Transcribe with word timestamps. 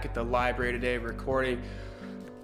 Back 0.00 0.06
at 0.06 0.14
the 0.14 0.24
library 0.24 0.72
today 0.72 0.96
recording 0.96 1.60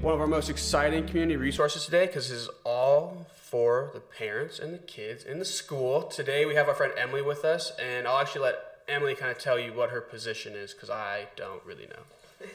one 0.01 0.13
of 0.13 0.21
our 0.21 0.27
most 0.27 0.51
exciting 0.51 1.07
community 1.07 1.39
resources 1.39 1.87
today 1.87 2.05
because 2.05 2.29
this 2.29 2.41
is 2.41 2.51
all 2.67 3.27
for 3.35 3.93
the 3.95 4.01
parents 4.01 4.59
and 4.59 4.75
the 4.75 4.79
kids 4.79 5.25
in 5.25 5.39
the 5.39 5.45
school. 5.47 6.03
Today 6.03 6.45
we 6.45 6.55
have 6.55 6.69
our 6.69 6.75
friend 6.75 6.93
Emily 6.99 7.23
with 7.23 7.47
us, 7.47 7.73
and 7.83 8.07
I'll 8.07 8.19
actually 8.19 8.43
let 8.43 8.57
Emily 8.91 9.15
kind 9.15 9.31
of 9.31 9.39
tell 9.39 9.59
you 9.59 9.73
what 9.73 9.89
her 9.89 10.03
position 10.03 10.53
is 10.53 10.75
because 10.75 10.91
I 10.91 11.29
don't 11.35 11.65
really 11.65 11.87
know. 11.87 12.03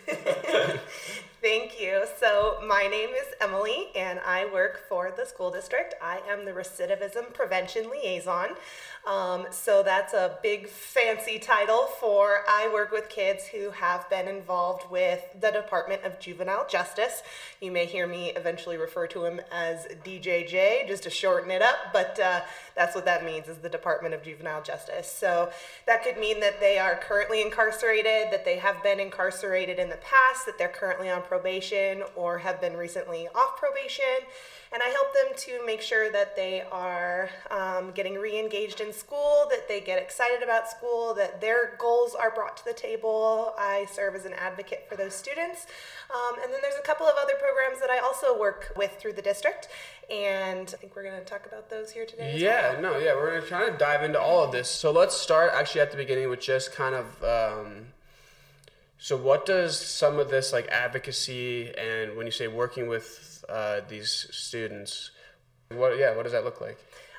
Thank 1.41 1.81
you. 1.81 2.05
So, 2.19 2.59
my 2.67 2.83
name 2.83 3.09
is 3.09 3.33
Emily, 3.41 3.87
and 3.95 4.19
I 4.19 4.45
work 4.53 4.87
for 4.87 5.11
the 5.17 5.25
school 5.25 5.49
district. 5.49 5.95
I 5.99 6.19
am 6.29 6.45
the 6.45 6.51
recidivism 6.51 7.33
prevention 7.33 7.89
liaison. 7.89 8.49
Um, 9.05 9.47
so, 9.49 9.81
that's 9.81 10.13
a 10.13 10.37
big 10.43 10.67
fancy 10.67 11.39
title 11.39 11.87
for 11.99 12.43
I 12.47 12.69
work 12.71 12.91
with 12.91 13.09
kids 13.09 13.47
who 13.47 13.71
have 13.71 14.07
been 14.11 14.27
involved 14.27 14.91
with 14.91 15.23
the 15.39 15.49
Department 15.49 16.03
of 16.03 16.19
Juvenile 16.19 16.67
Justice. 16.69 17.23
You 17.61 17.71
may 17.71 17.87
hear 17.87 18.05
me 18.05 18.29
eventually 18.35 18.77
refer 18.77 19.07
to 19.07 19.25
him 19.25 19.41
as 19.51 19.87
DJJ, 20.05 20.87
just 20.87 21.01
to 21.03 21.09
shorten 21.09 21.49
it 21.49 21.63
up, 21.63 21.77
but 21.91 22.19
uh, 22.19 22.41
that's 22.75 22.93
what 22.93 23.05
that 23.05 23.25
means 23.25 23.47
is 23.47 23.57
the 23.57 23.69
Department 23.69 24.13
of 24.13 24.21
Juvenile 24.21 24.61
Justice. 24.61 25.11
So, 25.11 25.51
that 25.87 26.03
could 26.03 26.17
mean 26.17 26.39
that 26.39 26.59
they 26.59 26.77
are 26.77 26.95
currently 26.95 27.41
incarcerated, 27.41 28.31
that 28.31 28.45
they 28.45 28.57
have 28.57 28.83
been 28.83 28.99
incarcerated 28.99 29.79
in 29.79 29.89
the 29.89 29.97
past, 29.97 30.45
that 30.45 30.59
they're 30.59 30.67
currently 30.67 31.09
on 31.09 31.23
probation 31.23 32.03
or 32.15 32.37
have 32.37 32.61
been 32.61 32.77
recently 32.77 33.27
off 33.29 33.57
probation. 33.57 34.27
And 34.73 34.81
I 34.81 34.87
help 34.87 35.13
them 35.13 35.37
to 35.37 35.65
make 35.65 35.81
sure 35.81 36.09
that 36.11 36.37
they 36.37 36.61
are 36.71 37.29
um, 37.49 37.91
getting 37.91 38.15
re 38.15 38.39
engaged 38.39 38.79
in 38.79 38.93
school, 38.93 39.45
that 39.49 39.67
they 39.67 39.81
get 39.81 40.01
excited 40.01 40.41
about 40.41 40.69
school, 40.69 41.13
that 41.15 41.41
their 41.41 41.75
goals 41.77 42.15
are 42.15 42.31
brought 42.31 42.55
to 42.57 42.65
the 42.65 42.73
table. 42.73 43.53
I 43.57 43.85
serve 43.91 44.15
as 44.15 44.23
an 44.25 44.33
advocate 44.33 44.85
for 44.87 44.95
those 44.95 45.13
students. 45.13 45.67
Um, 46.09 46.39
and 46.41 46.53
then 46.53 46.61
there's 46.61 46.79
a 46.79 46.83
couple 46.83 47.05
of 47.05 47.15
other 47.21 47.33
programs 47.37 47.81
that 47.81 47.89
I 47.89 47.99
also 47.99 48.37
work 48.39 48.71
with 48.77 48.97
through 48.97 49.13
the 49.13 49.21
district. 49.21 49.67
And 50.09 50.69
I 50.73 50.77
think 50.77 50.95
we're 50.95 51.03
going 51.03 51.19
to 51.19 51.25
talk 51.25 51.45
about 51.45 51.69
those 51.69 51.91
here 51.91 52.05
today. 52.05 52.35
Yeah, 52.37 52.73
well. 52.73 52.81
no, 52.81 52.97
yeah, 52.97 53.13
we're 53.13 53.31
going 53.31 53.41
to 53.41 53.47
try 53.47 53.69
to 53.69 53.77
dive 53.77 54.03
into 54.03 54.21
all 54.21 54.43
of 54.43 54.53
this. 54.53 54.69
So 54.69 54.91
let's 54.91 55.15
start 55.15 55.51
actually 55.53 55.81
at 55.81 55.91
the 55.91 55.97
beginning 55.97 56.29
with 56.29 56.39
just 56.39 56.73
kind 56.73 56.95
of. 56.95 57.23
Um, 57.23 57.87
so, 59.03 59.17
what 59.17 59.47
does 59.47 59.79
some 59.79 60.19
of 60.19 60.29
this 60.29 60.53
like 60.53 60.67
advocacy 60.67 61.75
and 61.75 62.15
when 62.15 62.27
you 62.27 62.31
say 62.31 62.47
working 62.47 62.87
with 62.87 63.43
uh, 63.49 63.81
these 63.89 64.27
students, 64.29 65.09
what 65.69 65.97
yeah, 65.97 66.15
what 66.15 66.21
does 66.21 66.33
that 66.33 66.43
look 66.43 66.61
like? 66.61 66.77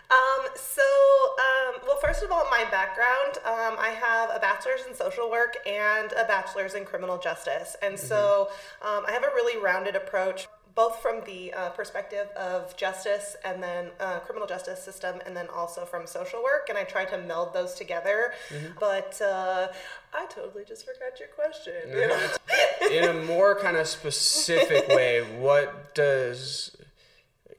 Um, 0.08 0.46
so, 0.54 0.82
um, 0.82 1.80
well, 1.84 1.96
first 2.00 2.22
of 2.22 2.30
all, 2.30 2.46
my 2.52 2.64
background, 2.70 3.38
um, 3.44 3.76
I 3.80 3.88
have 4.00 4.30
a 4.32 4.38
bachelor's 4.38 4.86
in 4.88 4.94
social 4.94 5.28
work 5.28 5.56
and 5.66 6.12
a 6.12 6.24
bachelor's 6.24 6.74
in 6.74 6.84
criminal 6.84 7.18
justice, 7.18 7.74
and 7.82 7.98
so 7.98 8.48
mm-hmm. 8.84 8.98
Um, 8.98 9.04
I 9.08 9.10
have 9.10 9.24
a 9.24 9.34
really 9.34 9.60
rounded 9.60 9.96
approach 9.96 10.46
both 10.74 11.00
from 11.02 11.20
the 11.26 11.52
uh, 11.52 11.70
perspective 11.70 12.28
of 12.36 12.76
justice 12.76 13.36
and 13.44 13.62
then 13.62 13.88
uh, 14.00 14.18
criminal 14.20 14.46
justice 14.46 14.82
system 14.82 15.20
and 15.26 15.36
then 15.36 15.46
also 15.54 15.84
from 15.84 16.06
social 16.06 16.42
work 16.42 16.68
and 16.68 16.78
i 16.78 16.84
try 16.84 17.04
to 17.04 17.18
meld 17.18 17.52
those 17.52 17.74
together 17.74 18.32
mm-hmm. 18.48 18.72
but 18.80 19.20
uh, 19.20 19.68
i 20.14 20.26
totally 20.26 20.64
just 20.64 20.86
forgot 20.86 21.18
your 21.18 21.28
question 21.28 21.72
know? 21.90 22.88
in 22.90 23.04
a 23.04 23.24
more 23.24 23.58
kind 23.58 23.76
of 23.76 23.86
specific 23.86 24.88
way 24.96 25.20
what 25.38 25.94
does 25.94 26.76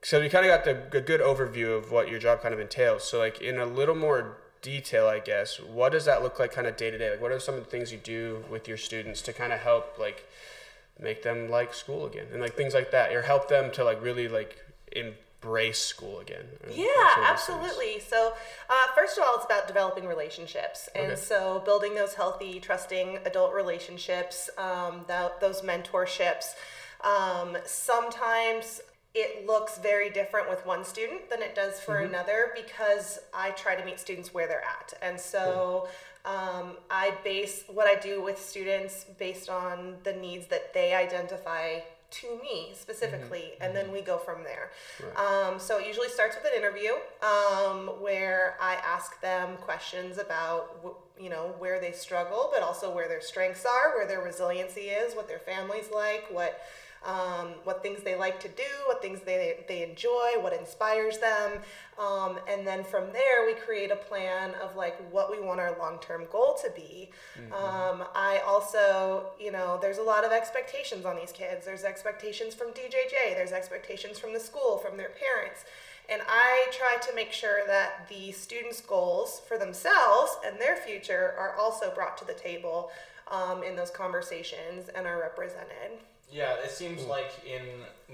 so 0.01 0.19
you 0.19 0.29
kind 0.29 0.45
of 0.45 0.49
got 0.49 0.91
the 0.91 1.01
good 1.01 1.21
overview 1.21 1.77
of 1.77 1.91
what 1.91 2.09
your 2.09 2.19
job 2.19 2.41
kind 2.41 2.53
of 2.53 2.59
entails 2.59 3.03
so 3.03 3.19
like 3.19 3.41
in 3.41 3.59
a 3.59 3.65
little 3.65 3.95
more 3.95 4.37
detail 4.61 5.07
i 5.07 5.19
guess 5.19 5.59
what 5.59 5.91
does 5.91 6.05
that 6.05 6.23
look 6.23 6.39
like 6.39 6.51
kind 6.51 6.67
of 6.67 6.77
day 6.77 6.89
to 6.89 6.97
day 6.97 7.11
like 7.11 7.21
what 7.21 7.31
are 7.31 7.39
some 7.39 7.55
of 7.55 7.63
the 7.63 7.69
things 7.69 7.91
you 7.91 7.97
do 7.97 8.43
with 8.49 8.67
your 8.67 8.77
students 8.77 9.21
to 9.21 9.33
kind 9.33 9.51
of 9.51 9.59
help 9.59 9.99
like 9.99 10.25
make 10.99 11.23
them 11.23 11.49
like 11.49 11.73
school 11.73 12.05
again. 12.05 12.27
And 12.31 12.41
like 12.41 12.55
things 12.55 12.73
like 12.73 12.91
that. 12.91 13.13
Or 13.13 13.21
help 13.21 13.49
them 13.49 13.71
to 13.71 13.83
like 13.83 14.01
really 14.01 14.27
like 14.27 14.57
embrace 14.91 15.79
school 15.79 16.19
again. 16.19 16.45
Yeah 16.71 16.93
absolutely. 17.23 17.99
So 17.99 18.33
uh, 18.69 18.73
first 18.95 19.17
of 19.17 19.23
all 19.25 19.35
it's 19.35 19.45
about 19.45 19.67
developing 19.67 20.07
relationships. 20.07 20.89
And 20.95 21.13
okay. 21.13 21.15
so 21.15 21.61
building 21.65 21.95
those 21.95 22.13
healthy 22.13 22.59
trusting 22.59 23.19
adult 23.25 23.53
relationships 23.53 24.49
um, 24.57 25.05
that, 25.07 25.39
those 25.41 25.61
mentorships. 25.61 26.53
Um, 27.03 27.57
sometimes 27.65 28.81
it 29.13 29.45
looks 29.45 29.77
very 29.77 30.09
different 30.09 30.49
with 30.49 30.65
one 30.65 30.83
student 30.83 31.29
than 31.29 31.41
it 31.41 31.53
does 31.53 31.79
for 31.79 31.95
mm-hmm. 31.95 32.13
another 32.13 32.53
because 32.55 33.19
I 33.33 33.51
try 33.51 33.75
to 33.75 33.85
meet 33.85 33.99
students 33.99 34.33
where 34.33 34.47
they're 34.47 34.63
at. 34.63 34.93
And 35.01 35.19
so 35.19 35.87
um, 36.25 36.77
I 36.89 37.13
base 37.23 37.63
what 37.67 37.87
I 37.87 37.99
do 37.99 38.21
with 38.21 38.39
students 38.39 39.05
based 39.19 39.49
on 39.49 39.95
the 40.03 40.13
needs 40.13 40.47
that 40.47 40.73
they 40.73 40.93
identify 40.93 41.79
to 42.21 42.39
me 42.43 42.71
specifically, 42.75 43.53
mm-hmm. 43.53 43.63
and 43.63 43.75
then 43.75 43.85
mm-hmm. 43.85 43.95
we 43.95 44.01
go 44.01 44.17
from 44.17 44.43
there. 44.43 44.71
Right. 45.03 45.47
Um, 45.47 45.59
so 45.59 45.79
it 45.79 45.87
usually 45.87 46.09
starts 46.09 46.35
with 46.35 46.45
an 46.51 46.57
interview 46.57 46.91
um, 47.23 48.01
where 48.01 48.55
I 48.61 48.75
ask 48.75 49.19
them 49.19 49.57
questions 49.57 50.17
about 50.17 50.95
you 51.19 51.29
know 51.29 51.55
where 51.57 51.81
they 51.81 51.91
struggle, 51.91 52.49
but 52.53 52.63
also 52.63 52.93
where 52.93 53.07
their 53.07 53.21
strengths 53.21 53.65
are, 53.65 53.95
where 53.95 54.07
their 54.07 54.21
resiliency 54.21 54.81
is, 54.81 55.15
what 55.15 55.27
their 55.27 55.39
family's 55.39 55.89
like, 55.93 56.25
what 56.29 56.61
um, 57.05 57.49
what 57.63 57.83
things 57.83 58.01
they 58.03 58.15
like 58.15 58.39
to 58.41 58.47
do, 58.47 58.63
what 58.85 59.01
things 59.01 59.19
they, 59.21 59.57
they 59.67 59.83
enjoy, 59.83 60.31
what 60.39 60.53
inspires 60.53 61.17
them. 61.17 61.59
Um, 61.99 62.39
and 62.49 62.65
then 62.65 62.83
from 62.83 63.11
there, 63.13 63.45
we 63.45 63.53
create 63.53 63.91
a 63.91 63.95
plan 63.95 64.51
of 64.61 64.75
like 64.75 64.97
what 65.11 65.29
we 65.29 65.45
want 65.45 65.59
our 65.59 65.77
long 65.77 65.99
term 65.99 66.23
goal 66.31 66.57
to 66.63 66.71
be. 66.75 67.09
Mm-hmm. 67.37 67.53
Um, 67.53 68.07
I 68.15 68.41
also, 68.45 69.27
you 69.39 69.51
know, 69.51 69.77
there's 69.81 69.97
a 69.97 70.03
lot 70.03 70.23
of 70.23 70.31
expectations 70.31 71.05
on 71.05 71.15
these 71.15 71.31
kids. 71.31 71.65
There's 71.65 71.83
expectations 71.83 72.53
from 72.53 72.69
DJJ, 72.69 73.35
there's 73.35 73.51
expectations 73.51 74.17
from 74.17 74.33
the 74.33 74.39
school, 74.39 74.77
from 74.77 74.97
their 74.97 75.11
parents. 75.11 75.65
And 76.09 76.21
I 76.27 76.67
try 76.71 76.97
to 77.07 77.15
make 77.15 77.31
sure 77.31 77.59
that 77.67 78.09
the 78.09 78.31
students' 78.33 78.81
goals 78.81 79.41
for 79.47 79.57
themselves 79.57 80.37
and 80.45 80.59
their 80.59 80.75
future 80.75 81.33
are 81.37 81.55
also 81.57 81.91
brought 81.95 82.17
to 82.17 82.25
the 82.25 82.33
table 82.33 82.91
um, 83.31 83.63
in 83.63 83.75
those 83.75 83.89
conversations 83.89 84.89
and 84.95 85.07
are 85.07 85.19
represented. 85.19 85.99
Yeah, 86.33 86.55
it 86.63 86.71
seems 86.71 87.03
hmm. 87.03 87.09
like 87.09 87.31
in 87.45 87.61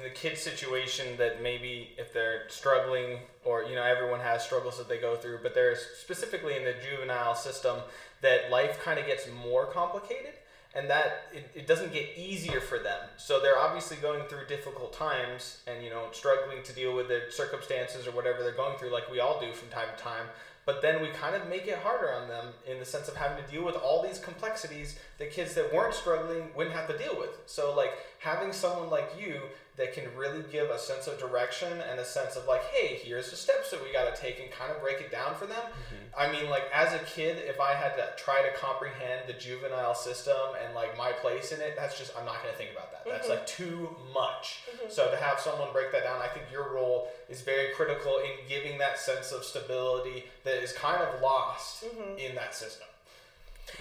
the 0.02 0.10
kid 0.10 0.38
situation 0.38 1.16
that 1.18 1.42
maybe 1.42 1.92
if 1.98 2.14
they're 2.14 2.50
struggling, 2.50 3.20
or 3.46 3.64
you 3.64 3.76
know, 3.76 3.84
everyone 3.84 4.20
has 4.20 4.44
struggles 4.44 4.78
that 4.78 4.90
they 4.90 4.98
go 4.98 5.16
through, 5.16 5.40
but 5.42 5.56
there's 5.56 5.80
specifically 6.00 6.58
in 6.58 6.66
the 6.66 6.74
juvenile 6.90 7.34
system 7.34 7.78
that 8.22 8.52
life 8.52 8.84
kind 8.84 9.00
of 9.00 9.06
gets 9.06 9.26
more 9.42 9.66
complicated 9.66 10.34
and 10.76 10.90
that 10.90 11.24
it, 11.34 11.50
it 11.56 11.68
doesn't 11.68 11.94
get 11.94 12.10
easier 12.16 12.60
for 12.60 12.78
them. 12.78 13.00
So 13.18 13.40
they're 13.40 13.58
obviously 13.58 13.98
going 13.98 14.24
through 14.28 14.46
difficult 14.48 14.94
times 14.94 15.62
and 15.66 15.84
you 15.84 15.90
know 15.90 16.08
struggling 16.12 16.62
to 16.64 16.74
deal 16.74 16.94
with 16.94 17.08
the 17.08 17.22
circumstances 17.30 18.06
or 18.06 18.12
whatever 18.12 18.44
they're 18.44 18.52
going 18.52 18.78
through, 18.78 18.92
like 18.92 19.10
we 19.10 19.22
all 19.22 19.40
do 19.40 19.52
from 19.54 19.70
time 19.70 19.88
to 19.96 20.04
time 20.04 20.26
but 20.70 20.84
then 20.84 21.02
we 21.02 21.08
kind 21.08 21.36
of 21.36 21.50
make 21.50 21.66
it 21.66 21.80
harder 21.80 22.14
on 22.14 22.28
them 22.28 22.46
in 22.68 22.78
the 22.78 22.86
sense 22.86 23.08
of 23.08 23.16
having 23.16 23.44
to 23.44 23.52
deal 23.52 23.66
with 23.66 23.74
all 23.78 24.04
these 24.04 24.20
complexities 24.20 25.00
that 25.18 25.32
kids 25.32 25.56
that 25.56 25.74
weren't 25.74 25.96
struggling 25.96 26.44
wouldn't 26.56 26.76
have 26.76 26.88
to 26.88 26.96
deal 26.96 27.18
with. 27.18 27.32
So 27.48 27.74
like 27.76 27.90
having 28.20 28.54
someone 28.54 28.92
like 28.92 29.12
you 29.20 29.42
that 29.80 29.94
can 29.94 30.04
really 30.16 30.44
give 30.52 30.70
a 30.70 30.78
sense 30.78 31.08
of 31.08 31.18
direction 31.18 31.72
and 31.90 32.00
a 32.02 32.06
sense 32.06 32.36
of 32.36 32.46
like, 32.48 32.62
hey, 32.66 33.00
here's 33.02 33.30
the 33.32 33.38
steps 33.38 33.72
that 33.72 33.82
we 33.82 33.94
got 33.94 34.14
to 34.14 34.22
take 34.22 34.38
and 34.42 34.52
kind 34.52 34.72
of 34.72 34.82
break 34.82 35.00
it 35.00 35.10
down 35.10 35.34
for 35.36 35.46
them. 35.46 35.56
Mm-hmm. 35.58 36.20
I 36.20 36.30
mean, 36.30 36.50
like 36.50 36.64
as 36.74 36.94
a 36.94 37.00
kid, 37.06 37.38
if 37.48 37.62
I 37.62 37.74
had 37.74 37.96
to 37.96 38.10
try 38.22 38.42
to 38.42 38.56
comprehend 38.60 39.22
the 39.26 39.34
juvenile 39.34 39.96
system 39.96 40.36
and 40.62 40.76
like 40.76 40.98
my 40.98 41.14
place 41.14 41.54
in 41.54 41.62
it, 41.62 41.76
that's 41.78 41.98
just 41.98 42.12
I'm 42.20 42.26
not 42.26 42.44
going 42.44 42.54
to 42.54 42.58
think 42.58 42.72
about 42.72 42.92
that. 42.92 43.06
Mm-hmm. 43.06 43.12
That's 43.12 43.30
like 43.30 43.48
too 43.48 43.96
much. 44.14 44.60
Mm-hmm. 44.68 44.92
So 44.92 45.10
to 45.10 45.16
have 45.16 45.40
someone 45.40 45.70
break 45.72 45.94
that 45.94 46.04
down, 46.04 46.20
I 46.22 46.28
think 46.28 46.46
your 46.52 46.74
role 46.74 47.08
is 47.30 47.40
very 47.40 47.74
critical 47.74 48.18
in 48.18 48.50
giving 48.50 48.78
that 48.80 49.00
sense 49.00 49.32
of 49.32 49.46
stability 49.46 50.26
that 50.44 50.62
is 50.62 50.74
kind 50.74 51.02
of 51.02 51.22
lost 51.22 51.86
mm-hmm. 51.86 52.20
in 52.20 52.36
that 52.36 52.54
system. 52.54 52.88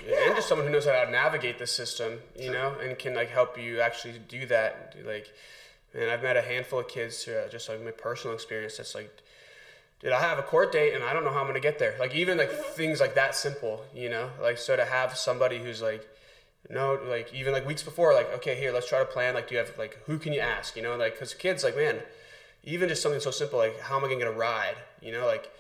Yeah. 0.07 0.27
And 0.27 0.37
just 0.37 0.49
someone 0.49 0.67
who 0.67 0.73
knows 0.73 0.87
how 0.87 1.05
to 1.05 1.11
navigate 1.11 1.59
the 1.59 1.67
system, 1.67 2.21
you 2.39 2.53
know, 2.53 2.77
and 2.81 2.97
can 2.97 3.15
like 3.15 3.31
help 3.31 3.59
you 3.59 3.81
actually 3.81 4.21
do 4.29 4.47
that, 4.47 4.95
like 5.05 5.33
and 5.95 6.11
I've 6.11 6.23
met 6.23 6.37
a 6.37 6.43
handful 6.43 6.81
of 6.81 6.89
kids, 6.89 7.23
who 7.25 7.33
uh, 7.33 7.49
just 7.49 7.69
like 7.69 7.83
my 7.83 7.91
personal 7.91 8.35
experience, 8.35 8.77
that's 8.77 8.95
like, 8.95 9.23
did 10.01 10.13
I 10.13 10.21
have 10.21 10.39
a 10.39 10.43
court 10.43 10.71
date 10.71 10.95
and 10.95 11.03
I 11.03 11.13
don't 11.13 11.25
know 11.25 11.33
how 11.33 11.41
I'm 11.41 11.47
gonna 11.47 11.61
get 11.61 11.79
there? 11.79 11.97
Like 11.99 12.15
even 12.15 12.39
like 12.39 12.51
mm-hmm. 12.51 12.73
things 12.75 13.01
like 13.01 13.15
that 13.15 13.35
simple, 13.35 13.85
you 13.95 14.09
know? 14.09 14.31
Like 14.41 14.59
so 14.59 14.77
to 14.77 14.85
have 14.85 15.17
somebody 15.17 15.59
who's 15.59 15.83
like, 15.83 16.07
no, 16.71 16.99
like 17.09 17.33
even 17.35 17.53
like 17.53 17.67
weeks 17.67 17.83
before, 17.83 18.15
like 18.15 18.33
okay, 18.37 18.55
here 18.55 18.73
let's 18.73 18.89
try 18.89 18.99
to 18.99 19.05
plan. 19.05 19.35
Like, 19.35 19.49
do 19.49 19.55
you 19.55 19.61
have 19.61 19.77
like 19.79 19.99
who 20.07 20.19
can 20.19 20.33
you 20.33 20.41
ask? 20.41 20.77
You 20.77 20.83
know, 20.83 20.97
like 20.97 21.15
because 21.15 21.35
kids 21.35 21.65
like 21.65 21.77
man, 21.77 22.01
even 22.65 22.89
just 22.89 23.03
something 23.03 23.21
so 23.21 23.31
simple 23.31 23.59
like 23.59 23.81
how 23.81 23.97
am 23.97 24.05
I 24.05 24.09
gonna 24.09 24.21
get 24.21 24.29
a 24.29 24.33
ride? 24.33 24.77
You 25.01 25.13
know, 25.13 25.27
like 25.27 25.51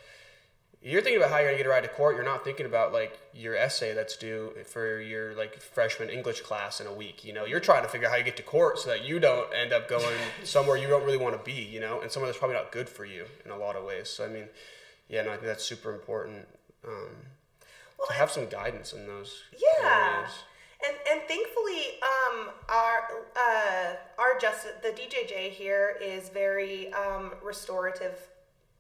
you're 0.81 1.03
thinking 1.03 1.21
about 1.21 1.31
how 1.31 1.39
you're 1.39 1.49
gonna 1.49 1.57
get 1.57 1.67
a 1.67 1.71
ride 1.71 1.83
to 1.83 1.89
court. 1.89 2.15
You're 2.15 2.25
not 2.25 2.45
thinking 2.45 2.67
about 2.67 2.93
like 2.93 3.19
your 3.35 3.57
essay 3.57 3.95
that's 3.95 4.17
due 4.17 4.53
for 4.65 5.01
your 5.01 5.35
like 5.35 5.61
freshman 5.61 6.09
English 6.09 6.43
class 6.43 6.81
in 6.81 6.87
a 6.87 6.93
week. 6.93 7.25
You 7.25 7.33
know, 7.33 7.45
you're 7.45 7.61
trying 7.61 7.83
to 7.83 7.89
figure 7.89 8.07
out 8.07 8.13
how 8.13 8.17
you 8.19 8.25
get 8.25 8.37
to 8.37 8.45
court 8.45 8.79
so 8.79 8.91
that 8.91 9.05
you 9.05 9.19
don't 9.19 9.53
end 9.53 9.73
up 9.73 9.89
going 9.89 10.17
somewhere 10.45 10.77
you 10.77 10.87
don't 10.87 11.05
really 11.05 11.19
want 11.19 11.37
to 11.37 11.45
be. 11.45 11.61
You 11.61 11.81
know, 11.81 12.01
and 12.01 12.11
somewhere 12.11 12.29
that's 12.29 12.39
probably 12.39 12.57
not 12.57 12.71
good 12.71 12.89
for 12.89 13.05
you 13.05 13.25
in 13.45 13.51
a 13.51 13.57
lot 13.57 13.75
of 13.75 13.85
ways. 13.85 14.09
So 14.09 14.25
I 14.25 14.29
mean, 14.29 14.45
yeah, 15.09 15.23
no, 15.23 15.31
I 15.31 15.35
think 15.35 15.47
that's 15.47 15.65
super 15.65 15.93
important 15.93 16.47
um, 16.87 17.09
well, 17.99 18.09
to 18.09 18.15
have 18.15 18.31
some 18.31 18.47
guidance 18.47 18.93
in 18.93 19.07
those. 19.07 19.43
Yeah. 19.53 20.17
Areas. 20.17 20.31
And, 20.87 20.97
and 21.11 21.21
thankfully 21.27 21.83
um, 22.03 22.51
our 22.69 23.09
uh, 23.37 23.95
our 24.17 24.39
just 24.41 24.65
the 24.83 24.91
DJJ 24.91 25.51
here 25.51 25.97
is 26.01 26.29
very 26.29 26.93
um, 26.93 27.33
restorative 27.43 28.17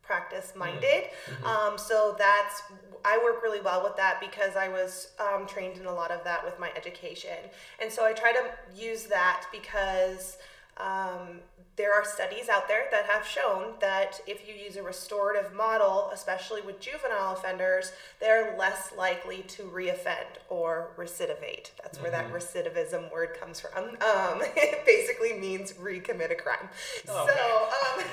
practice 0.08 0.54
minded. 0.56 1.04
Mm-hmm. 1.04 1.44
Um, 1.46 1.78
so 1.78 2.16
that's 2.18 2.62
I 3.04 3.20
work 3.22 3.42
really 3.44 3.60
well 3.60 3.84
with 3.84 3.96
that 3.96 4.20
because 4.20 4.56
I 4.56 4.68
was 4.68 5.12
um, 5.20 5.46
trained 5.46 5.76
in 5.76 5.86
a 5.86 5.94
lot 5.94 6.10
of 6.10 6.24
that 6.24 6.44
with 6.44 6.58
my 6.58 6.72
education, 6.74 7.38
and 7.80 7.92
so 7.92 8.04
I 8.04 8.12
try 8.12 8.32
to 8.32 8.42
use 8.74 9.04
that 9.04 9.44
because 9.52 10.38
um, 10.78 11.40
there 11.78 11.94
are 11.94 12.04
studies 12.04 12.48
out 12.48 12.66
there 12.66 12.86
that 12.90 13.06
have 13.06 13.24
shown 13.24 13.74
that 13.80 14.20
if 14.26 14.46
you 14.46 14.52
use 14.52 14.76
a 14.76 14.82
restorative 14.82 15.54
model, 15.54 16.10
especially 16.12 16.60
with 16.60 16.80
juvenile 16.80 17.34
offenders, 17.34 17.92
they're 18.20 18.56
less 18.58 18.92
likely 18.98 19.42
to 19.42 19.62
reoffend 19.62 20.42
or 20.50 20.90
recidivate. 20.98 21.70
That's 21.80 22.02
where 22.02 22.10
mm-hmm. 22.10 22.32
that 22.32 22.34
recidivism 22.34 23.12
word 23.12 23.38
comes 23.40 23.60
from. 23.60 23.84
Um, 23.84 24.42
it 24.56 24.84
basically 24.84 25.34
means 25.38 25.72
recommit 25.74 26.32
a 26.32 26.34
crime. 26.34 26.68
Oh, 27.08 27.26
so, 27.26 28.02
um, 28.02 28.06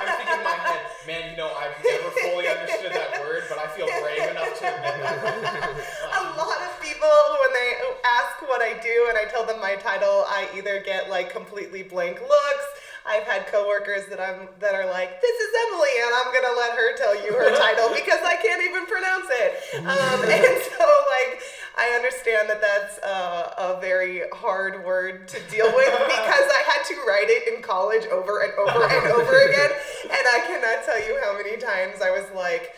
I'm 0.00 0.16
thinking 0.16 0.38
in 0.38 0.44
my 0.44 0.50
head, 0.50 0.80
man, 1.08 1.30
you 1.32 1.36
know, 1.36 1.50
I've 1.58 1.74
never 1.84 2.10
fully 2.22 2.46
understood 2.46 2.92
that 2.92 3.20
word, 3.20 3.42
but 3.48 3.58
I 3.58 3.66
feel 3.74 3.86
brave 4.00 4.30
enough 4.30 4.58
to 4.60 4.64
admit 4.64 4.94
that. 5.02 5.74
a 6.14 6.38
lot 6.38 6.57
people, 6.88 7.20
when 7.44 7.52
they 7.52 7.72
ask 8.04 8.40
what 8.42 8.62
I 8.62 8.78
do 8.80 9.06
and 9.08 9.18
I 9.18 9.24
tell 9.30 9.44
them 9.44 9.60
my 9.60 9.76
title, 9.76 10.24
I 10.26 10.48
either 10.56 10.80
get 10.80 11.10
like 11.10 11.30
completely 11.30 11.82
blank 11.82 12.20
looks 12.20 12.68
I've 13.08 13.24
had 13.24 13.46
coworkers 13.46 14.04
that 14.12 14.20
I'm 14.20 14.48
that 14.60 14.74
are 14.74 14.84
like, 14.84 15.20
"This 15.20 15.36
is 15.40 15.50
Emily," 15.66 15.94
and 16.04 16.12
I'm 16.14 16.28
gonna 16.32 16.56
let 16.60 16.76
her 16.76 16.96
tell 16.96 17.16
you 17.16 17.32
her 17.32 17.56
title 17.56 17.88
because 17.88 18.20
I 18.22 18.36
can't 18.36 18.62
even 18.62 18.84
pronounce 18.84 19.28
it. 19.30 19.50
Um, 19.80 20.20
and 20.28 20.56
so, 20.68 20.84
like, 21.08 21.40
I 21.76 21.96
understand 21.96 22.50
that 22.50 22.60
that's 22.60 22.98
uh, 23.00 23.76
a 23.76 23.80
very 23.80 24.22
hard 24.32 24.84
word 24.84 25.26
to 25.28 25.40
deal 25.48 25.72
with 25.74 25.92
because 26.06 26.46
I 26.52 26.62
had 26.68 26.84
to 26.92 26.94
write 27.08 27.30
it 27.30 27.54
in 27.54 27.62
college 27.62 28.04
over 28.12 28.42
and 28.42 28.52
over 28.60 28.84
and 28.84 29.12
over 29.12 29.40
again, 29.40 29.72
and 30.04 30.24
I 30.28 30.44
cannot 30.46 30.84
tell 30.84 31.00
you 31.00 31.18
how 31.24 31.32
many 31.32 31.56
times 31.56 32.02
I 32.02 32.10
was 32.10 32.28
like, 32.36 32.74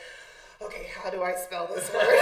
"Okay, 0.62 0.87
how 0.97 1.11
do 1.11 1.23
I 1.23 1.35
spell 1.35 1.67
this 1.67 1.93
word?" 1.95 2.19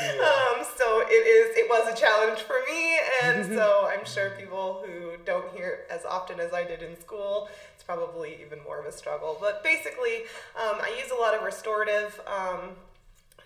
Um, 0.00 0.64
so 0.76 1.02
it 1.06 1.26
is. 1.26 1.56
It 1.56 1.68
was 1.68 1.92
a 1.92 1.96
challenge 1.96 2.40
for 2.40 2.56
me, 2.68 2.98
and 3.22 3.46
so 3.46 3.88
I'm 3.90 4.04
sure 4.04 4.30
people 4.30 4.82
who 4.84 5.12
don't 5.24 5.50
hear 5.52 5.80
as 5.90 6.04
often 6.04 6.40
as 6.40 6.52
I 6.52 6.64
did 6.64 6.82
in 6.82 6.98
school, 7.00 7.48
it's 7.74 7.82
probably 7.82 8.38
even 8.44 8.62
more 8.64 8.78
of 8.78 8.86
a 8.86 8.92
struggle. 8.92 9.36
But 9.40 9.62
basically, 9.62 10.22
um, 10.56 10.80
I 10.80 10.96
use 11.00 11.10
a 11.10 11.20
lot 11.20 11.34
of 11.34 11.42
restorative. 11.42 12.20
Um, 12.26 12.76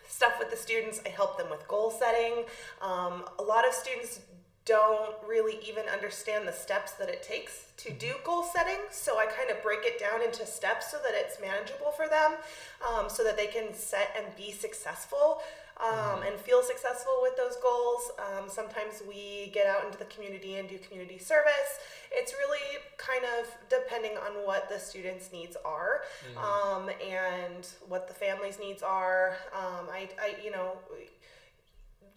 stuff 0.09 0.35
with 0.39 0.49
the 0.49 0.57
students. 0.57 1.01
I 1.05 1.09
help 1.09 1.39
them 1.39 1.51
with 1.51 1.67
goal 1.67 1.91
setting. 1.91 2.45
Um, 2.81 3.25
a 3.41 3.43
lot 3.43 3.67
of 3.67 3.75
students 3.75 4.21
don't 4.67 5.15
really 5.27 5.59
even 5.67 5.85
understand 5.93 6.49
the 6.49 6.53
steps 6.53 6.93
that 6.93 7.09
it 7.09 7.23
takes 7.23 7.67
to 7.77 7.93
do 7.93 8.15
goal 8.25 8.43
setting. 8.43 8.79
So 8.91 9.19
I 9.19 9.27
kind 9.27 9.51
of 9.51 9.63
break 9.63 9.81
it 9.83 10.01
down 10.01 10.23
into 10.23 10.47
steps 10.47 10.91
so 10.91 10.99
that 10.99 11.13
it's 11.15 11.39
manageable 11.41 11.91
for 11.91 12.09
them, 12.09 12.33
um, 12.89 13.11
so 13.11 13.23
that 13.25 13.37
they 13.37 13.47
can 13.47 13.75
set 13.75 14.17
and 14.17 14.35
be 14.37 14.53
successful 14.53 15.43
um, 15.81 16.23
and 16.23 16.39
feel 16.41 16.63
successful 16.63 17.19
with 17.21 17.37
those 17.37 17.57
goals. 17.57 18.11
Um, 18.19 18.49
sometimes 18.49 19.03
we 19.07 19.51
get 19.53 19.67
out 19.67 19.85
into 19.85 19.99
the 19.99 20.05
community 20.07 20.57
and 20.57 20.69
do 20.69 20.79
community 20.79 21.19
service. 21.19 21.79
It's 22.13 22.33
really 22.33 22.81
kind 22.97 23.25
of 23.39 23.53
depending 23.69 24.13
on 24.17 24.47
what 24.47 24.69
the 24.69 24.79
students' 24.79 25.33
needs 25.33 25.57
are 25.65 26.03
mm-hmm. 26.31 26.39
um, 26.39 26.91
and 27.05 27.67
what 27.89 28.07
the 28.07 28.15
family's 28.15 28.59
needs 28.59 28.83
are. 28.83 29.37
Um, 29.53 29.89
I, 29.91 30.09
I, 30.21 30.37
you 30.43 30.53
know, 30.53 30.79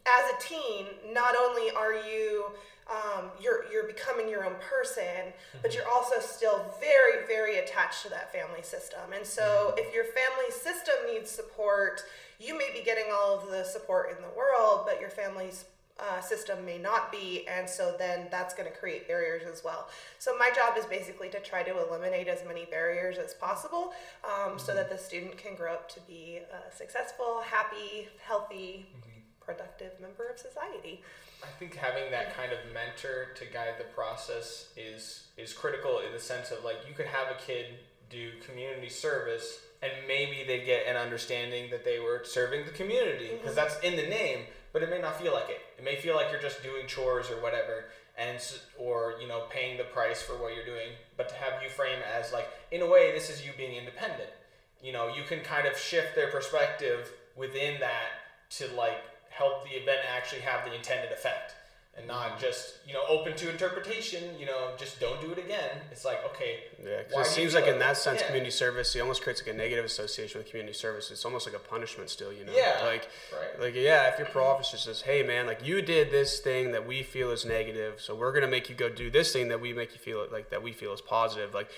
as 0.08 0.32
a 0.32 0.42
teen, 0.42 1.14
not 1.14 1.36
only 1.36 1.72
are 1.72 1.94
you 1.94 2.46
um, 2.90 3.26
you're 3.40 3.66
you're 3.72 3.86
becoming 3.86 4.30
your 4.30 4.46
own 4.46 4.56
person, 4.62 5.34
but 5.62 5.76
you're 5.76 5.88
also 5.88 6.20
still 6.20 6.66
very 6.80 7.26
very 7.28 7.60
attached 7.60 8.04
to 8.04 8.10
that 8.10 8.32
family 8.32 8.62
system. 8.62 9.02
And 9.14 9.26
so, 9.26 9.44
mm-hmm. 9.44 9.80
if 9.80 9.94
your 9.94 10.06
family 10.06 10.52
system 10.52 10.96
needs 11.12 11.30
support, 11.30 12.04
you 12.40 12.58
may 12.58 12.70
be 12.74 12.84
getting 12.84 13.12
all 13.14 13.40
of 13.40 13.50
the 13.50 13.64
support 13.64 14.12
in 14.12 14.18
the 14.18 14.30
world, 14.38 14.86
but 14.86 15.02
your 15.02 15.10
family's 15.10 15.66
uh, 16.00 16.22
system 16.22 16.64
may 16.64 16.78
not 16.78 17.12
be, 17.12 17.48
and 17.48 17.68
so 17.68 17.96
then 17.98 18.28
that's 18.30 18.54
going 18.54 18.70
to 18.70 18.78
create 18.78 19.08
barriers 19.08 19.44
as 19.52 19.64
well. 19.64 19.90
So 20.20 20.38
my 20.38 20.52
job 20.56 20.78
is 20.78 20.86
basically 20.86 21.30
to 21.30 21.40
try 21.40 21.64
to 21.64 21.88
eliminate 21.88 22.28
as 22.28 22.46
many 22.48 22.66
barriers 22.66 23.18
as 23.18 23.34
possible, 23.34 23.94
um, 24.24 24.30
mm-hmm. 24.30 24.58
so 24.60 24.76
that 24.76 24.90
the 24.90 24.98
student 24.98 25.38
can 25.38 25.56
grow 25.56 25.74
up 25.74 25.90
to 25.90 26.00
be 26.02 26.38
a 26.38 26.76
successful, 26.76 27.42
happy, 27.44 28.08
healthy, 28.24 28.86
mm-hmm. 28.96 29.17
Productive 29.48 29.94
member 30.02 30.28
of 30.28 30.38
society. 30.38 31.02
I 31.42 31.48
think 31.58 31.76
having 31.76 32.12
that 32.12 32.36
kind 32.36 32.52
of 32.52 32.60
mentor 32.74 33.34
to 33.36 33.46
guide 33.46 33.76
the 33.80 33.86
process 33.96 34.70
is 34.76 35.24
is 35.38 35.54
critical 35.54 36.02
in 36.06 36.12
the 36.12 36.20
sense 36.20 36.52
of 36.52 36.64
like 36.66 36.78
you 36.88 36.94
could 36.94 37.06
have 37.06 37.28
a 37.32 37.40
kid 37.40 37.66
do 38.10 38.32
community 38.46 38.90
service 38.90 39.60
and 39.82 39.92
maybe 40.08 40.44
they 40.46 40.66
get 40.66 40.88
an 40.88 40.98
understanding 40.98 41.70
that 41.70 41.86
they 41.86 42.00
were 42.00 42.24
serving 42.26 42.66
the 42.66 42.72
community 42.72 43.30
because 43.32 43.56
mm-hmm. 43.56 43.56
that's 43.56 43.80
in 43.82 43.96
the 43.96 44.08
name 44.10 44.40
but 44.74 44.82
it 44.82 44.90
may 44.90 45.00
not 45.00 45.20
feel 45.22 45.34
like 45.34 45.50
it 45.50 45.62
it 45.78 45.86
may 45.86 45.96
feel 45.96 46.16
like 46.16 46.28
you're 46.32 46.42
just 46.42 46.64
doing 46.64 46.88
chores 46.88 47.30
or 47.30 47.40
whatever 47.42 47.86
and 48.18 48.40
or 48.80 49.14
you 49.22 49.28
know 49.28 49.44
paying 49.50 49.78
the 49.78 49.84
price 49.84 50.22
for 50.22 50.34
what 50.34 50.56
you're 50.56 50.66
doing 50.66 50.90
but 51.16 51.30
to 51.30 51.36
have 51.36 51.62
you 51.62 51.70
frame 51.70 52.00
as 52.18 52.34
like 52.34 52.50
in 52.72 52.82
a 52.82 52.88
way 52.88 53.12
this 53.14 53.30
is 53.30 53.46
you 53.46 53.52
being 53.58 53.76
independent 53.76 54.32
you 54.82 54.92
know 54.92 55.08
you 55.08 55.24
can 55.24 55.40
kind 55.42 55.68
of 55.68 55.78
shift 55.78 56.16
their 56.16 56.32
perspective 56.32 57.12
within 57.36 57.80
that 57.80 58.10
to 58.50 58.66
like 58.76 59.04
help 59.38 59.64
the 59.64 59.76
event 59.76 60.00
actually 60.16 60.42
have 60.42 60.66
the 60.66 60.74
intended 60.74 61.12
effect 61.12 61.54
and 61.98 62.08
not 62.08 62.40
just 62.40 62.76
you 62.88 62.94
know 62.94 63.02
open 63.10 63.36
to 63.36 63.50
interpretation. 63.50 64.24
You 64.40 64.46
know, 64.46 64.72
just 64.78 65.00
don't 65.00 65.20
do 65.20 65.32
it 65.32 65.40
again. 65.40 65.72
It's 65.92 66.06
like 66.06 66.24
okay. 66.26 66.60
Yeah, 66.84 67.20
it 67.20 67.26
seems 67.26 67.56
like 67.56 67.66
in 67.66 67.80
that 67.80 67.98
sense, 67.98 68.22
yeah. 68.22 68.28
community 68.28 68.52
service 68.52 68.96
it 68.96 69.00
almost 69.00 69.24
creates 69.24 69.42
like 69.42 69.54
a 69.54 69.58
negative 69.58 69.84
association 69.84 70.40
with 70.40 70.50
community 70.50 70.78
service. 70.78 71.10
It's 71.12 71.26
almost 71.26 71.48
like 71.48 71.56
a 71.56 71.60
punishment 71.60 72.10
still. 72.10 72.32
You 72.32 72.46
know, 72.46 72.54
yeah, 72.56 72.82
like 72.84 73.10
right. 73.34 73.60
like 73.60 73.76
yeah, 73.76 74.12
if 74.12 74.20
your 74.20 74.28
pro 74.28 74.46
officer 74.46 74.78
says, 74.78 75.02
hey 75.02 75.24
man, 75.24 75.48
like 75.48 75.66
you 75.66 75.82
did 75.82 76.12
this 76.12 76.40
thing 76.40 76.72
that 76.72 76.88
we 76.88 77.02
feel 77.02 77.32
is 77.32 77.46
negative, 77.46 78.00
so 78.00 78.16
we're 78.16 78.32
gonna 78.32 78.48
make 78.48 78.70
you 78.70 78.76
go 78.76 78.90
do 78.90 79.10
this 79.10 79.34
thing 79.34 79.48
that 79.48 79.60
we 79.60 79.74
make 79.74 79.94
you 79.94 80.00
feel 80.00 80.28
like 80.32 80.52
that 80.52 80.62
we 80.62 80.72
feel 80.72 80.94
is 80.94 81.02
positive, 81.02 81.54
like. 81.54 81.70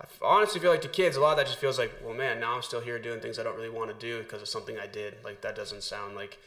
I 0.00 0.04
honestly 0.24 0.60
feel 0.60 0.70
like 0.70 0.82
to 0.82 0.88
kids, 0.88 1.16
a 1.16 1.20
lot 1.20 1.32
of 1.32 1.38
that 1.38 1.46
just 1.46 1.58
feels 1.58 1.76
like, 1.76 1.92
well, 2.04 2.14
man, 2.14 2.38
now 2.38 2.54
I'm 2.54 2.62
still 2.62 2.80
here 2.80 3.00
doing 3.00 3.18
things 3.18 3.36
I 3.36 3.42
don't 3.42 3.56
really 3.56 3.68
want 3.68 3.90
to 3.90 3.96
do 3.98 4.22
because 4.22 4.40
of 4.40 4.46
something 4.46 4.78
I 4.78 4.86
did. 4.86 5.16
Like 5.24 5.40
that 5.40 5.56
doesn't 5.56 5.82
sound 5.82 6.14
like 6.14 6.38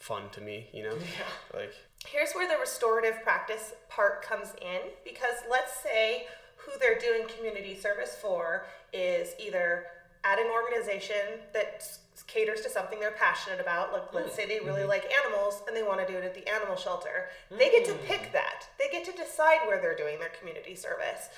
fun 0.00 0.22
to 0.32 0.40
me, 0.40 0.66
you 0.72 0.82
know? 0.82 0.94
Yeah. 0.94 1.58
Like 1.60 1.74
here's 2.06 2.32
where 2.32 2.48
the 2.48 2.58
restorative 2.58 3.22
practice 3.22 3.74
part 3.88 4.22
comes 4.22 4.54
in 4.60 4.80
because 5.04 5.36
let's 5.50 5.80
say 5.82 6.26
who 6.56 6.72
they're 6.80 6.98
doing 6.98 7.28
community 7.36 7.76
service 7.76 8.16
for 8.20 8.66
is 8.92 9.34
either 9.38 9.86
at 10.24 10.38
an 10.38 10.46
organization 10.52 11.40
that 11.52 11.86
caters 12.26 12.60
to 12.60 12.68
something 12.68 13.00
they're 13.00 13.12
passionate 13.12 13.60
about 13.60 13.92
like 13.92 14.12
let's 14.12 14.34
say 14.34 14.46
they 14.46 14.60
really 14.60 14.80
mm-hmm. 14.80 14.90
like 14.90 15.10
animals 15.24 15.62
and 15.66 15.74
they 15.74 15.82
want 15.82 15.98
to 15.98 16.12
do 16.12 16.18
it 16.18 16.24
at 16.24 16.34
the 16.34 16.46
animal 16.52 16.76
shelter 16.76 17.28
mm-hmm. 17.46 17.58
they 17.58 17.70
get 17.70 17.84
to 17.84 17.94
pick 18.06 18.28
mm. 18.28 18.32
that 18.32 18.66
they 18.78 18.88
get 18.92 19.04
to 19.04 19.12
decide 19.12 19.58
where 19.66 19.80
they're 19.80 19.96
doing 19.96 20.18
their 20.18 20.30
community 20.38 20.74
service 20.74 21.30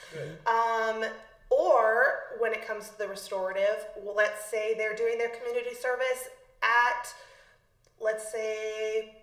um, 0.46 1.04
or 1.50 2.36
when 2.40 2.52
it 2.52 2.66
comes 2.66 2.88
to 2.88 2.98
the 2.98 3.06
restorative 3.06 3.86
well, 4.02 4.16
let's 4.16 4.44
say 4.50 4.74
they're 4.76 4.96
doing 4.96 5.18
their 5.18 5.30
community 5.30 5.74
service 5.74 6.28
at 6.62 7.14
let's 8.02 8.30
say 8.30 9.16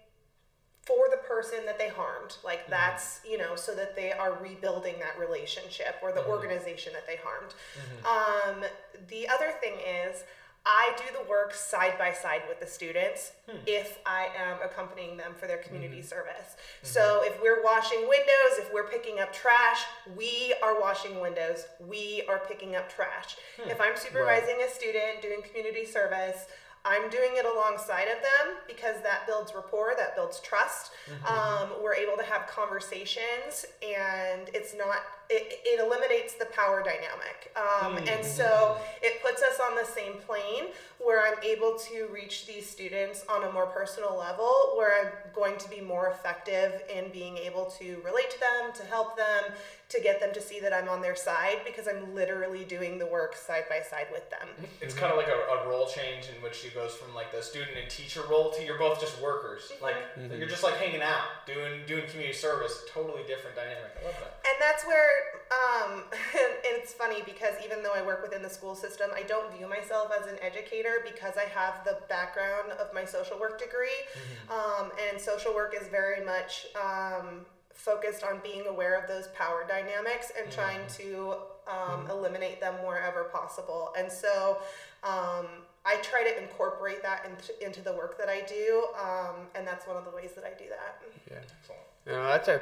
for 0.83 1.07
the 1.11 1.17
person 1.17 1.59
that 1.65 1.77
they 1.77 1.89
harmed 1.89 2.37
like 2.43 2.61
mm-hmm. 2.61 2.71
that's 2.71 3.21
you 3.29 3.37
know 3.37 3.55
so 3.55 3.75
that 3.75 3.95
they 3.95 4.11
are 4.11 4.37
rebuilding 4.41 4.95
that 4.99 5.19
relationship 5.19 5.95
or 6.01 6.11
the 6.11 6.21
mm-hmm. 6.21 6.31
organization 6.31 6.93
that 6.93 7.05
they 7.05 7.17
harmed 7.23 7.53
mm-hmm. 7.53 8.59
um, 8.59 8.65
the 9.09 9.27
other 9.27 9.51
thing 9.61 9.73
is 9.75 10.23
I 10.65 10.91
do 10.97 11.05
the 11.17 11.29
work 11.29 11.53
side 11.53 11.97
by 11.97 12.11
side 12.11 12.41
with 12.47 12.59
the 12.59 12.67
students 12.67 13.31
hmm. 13.49 13.57
if 13.65 13.99
I 14.05 14.27
am 14.37 14.57
accompanying 14.63 15.15
them 15.15 15.33
for 15.37 15.47
their 15.47 15.57
community 15.57 15.99
mm-hmm. 15.99 16.07
service. 16.07 16.57
Mm-hmm. 16.57 16.87
So 16.87 17.21
if 17.23 17.41
we're 17.41 17.63
washing 17.63 18.01
windows, 18.01 18.59
if 18.59 18.71
we're 18.73 18.87
picking 18.87 19.19
up 19.19 19.31
trash, 19.31 19.85
we 20.17 20.53
are 20.61 20.79
washing 20.79 21.21
windows, 21.21 21.65
we 21.79 22.23
are 22.27 22.39
picking 22.39 22.75
up 22.75 22.89
trash. 22.93 23.37
Hmm. 23.59 23.69
If 23.69 23.79
I'm 23.79 23.95
supervising 23.95 24.57
right. 24.57 24.69
a 24.69 24.71
student 24.71 25.21
doing 25.21 25.41
community 25.41 25.85
service, 25.85 26.45
I'm 26.85 27.09
doing 27.09 27.31
it 27.33 27.45
alongside 27.45 28.07
of 28.07 28.21
them 28.21 28.57
because 28.67 29.01
that 29.03 29.27
builds 29.27 29.53
rapport, 29.53 29.93
that 29.97 30.15
builds 30.15 30.39
trust. 30.39 30.91
Mm-hmm. 31.09 31.25
Um, 31.73 31.83
we're 31.83 31.95
able 31.95 32.15
to 32.17 32.23
have 32.23 32.47
conversations, 32.47 33.65
and 33.83 34.49
it's 34.53 34.73
not 34.73 34.97
it, 35.29 35.59
it 35.63 35.79
eliminates 35.79 36.33
the 36.33 36.45
power 36.45 36.81
dynamic. 36.81 37.53
Um, 37.55 37.95
mm-hmm. 37.95 38.07
And 38.07 38.25
so 38.25 38.77
it 39.01 39.21
puts 39.23 39.43
us 39.43 39.59
on 39.59 39.75
the 39.75 39.85
same 39.85 40.13
plane 40.25 40.73
where 41.03 41.25
I'm 41.25 41.41
able 41.43 41.77
to 41.89 42.07
reach 42.13 42.45
these 42.45 42.69
students 42.69 43.23
on 43.29 43.43
a 43.43 43.51
more 43.51 43.67
personal 43.67 44.17
level, 44.17 44.73
where 44.75 44.99
I'm 44.99 45.11
going 45.33 45.57
to 45.57 45.69
be 45.69 45.79
more 45.81 46.07
effective 46.07 46.81
in 46.93 47.09
being 47.11 47.37
able 47.37 47.65
to 47.79 48.01
relate 48.03 48.29
to 48.31 48.39
them, 48.39 48.73
to 48.75 48.83
help 48.83 49.15
them, 49.15 49.53
to 49.89 49.99
get 50.01 50.19
them 50.19 50.31
to 50.33 50.41
see 50.41 50.59
that 50.59 50.71
I'm 50.71 50.87
on 50.87 51.01
their 51.01 51.15
side 51.15 51.61
because 51.65 51.87
I'm 51.87 52.13
literally 52.13 52.63
doing 52.63 52.99
the 52.99 53.07
work 53.07 53.35
side 53.35 53.63
by 53.67 53.81
side 53.81 54.05
with 54.11 54.29
them. 54.29 54.47
It's 54.81 54.93
kind 54.93 55.11
of 55.11 55.17
like 55.17 55.29
a, 55.29 55.31
a 55.31 55.67
role 55.67 55.87
change 55.87 56.27
in 56.35 56.41
which 56.43 56.63
you 56.63 56.69
goes 56.71 56.93
from 56.93 57.15
like 57.15 57.31
the 57.31 57.41
student 57.41 57.71
and 57.81 57.89
teacher 57.89 58.21
role 58.29 58.51
to 58.51 58.63
you're 58.63 58.77
both 58.77 59.01
just 59.01 59.19
workers. 59.21 59.71
Mm-hmm. 59.73 59.83
Like 59.83 59.95
mm-hmm. 60.15 60.37
you're 60.37 60.47
just 60.47 60.63
like 60.63 60.75
hanging 60.75 61.01
out, 61.01 61.47
doing 61.47 61.81
doing 61.87 62.05
community 62.07 62.37
service. 62.37 62.83
Totally 62.93 63.23
different 63.25 63.55
dynamic. 63.55 63.97
I 63.99 64.05
love 64.05 64.15
that. 64.19 64.37
And 64.45 64.57
that's 64.61 64.85
where 64.85 65.09
um, 65.49 66.03
and 66.13 66.53
it's 66.77 66.93
funny 66.93 67.23
because 67.25 67.55
even 67.63 67.81
though 67.81 67.93
I 67.93 68.03
work 68.05 68.21
within 68.21 68.43
the 68.43 68.49
school 68.49 68.75
system, 68.75 69.09
I 69.15 69.23
don't 69.23 69.51
view 69.57 69.67
myself 69.67 70.11
as 70.13 70.27
an 70.27 70.37
educator 70.41 70.88
because 71.03 71.35
I 71.37 71.47
have 71.49 71.83
the 71.83 71.99
background 72.09 72.71
of 72.79 72.93
my 72.93 73.05
social 73.05 73.39
work 73.39 73.59
degree. 73.59 73.87
Mm-hmm. 74.13 74.83
Um, 74.85 74.91
and 75.09 75.19
social 75.19 75.53
work 75.53 75.75
is 75.79 75.87
very 75.87 76.23
much 76.25 76.67
um, 76.75 77.45
focused 77.73 78.23
on 78.23 78.39
being 78.43 78.67
aware 78.67 78.99
of 78.99 79.07
those 79.07 79.27
power 79.29 79.65
dynamics 79.67 80.31
and 80.37 80.49
mm-hmm. 80.49 80.61
trying 80.61 80.87
to 80.97 81.33
um, 81.67 82.01
mm-hmm. 82.01 82.11
eliminate 82.11 82.59
them 82.59 82.75
wherever 82.85 83.25
possible. 83.25 83.93
And 83.97 84.11
so 84.11 84.57
um, 85.03 85.47
I 85.85 85.95
try 86.01 86.23
to 86.23 86.41
incorporate 86.41 87.01
that 87.03 87.25
into, 87.25 87.65
into 87.65 87.81
the 87.81 87.93
work 87.93 88.17
that 88.17 88.27
I 88.27 88.41
do, 88.41 88.85
um, 88.99 89.47
and 89.55 89.65
that's 89.65 89.87
one 89.87 89.97
of 89.97 90.05
the 90.05 90.11
ways 90.11 90.31
that 90.35 90.43
I 90.43 90.57
do 90.57 90.65
that. 90.69 91.01
Yeah, 91.29 91.37
excellent. 91.37 91.81
You 92.05 92.11
know, 92.13 92.23
that's 92.25 92.47
a 92.47 92.61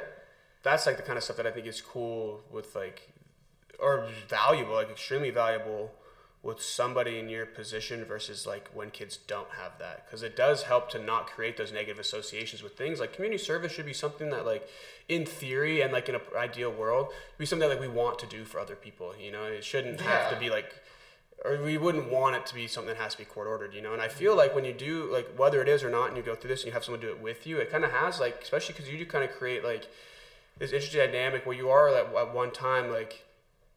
that's 0.62 0.86
like 0.86 0.96
the 0.96 1.02
kind 1.02 1.16
of 1.16 1.24
stuff 1.24 1.36
that 1.36 1.46
I 1.46 1.50
think 1.50 1.66
is 1.66 1.80
cool 1.80 2.40
with 2.50 2.74
like 2.74 3.12
or 3.78 4.08
valuable, 4.28 4.74
like 4.74 4.90
extremely 4.90 5.30
valuable 5.30 5.90
with 6.48 6.62
somebody 6.62 7.18
in 7.18 7.28
your 7.28 7.44
position 7.44 8.06
versus 8.06 8.46
like 8.46 8.70
when 8.72 8.90
kids 8.90 9.18
don't 9.26 9.50
have 9.50 9.78
that. 9.78 10.06
Because 10.06 10.22
it 10.22 10.34
does 10.34 10.62
help 10.62 10.90
to 10.92 10.98
not 10.98 11.26
create 11.26 11.58
those 11.58 11.72
negative 11.72 11.98
associations 11.98 12.62
with 12.62 12.74
things 12.74 13.00
like 13.00 13.12
community 13.12 13.36
service 13.36 13.70
should 13.70 13.84
be 13.84 13.92
something 13.92 14.30
that 14.30 14.46
like 14.46 14.66
in 15.10 15.26
theory 15.26 15.82
and 15.82 15.92
like 15.92 16.08
in 16.08 16.14
an 16.14 16.22
ideal 16.34 16.72
world 16.72 17.08
be 17.36 17.44
something 17.44 17.68
that 17.68 17.78
like 17.78 17.86
we 17.86 17.94
want 17.94 18.18
to 18.18 18.26
do 18.26 18.46
for 18.46 18.58
other 18.58 18.74
people 18.74 19.12
you 19.20 19.30
know? 19.30 19.44
It 19.44 19.62
shouldn't 19.62 20.00
yeah. 20.00 20.06
have 20.06 20.32
to 20.32 20.40
be 20.40 20.48
like 20.48 20.74
or 21.44 21.62
we 21.62 21.76
wouldn't 21.76 22.10
want 22.10 22.34
it 22.34 22.46
to 22.46 22.54
be 22.54 22.66
something 22.66 22.94
that 22.94 23.00
has 23.00 23.12
to 23.12 23.18
be 23.18 23.24
court 23.26 23.46
ordered 23.46 23.74
you 23.74 23.82
know? 23.82 23.92
And 23.92 24.00
i 24.00 24.08
feel 24.08 24.34
like 24.34 24.54
when 24.54 24.64
you 24.64 24.72
do 24.72 25.12
like 25.12 25.28
whether 25.36 25.60
it 25.60 25.68
is 25.68 25.84
or 25.84 25.90
not 25.90 26.08
and 26.08 26.16
you 26.16 26.22
go 26.22 26.34
through 26.34 26.48
this 26.48 26.62
and 26.62 26.68
you 26.68 26.72
have 26.72 26.82
someone 26.82 27.02
do 27.02 27.10
it 27.10 27.20
with 27.20 27.46
you 27.46 27.58
it 27.58 27.70
kind 27.70 27.84
of 27.84 27.92
has 27.92 28.20
like 28.20 28.40
especially 28.40 28.72
because 28.72 28.90
you 28.90 28.96
do 28.96 29.04
kind 29.04 29.22
of 29.22 29.32
create 29.32 29.62
like 29.62 29.86
this 30.56 30.72
interesting 30.72 31.00
dynamic 31.00 31.44
where 31.44 31.56
you 31.56 31.68
are 31.68 31.88
at, 31.90 32.06
at 32.14 32.34
one 32.34 32.50
time 32.50 32.90
like 32.90 33.22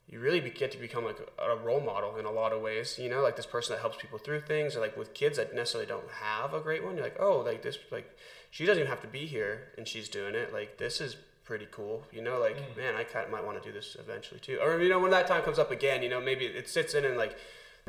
you 0.08 0.20
really 0.20 0.42
get 0.42 0.72
to 0.72 0.78
become 0.78 1.06
like 1.06 1.18
a, 1.40 1.56
role 1.56 1.80
model 1.80 2.18
in 2.18 2.26
a 2.26 2.32
lot 2.32 2.52
of 2.52 2.62
ways 2.62 3.00
you 3.02 3.10
know? 3.10 3.22
Like 3.22 3.36
this 3.36 3.46
person 3.46 3.76
that 3.76 3.82
helps 3.82 3.98
people 3.98 4.18
through 4.18 4.42
things 4.42 4.76
or 4.76 4.82
like 4.82 4.98
with 4.98 5.14
kids 5.14 5.38
that 5.38 5.56
necessarily 5.56 5.88
don't 5.88 6.10
have 6.22 6.54
a 6.54 6.60
great 6.60 6.84
one 6.84 6.96
you're 6.96 7.04
like 7.04 7.20
oh 7.20 7.40
like 7.40 7.62
this 7.62 7.78
like 7.92 8.18
she 8.50 8.66
doesn't 8.66 8.82
even 8.82 8.90
have 8.90 9.02
to 9.02 9.08
be 9.08 9.26
here 9.26 9.70
and 9.78 9.88
she's 9.88 10.10
doing 10.10 10.36
it. 10.36 10.52
Like 10.54 10.78
this 10.78 11.02
is 11.02 11.16
pretty 11.46 11.68
cool 11.72 12.06
you 12.12 12.22
know? 12.22 12.40
Like 12.40 12.58
mm. 12.58 12.78
man 12.78 12.96
i 12.96 13.04
kind 13.04 13.26
of 13.26 13.32
might 13.32 13.46
want 13.46 13.62
to 13.62 13.68
do 13.68 13.74
this 13.74 13.96
eventually 14.00 14.40
too. 14.40 14.60
Or 14.62 14.82
you 14.82 14.90
know 14.90 15.00
when 15.00 15.12
that 15.12 15.28
time 15.28 15.44
comes 15.44 15.60
up 15.60 15.72
again 15.72 16.04
you 16.04 16.10
know 16.10 16.22
maybe 16.22 16.46
it 16.46 16.70
sits 16.70 16.94
in 16.94 17.06
in 17.06 17.18
like 17.18 17.38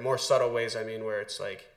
more 0.00 0.16
subtle 0.16 0.50
ways 0.50 0.74
i 0.74 0.82
mean 0.82 1.04
where 1.04 1.20
it's 1.20 1.38
like 1.38 1.68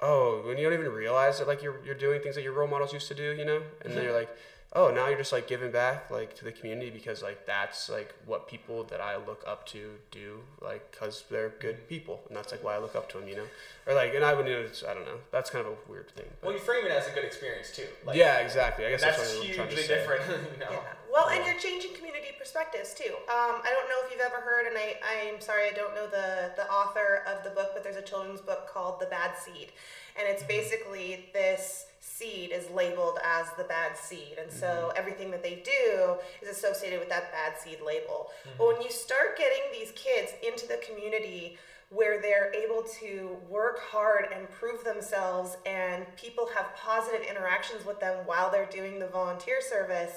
oh 0.00 0.42
when 0.46 0.56
you 0.56 0.64
don't 0.64 0.72
even 0.72 0.90
realize 0.90 1.38
that 1.38 1.46
like 1.46 1.62
you're, 1.62 1.78
you're 1.84 1.94
doing 1.94 2.22
things 2.22 2.34
that 2.34 2.42
your 2.42 2.54
role 2.54 2.66
models 2.66 2.92
used 2.92 3.08
to 3.08 3.14
do 3.14 3.32
you 3.32 3.44
know? 3.44 3.62
And 3.82 3.92
then 3.92 4.04
you're 4.04 4.12
like 4.20 4.30
oh 4.74 4.90
now 4.90 5.08
you're 5.08 5.18
just 5.18 5.32
like 5.32 5.48
giving 5.48 5.70
back 5.70 6.10
like 6.10 6.34
to 6.34 6.44
the 6.44 6.52
community 6.52 6.90
because 6.90 7.22
like 7.22 7.44
that's 7.44 7.88
like 7.88 8.14
what 8.24 8.46
people 8.46 8.84
that 8.84 9.00
i 9.00 9.16
look 9.16 9.42
up 9.46 9.66
to 9.66 9.90
do 10.10 10.38
like 10.62 10.90
because 10.92 11.24
they're 11.28 11.52
good 11.58 11.88
people 11.88 12.20
and 12.28 12.36
that's 12.36 12.52
like 12.52 12.62
why 12.62 12.74
i 12.74 12.78
look 12.78 12.94
up 12.94 13.08
to 13.10 13.18
them 13.18 13.28
you 13.28 13.34
know 13.34 13.46
or 13.86 13.94
like 13.94 14.14
and 14.14 14.24
i 14.24 14.32
would 14.32 14.46
you 14.46 14.52
know 14.52 14.64
i 14.88 14.94
don't 14.94 15.04
know 15.04 15.18
that's 15.32 15.50
kind 15.50 15.66
of 15.66 15.72
a 15.72 15.90
weird 15.90 16.08
thing 16.12 16.26
but. 16.40 16.48
well 16.48 16.56
you 16.56 16.62
frame 16.62 16.84
it 16.84 16.92
as 16.92 17.08
a 17.08 17.10
good 17.10 17.24
experience 17.24 17.74
too 17.74 17.86
like, 18.06 18.16
yeah 18.16 18.38
exactly 18.38 18.86
i 18.86 18.90
guess 18.90 19.00
that's, 19.00 19.18
that's 19.18 19.42
hugely 19.42 19.86
different 19.88 20.22
you 20.28 20.60
know? 20.60 20.70
yeah. 20.70 20.78
well 21.12 21.28
and 21.28 21.44
you're 21.44 21.58
changing 21.58 21.92
community 21.94 22.28
perspectives 22.38 22.94
too 22.94 23.12
um, 23.26 23.58
i 23.66 23.74
don't 23.74 23.88
know 23.88 24.06
if 24.06 24.12
you've 24.12 24.20
ever 24.20 24.40
heard 24.40 24.66
and 24.66 24.76
i 24.76 24.94
i'm 25.18 25.40
sorry 25.40 25.68
i 25.68 25.72
don't 25.72 25.94
know 25.96 26.06
the 26.06 26.52
the 26.54 26.70
author 26.70 27.24
of 27.26 27.42
the 27.42 27.50
book 27.50 27.70
but 27.74 27.82
there's 27.82 27.96
a 27.96 28.02
children's 28.02 28.40
book 28.40 28.68
called 28.72 29.00
the 29.00 29.06
bad 29.06 29.32
seed 29.36 29.72
and 30.16 30.28
it's 30.28 30.42
mm-hmm. 30.42 30.60
basically 30.60 31.30
this 31.32 31.86
seed 32.00 32.50
is 32.50 32.68
labeled 32.70 33.18
as 33.24 33.46
the 33.56 33.64
bad 33.64 33.96
seed. 33.96 34.36
And 34.40 34.50
so 34.50 34.66
mm-hmm. 34.66 34.98
everything 34.98 35.30
that 35.30 35.42
they 35.42 35.62
do 35.64 36.16
is 36.42 36.48
associated 36.48 36.98
with 36.98 37.10
that 37.10 37.30
bad 37.30 37.60
seed 37.60 37.78
label. 37.84 38.28
Mm-hmm. 38.40 38.56
But 38.58 38.66
when 38.68 38.82
you 38.82 38.90
start 38.90 39.36
getting 39.36 39.62
these 39.72 39.92
kids 39.92 40.32
into 40.46 40.66
the 40.66 40.80
community 40.86 41.58
where 41.90 42.22
they're 42.22 42.52
able 42.54 42.84
to 43.00 43.36
work 43.48 43.80
hard 43.80 44.26
and 44.34 44.48
prove 44.50 44.84
themselves, 44.84 45.56
and 45.66 46.04
people 46.16 46.48
have 46.54 46.74
positive 46.76 47.22
interactions 47.28 47.84
with 47.84 47.98
them 48.00 48.24
while 48.26 48.50
they're 48.50 48.70
doing 48.70 48.98
the 48.98 49.08
volunteer 49.08 49.60
service, 49.60 50.12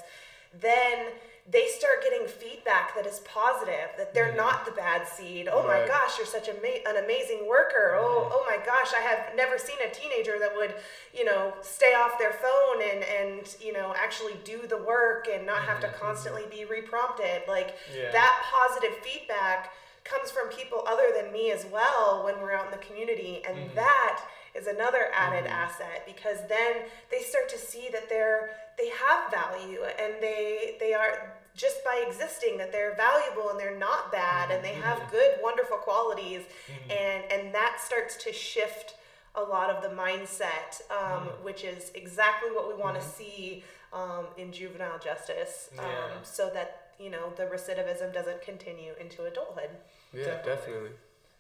then 0.62 1.08
they 1.52 1.68
start 1.68 2.02
getting 2.02 2.26
feedback 2.26 2.96
that 2.96 3.06
is 3.06 3.20
positive 3.26 3.90
that 3.98 4.14
they're 4.14 4.28
mm-hmm. 4.28 4.38
not 4.38 4.66
the 4.66 4.72
bad 4.72 5.06
seed 5.06 5.50
oh 5.52 5.68
right. 5.68 5.82
my 5.82 5.88
gosh 5.88 6.18
you're 6.18 6.26
such 6.26 6.48
a 6.48 6.54
ma- 6.54 6.90
an 6.90 7.04
amazing 7.04 7.46
worker 7.48 7.98
oh 8.00 8.24
mm-hmm. 8.24 8.34
oh 8.34 8.44
my 8.48 8.58
gosh 8.66 8.94
i 8.98 9.02
have 9.02 9.36
never 9.36 9.58
seen 9.58 9.76
a 9.86 9.94
teenager 9.94 10.40
that 10.40 10.56
would 10.56 10.74
you 11.14 11.26
know 11.26 11.54
stay 11.62 11.94
off 11.94 12.18
their 12.18 12.32
phone 12.32 12.82
and 12.82 13.04
and 13.04 13.56
you 13.62 13.74
know 13.74 13.94
actually 13.98 14.36
do 14.46 14.66
the 14.68 14.78
work 14.78 15.28
and 15.32 15.46
not 15.46 15.62
have 15.64 15.82
to 15.82 15.88
mm-hmm. 15.88 16.06
constantly 16.06 16.44
be 16.50 16.66
reprompted 16.66 17.46
like 17.48 17.76
yeah. 17.94 18.12
that 18.12 18.44
positive 18.54 18.96
feedback 19.04 19.74
comes 20.06 20.32
from 20.32 20.48
people 20.50 20.84
other 20.88 21.12
than 21.16 21.32
me 21.32 21.52
as 21.52 21.66
well 21.72 22.24
when 22.24 22.40
we're 22.42 22.54
out 22.54 22.66
in 22.66 22.72
the 22.72 22.86
community 22.86 23.42
and 23.48 23.58
mm-hmm. 23.58 23.76
that 23.76 24.22
is 24.56 24.68
another 24.68 25.10
added 25.14 25.46
mm-hmm. 25.46 25.54
asset 25.54 26.04
because 26.06 26.38
then 26.48 26.84
they 27.12 27.20
start 27.20 27.50
to 27.50 27.58
see 27.58 27.90
that 27.92 28.10
they're 28.10 28.52
they 28.78 28.90
have 28.90 29.32
value 29.32 29.80
and 29.84 30.14
they 30.22 30.76
they 30.80 30.94
are 30.94 31.36
just 31.56 31.84
by 31.84 32.04
existing 32.08 32.58
that 32.58 32.72
they're 32.72 32.96
valuable 32.96 33.50
and 33.50 33.60
they're 33.60 33.78
not 33.78 34.12
bad 34.12 34.50
and 34.52 34.64
they 34.64 34.74
have 34.74 34.98
mm-hmm. 34.98 35.12
good 35.12 35.32
wonderful 35.42 35.78
qualities 35.78 36.42
mm-hmm. 36.42 36.92
and 36.92 37.32
and 37.32 37.54
that 37.54 37.80
starts 37.84 38.16
to 38.24 38.34
shift 38.34 38.96
a 39.36 39.42
lot 39.42 39.70
of 39.70 39.82
the 39.82 39.90
mindset 39.90 40.82
um, 40.92 41.28
mm-hmm. 41.28 41.44
which 41.44 41.64
is 41.64 41.92
exactly 41.96 42.52
what 42.52 42.68
we 42.68 42.76
want 42.76 42.96
to 42.96 43.02
mm-hmm. 43.02 43.18
see 43.18 43.64
um, 43.92 44.26
in 44.38 44.52
juvenile 44.52 45.00
justice 45.00 45.70
um, 45.78 45.86
yeah. 45.86 46.10
so 46.24 46.50
that 46.54 46.92
you 47.00 47.10
know 47.10 47.32
the 47.38 47.44
recidivism 47.44 48.14
doesn't 48.14 48.42
continue 48.42 48.94
into 49.00 49.24
adulthood 49.26 49.70
yeah 50.14 50.26
definitely. 50.26 50.56
definitely 50.56 50.90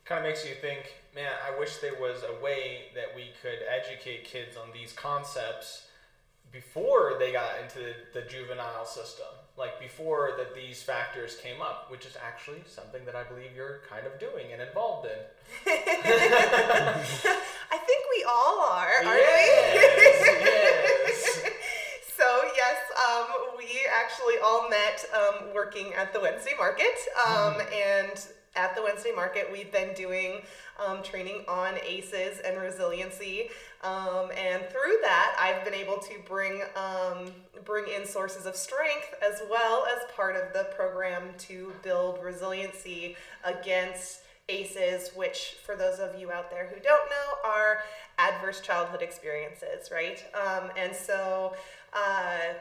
kind 0.05 0.25
of 0.25 0.29
makes 0.29 0.45
you 0.45 0.55
think 0.55 0.93
man 1.15 1.31
i 1.47 1.59
wish 1.59 1.77
there 1.77 1.99
was 1.99 2.23
a 2.23 2.43
way 2.43 2.85
that 2.95 3.15
we 3.15 3.29
could 3.41 3.59
educate 3.69 4.25
kids 4.25 4.57
on 4.57 4.67
these 4.73 4.93
concepts 4.93 5.83
before 6.53 7.15
they 7.17 7.33
got 7.33 7.59
into 7.61 7.79
the, 7.79 7.95
the 8.13 8.21
juvenile 8.29 8.85
system, 8.85 9.25
like 9.57 9.81
before 9.81 10.33
that 10.37 10.53
these 10.53 10.83
factors 10.83 11.37
came 11.41 11.59
up, 11.59 11.89
which 11.89 12.05
is 12.05 12.15
actually 12.23 12.61
something 12.67 13.03
that 13.05 13.15
I 13.15 13.23
believe 13.23 13.55
you're 13.55 13.81
kind 13.89 14.05
of 14.05 14.19
doing 14.19 14.53
and 14.53 14.61
involved 14.61 15.07
in. 15.07 15.17
I 15.67 17.01
think 17.71 18.05
we 18.15 18.23
all 18.29 18.59
are, 18.61 19.03
aren't 19.03 19.19
yes, 19.19 20.21
we? 20.21 20.27
yes. 20.45 21.41
so 22.17 22.43
yes, 22.55 22.77
um, 23.09 23.25
we 23.57 23.81
actually 23.91 24.37
all 24.43 24.69
met 24.69 25.03
um, 25.11 25.51
working 25.55 25.91
at 25.95 26.13
the 26.13 26.19
Wednesday 26.19 26.53
Market, 26.57 26.93
um, 27.25 27.55
mm. 27.55 27.65
and 27.73 28.27
at 28.55 28.75
the 28.75 28.83
Wednesday 28.83 29.11
Market, 29.15 29.49
we've 29.51 29.71
been 29.71 29.93
doing 29.95 30.41
um, 30.85 31.01
training 31.01 31.43
on 31.47 31.75
ACEs 31.85 32.39
and 32.45 32.61
resiliency. 32.61 33.49
Um, 33.83 34.29
and 34.37 34.63
through 34.69 34.97
that, 35.01 35.35
I've 35.39 35.65
been 35.65 35.73
able 35.73 35.97
to 35.97 36.13
bring, 36.27 36.61
um, 36.75 37.31
bring 37.65 37.85
in 37.87 38.05
sources 38.05 38.45
of 38.45 38.55
strength 38.55 39.15
as 39.23 39.41
well 39.49 39.85
as 39.85 40.09
part 40.15 40.35
of 40.35 40.53
the 40.53 40.69
program 40.75 41.23
to 41.39 41.73
build 41.83 42.23
resiliency 42.23 43.15
against 43.43 44.21
ACEs, 44.49 45.11
which, 45.15 45.55
for 45.65 45.75
those 45.75 45.99
of 45.99 46.19
you 46.19 46.31
out 46.31 46.51
there 46.51 46.67
who 46.67 46.79
don't 46.81 47.09
know, 47.09 47.49
are 47.49 47.79
adverse 48.17 48.61
childhood 48.61 49.01
experiences, 49.01 49.89
right? 49.91 50.23
Um, 50.35 50.69
and 50.77 50.95
so, 50.95 51.55
uh, 51.93 52.53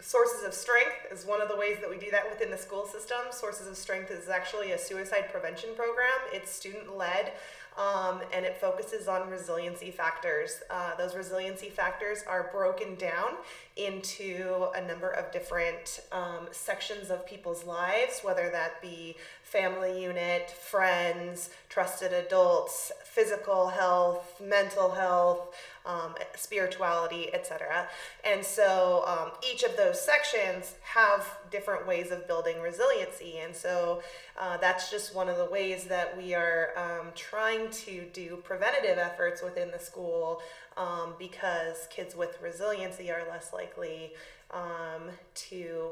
Sources 0.00 0.44
of 0.44 0.54
Strength 0.54 1.12
is 1.12 1.26
one 1.26 1.42
of 1.42 1.48
the 1.48 1.56
ways 1.56 1.76
that 1.80 1.90
we 1.90 1.98
do 1.98 2.10
that 2.10 2.28
within 2.30 2.50
the 2.50 2.56
school 2.56 2.86
system. 2.86 3.18
Sources 3.30 3.66
of 3.66 3.76
Strength 3.76 4.10
is 4.10 4.28
actually 4.28 4.72
a 4.72 4.78
suicide 4.78 5.30
prevention 5.30 5.70
program. 5.76 6.10
It's 6.32 6.50
student 6.50 6.96
led 6.96 7.32
um, 7.76 8.20
and 8.32 8.44
it 8.44 8.60
focuses 8.60 9.08
on 9.08 9.30
resiliency 9.30 9.90
factors. 9.90 10.62
Uh, 10.70 10.94
those 10.96 11.14
resiliency 11.14 11.68
factors 11.68 12.22
are 12.26 12.50
broken 12.52 12.94
down 12.96 13.36
into 13.76 14.66
a 14.74 14.86
number 14.86 15.10
of 15.10 15.32
different 15.32 16.00
um, 16.12 16.48
sections 16.50 17.10
of 17.10 17.24
people's 17.26 17.64
lives, 17.64 18.20
whether 18.22 18.50
that 18.50 18.82
be 18.82 19.16
family 19.42 20.02
unit, 20.02 20.50
friends, 20.50 21.50
trusted 21.68 22.12
adults, 22.12 22.92
physical 23.04 23.68
health, 23.68 24.40
mental 24.44 24.90
health, 24.90 25.54
um, 25.90 26.14
spirituality, 26.36 27.32
etc. 27.34 27.88
And 28.24 28.44
so 28.44 29.04
um, 29.06 29.32
each 29.50 29.62
of 29.62 29.76
those 29.76 30.00
sections 30.00 30.74
have 30.82 31.38
different 31.50 31.86
ways 31.86 32.10
of 32.10 32.26
building 32.26 32.60
resiliency. 32.60 33.38
And 33.38 33.54
so 33.54 34.02
uh, 34.38 34.56
that's 34.58 34.90
just 34.90 35.14
one 35.14 35.28
of 35.28 35.36
the 35.36 35.46
ways 35.46 35.84
that 35.84 36.16
we 36.16 36.34
are 36.34 36.70
um, 36.76 37.08
trying 37.14 37.70
to 37.70 38.04
do 38.12 38.38
preventative 38.44 38.98
efforts 38.98 39.42
within 39.42 39.70
the 39.70 39.78
school 39.78 40.40
um, 40.76 41.14
because 41.18 41.88
kids 41.90 42.14
with 42.16 42.38
resiliency 42.42 43.10
are 43.10 43.22
less 43.28 43.52
likely 43.52 44.12
um, 44.52 45.10
to 45.34 45.90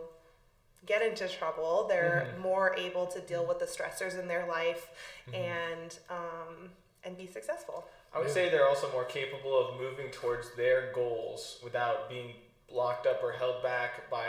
get 0.87 1.03
into 1.03 1.29
trouble. 1.29 1.87
They're 1.89 2.29
mm-hmm. 2.31 2.43
more 2.43 2.75
able 2.77 3.07
to 3.07 3.21
deal 3.21 3.47
with 3.47 3.59
the 3.59 3.67
stressors 3.67 4.19
in 4.19 4.29
their 4.29 4.47
life 4.47 4.91
mm-hmm. 5.29 5.35
and 5.35 5.99
um, 6.09 6.71
and 7.05 7.17
be 7.17 7.27
successful. 7.27 7.85
I 8.15 8.19
would 8.19 8.31
say 8.31 8.49
they're 8.49 8.69
also 8.69 8.91
more 8.93 9.05
capable 9.05 9.59
of 9.59 9.81
moving 9.81 10.11
towards 10.11 10.55
their 10.55 10.93
goals 10.95 11.59
without 11.63 12.09
being 12.09 12.33
locked 12.73 13.07
up 13.07 13.23
or 13.23 13.33
held 13.33 13.63
back 13.63 14.11
by 14.11 14.27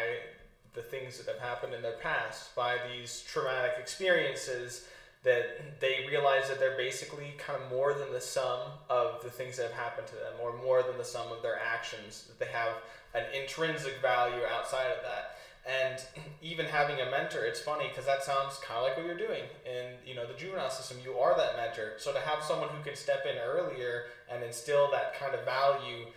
the 0.74 0.82
things 0.82 1.18
that 1.18 1.28
have 1.28 1.42
happened 1.42 1.74
in 1.74 1.82
their 1.82 1.98
past, 1.98 2.56
by 2.56 2.78
these 2.92 3.24
traumatic 3.28 3.74
experiences 3.80 4.86
that 5.24 5.80
they 5.82 6.06
realize 6.08 6.48
that 6.48 6.60
they're 6.60 6.78
basically 6.78 7.34
kind 7.38 7.62
of 7.62 7.70
more 7.70 7.94
than 7.94 8.12
the 8.14 8.22
sum 8.22 8.60
of 8.90 9.22
the 9.22 9.30
things 9.30 9.58
that 9.58 9.64
have 9.64 9.76
happened 9.76 10.08
to 10.08 10.16
them 10.16 10.34
or 10.42 10.56
more 10.64 10.82
than 10.84 10.98
the 10.98 11.04
sum 11.04 11.28
of 11.32 11.42
their 11.42 11.60
actions 11.60 12.26
that 12.28 12.40
they 12.40 12.52
have 12.52 12.74
an 13.14 13.24
intrinsic 13.34 13.96
value 14.02 14.42
outside 14.56 14.88
of 14.92 15.04
that 15.04 15.38
and 15.70 16.02
even 16.42 16.66
having 16.66 17.00
a 17.02 17.10
mentor 17.12 17.46
it's 17.46 17.60
funny 17.60 17.88
because 17.90 18.06
that 18.06 18.24
sounds 18.24 18.58
kind 18.64 18.78
of 18.80 18.84
like 18.84 18.98
what 18.98 19.06
you're 19.06 19.18
doing 19.18 19.44
in 19.66 19.94
you 20.06 20.16
know 20.16 20.26
the 20.26 20.34
juvenile 20.34 20.70
system. 20.70 20.98
You 21.04 21.20
are 21.20 21.38
that 21.38 21.56
mentor. 21.56 21.94
So 21.98 22.12
to 22.12 22.20
have 22.20 22.44
someone 22.44 22.70
who 22.70 22.84
can 22.84 22.96
step 22.96 23.26
in 23.30 23.38
earlier 23.38 24.06
and 24.32 24.44
instill 24.44 24.90
that 24.92 25.20
kind 25.20 25.36
of 25.36 25.46
value 25.46 26.08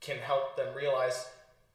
can 0.00 0.18
help 0.18 0.56
them 0.56 0.74
realize 0.74 1.26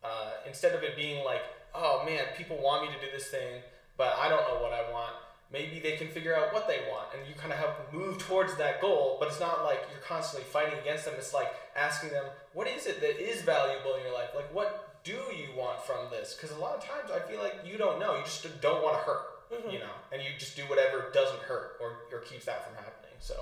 uh, 0.03 0.31
instead 0.47 0.75
of 0.75 0.83
it 0.83 0.95
being 0.95 1.23
like 1.25 1.41
oh 1.73 2.03
man 2.05 2.23
people 2.37 2.57
want 2.61 2.83
me 2.83 2.95
to 2.95 3.05
do 3.05 3.11
this 3.11 3.27
thing 3.27 3.61
but 3.97 4.15
i 4.19 4.29
don't 4.29 4.47
know 4.47 4.61
what 4.61 4.71
i 4.71 4.89
want 4.91 5.15
maybe 5.51 5.79
they 5.79 5.95
can 5.95 6.07
figure 6.07 6.35
out 6.35 6.53
what 6.53 6.67
they 6.67 6.79
want. 6.91 7.07
And 7.13 7.27
you 7.27 7.35
kind 7.35 7.53
of 7.53 7.59
help 7.59 7.93
move 7.93 8.17
towards 8.19 8.55
that 8.55 8.81
goal 8.81 9.17
but 9.19 9.29
it's 9.29 9.39
not 9.39 9.63
like 9.63 9.79
you're 9.91 10.01
constantly 10.01 10.45
fighting 10.49 10.77
against 10.79 11.05
them. 11.05 11.13
It's 11.17 11.33
like 11.33 11.51
asking 11.75 12.09
them 12.11 12.25
what 12.53 12.67
is 12.67 12.85
it 12.85 12.99
that 13.01 13.21
is 13.21 13.41
valuable 13.41 13.95
in 13.95 14.03
your 14.03 14.13
life? 14.13 14.29
Like 14.35 14.53
what 14.53 14.84
do 15.05 15.13
you 15.13 15.47
want 15.55 15.81
from 15.81 16.09
this? 16.11 16.33
Because 16.33 16.55
a 16.55 16.59
lot 16.59 16.75
of 16.75 16.83
times 16.83 17.09
i 17.09 17.19
feel 17.29 17.41
like 17.41 17.55
you 17.65 17.77
don't 17.77 17.99
know 17.99 18.15
you 18.17 18.23
just 18.23 18.45
don't 18.59 18.83
want 18.83 18.99
to 18.99 19.03
hurt 19.05 19.35
mm-hmm. 19.51 19.69
you 19.69 19.79
know? 19.79 19.95
And 20.11 20.21
you 20.21 20.29
just 20.37 20.55
do 20.55 20.63
whatever 20.63 21.09
doesn't 21.13 21.41
hurt 21.41 21.77
or, 21.81 21.97
or 22.11 22.19
keeps 22.21 22.45
that 22.45 22.65
from 22.65 22.75
happening. 22.75 23.15
So 23.19 23.35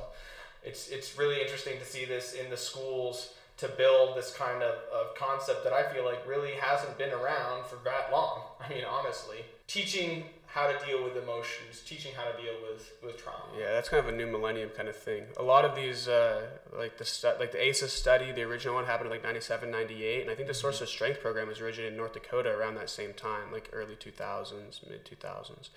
it's 0.63 0.89
it's 0.89 1.17
really 1.17 1.41
interesting 1.41 1.79
to 1.79 1.85
see 1.85 2.05
this 2.05 2.33
in 2.33 2.49
the 2.49 2.57
schools 2.57 3.33
to 3.55 3.67
build 3.67 4.17
this 4.17 4.33
kind 4.35 4.63
of, 4.63 4.75
of 4.91 5.13
concept 5.15 5.63
that 5.63 5.73
i 5.73 5.83
feel 5.93 6.03
like 6.03 6.27
really 6.27 6.53
hasn't 6.53 6.97
been 6.97 7.11
around 7.11 7.63
for 7.67 7.77
that 7.83 8.11
long 8.11 8.41
i 8.59 8.69
mean 8.69 8.83
honestly. 8.83 9.45
Teaching 9.67 10.25
how 10.53 10.67
to 10.67 10.85
deal 10.85 11.03
with 11.03 11.17
emotions, 11.17 11.81
teaching 11.83 12.11
how 12.15 12.23
to 12.23 12.39
deal 12.39 12.53
with, 12.61 12.93
with 13.03 13.17
trauma. 13.17 13.39
Yeah, 13.57 13.71
that's 13.71 13.89
kind 13.89 14.05
of 14.05 14.13
a 14.13 14.15
new 14.15 14.27
millennium 14.27 14.69
kind 14.69 14.87
of 14.87 14.95
thing. 14.95 15.23
A 15.37 15.41
lot 15.41 15.65
of 15.65 15.75
these, 15.75 16.07
uh, 16.07 16.45
like 16.77 16.99
the 16.99 17.05
stu- 17.05 17.33
like 17.39 17.51
the 17.51 17.61
ACEs 17.61 17.91
study, 17.91 18.31
the 18.31 18.43
original 18.43 18.75
one 18.75 18.85
happened 18.85 19.07
in 19.07 19.11
like 19.11 19.23
97, 19.23 19.71
98, 19.71 20.21
and 20.21 20.29
I 20.29 20.35
think 20.35 20.47
the 20.47 20.53
Source 20.53 20.75
mm-hmm. 20.75 20.83
of 20.83 20.89
Strength 20.89 21.21
program 21.21 21.47
was 21.47 21.59
originated 21.59 21.93
in 21.93 21.97
North 21.97 22.13
Dakota 22.13 22.51
around 22.51 22.75
that 22.75 22.91
same 22.91 23.13
time, 23.13 23.51
like 23.51 23.71
early 23.73 23.95
2000s, 23.95 24.87
mid 24.87 25.03
2000s. 25.05 25.19
Mm-hmm. 25.19 25.69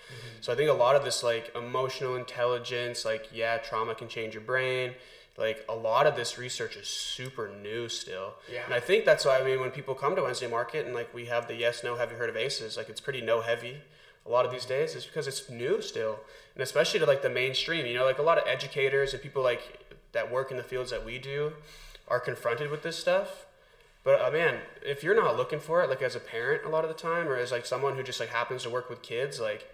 So 0.42 0.52
I 0.52 0.56
think 0.56 0.68
a 0.68 0.74
lot 0.74 0.94
of 0.94 1.04
this 1.04 1.22
like 1.22 1.50
emotional 1.56 2.16
intelligence, 2.16 3.06
like 3.06 3.30
yeah, 3.32 3.56
trauma 3.56 3.94
can 3.94 4.08
change 4.08 4.34
your 4.34 4.42
brain. 4.42 4.92
Like 5.38 5.64
a 5.70 5.74
lot 5.74 6.06
of 6.06 6.16
this 6.16 6.36
research 6.36 6.76
is 6.76 6.86
super 6.86 7.50
new 7.62 7.88
still. 7.88 8.34
Yeah. 8.52 8.64
And 8.66 8.74
I 8.74 8.80
think 8.80 9.06
that's 9.06 9.24
why 9.24 9.38
I 9.38 9.44
mean 9.44 9.60
when 9.60 9.70
people 9.70 9.94
come 9.94 10.16
to 10.16 10.22
Wednesday 10.22 10.48
Market 10.48 10.84
and 10.84 10.94
like 10.94 11.14
we 11.14 11.26
have 11.26 11.48
the 11.48 11.54
yes 11.54 11.82
no 11.82 11.96
have 11.96 12.10
you 12.10 12.18
heard 12.18 12.30
of 12.30 12.36
ACEs 12.36 12.76
like 12.76 12.90
it's 12.90 13.00
pretty 13.00 13.22
no 13.22 13.40
heavy 13.40 13.78
a 14.26 14.30
lot 14.30 14.44
of 14.44 14.50
these 14.50 14.64
days 14.64 14.94
is 14.94 15.04
because 15.04 15.26
it's 15.26 15.48
new 15.48 15.80
still. 15.80 16.18
And 16.54 16.62
especially 16.62 17.00
to 17.00 17.06
like 17.06 17.22
the 17.22 17.30
mainstream 17.30 17.86
you 17.86 17.94
know 17.94 18.04
like 18.04 18.18
a 18.18 18.22
lot 18.22 18.38
of 18.38 18.46
educators 18.46 19.12
and 19.12 19.22
people 19.22 19.42
like 19.42 19.62
that 20.12 20.30
work 20.30 20.50
in 20.50 20.56
the 20.56 20.62
fields 20.62 20.90
that 20.90 21.04
we 21.04 21.18
do 21.18 21.52
are 22.08 22.20
confronted 22.20 22.70
with 22.70 22.82
this 22.82 22.98
stuff. 22.98 23.46
But 24.04 24.20
uh, 24.20 24.30
man 24.30 24.60
if 24.84 25.02
you're 25.02 25.16
not 25.16 25.36
looking 25.36 25.60
for 25.60 25.82
it 25.82 25.90
like 25.90 26.02
as 26.02 26.14
a 26.14 26.20
parent 26.20 26.64
a 26.64 26.68
lot 26.68 26.84
of 26.84 26.88
the 26.88 27.00
time 27.00 27.28
or 27.28 27.36
as 27.36 27.52
like 27.52 27.66
someone 27.66 27.96
who 27.96 28.02
just 28.02 28.20
like 28.20 28.30
happens 28.30 28.62
to 28.62 28.70
work 28.70 28.88
with 28.88 29.02
kids 29.02 29.40
like 29.40 29.68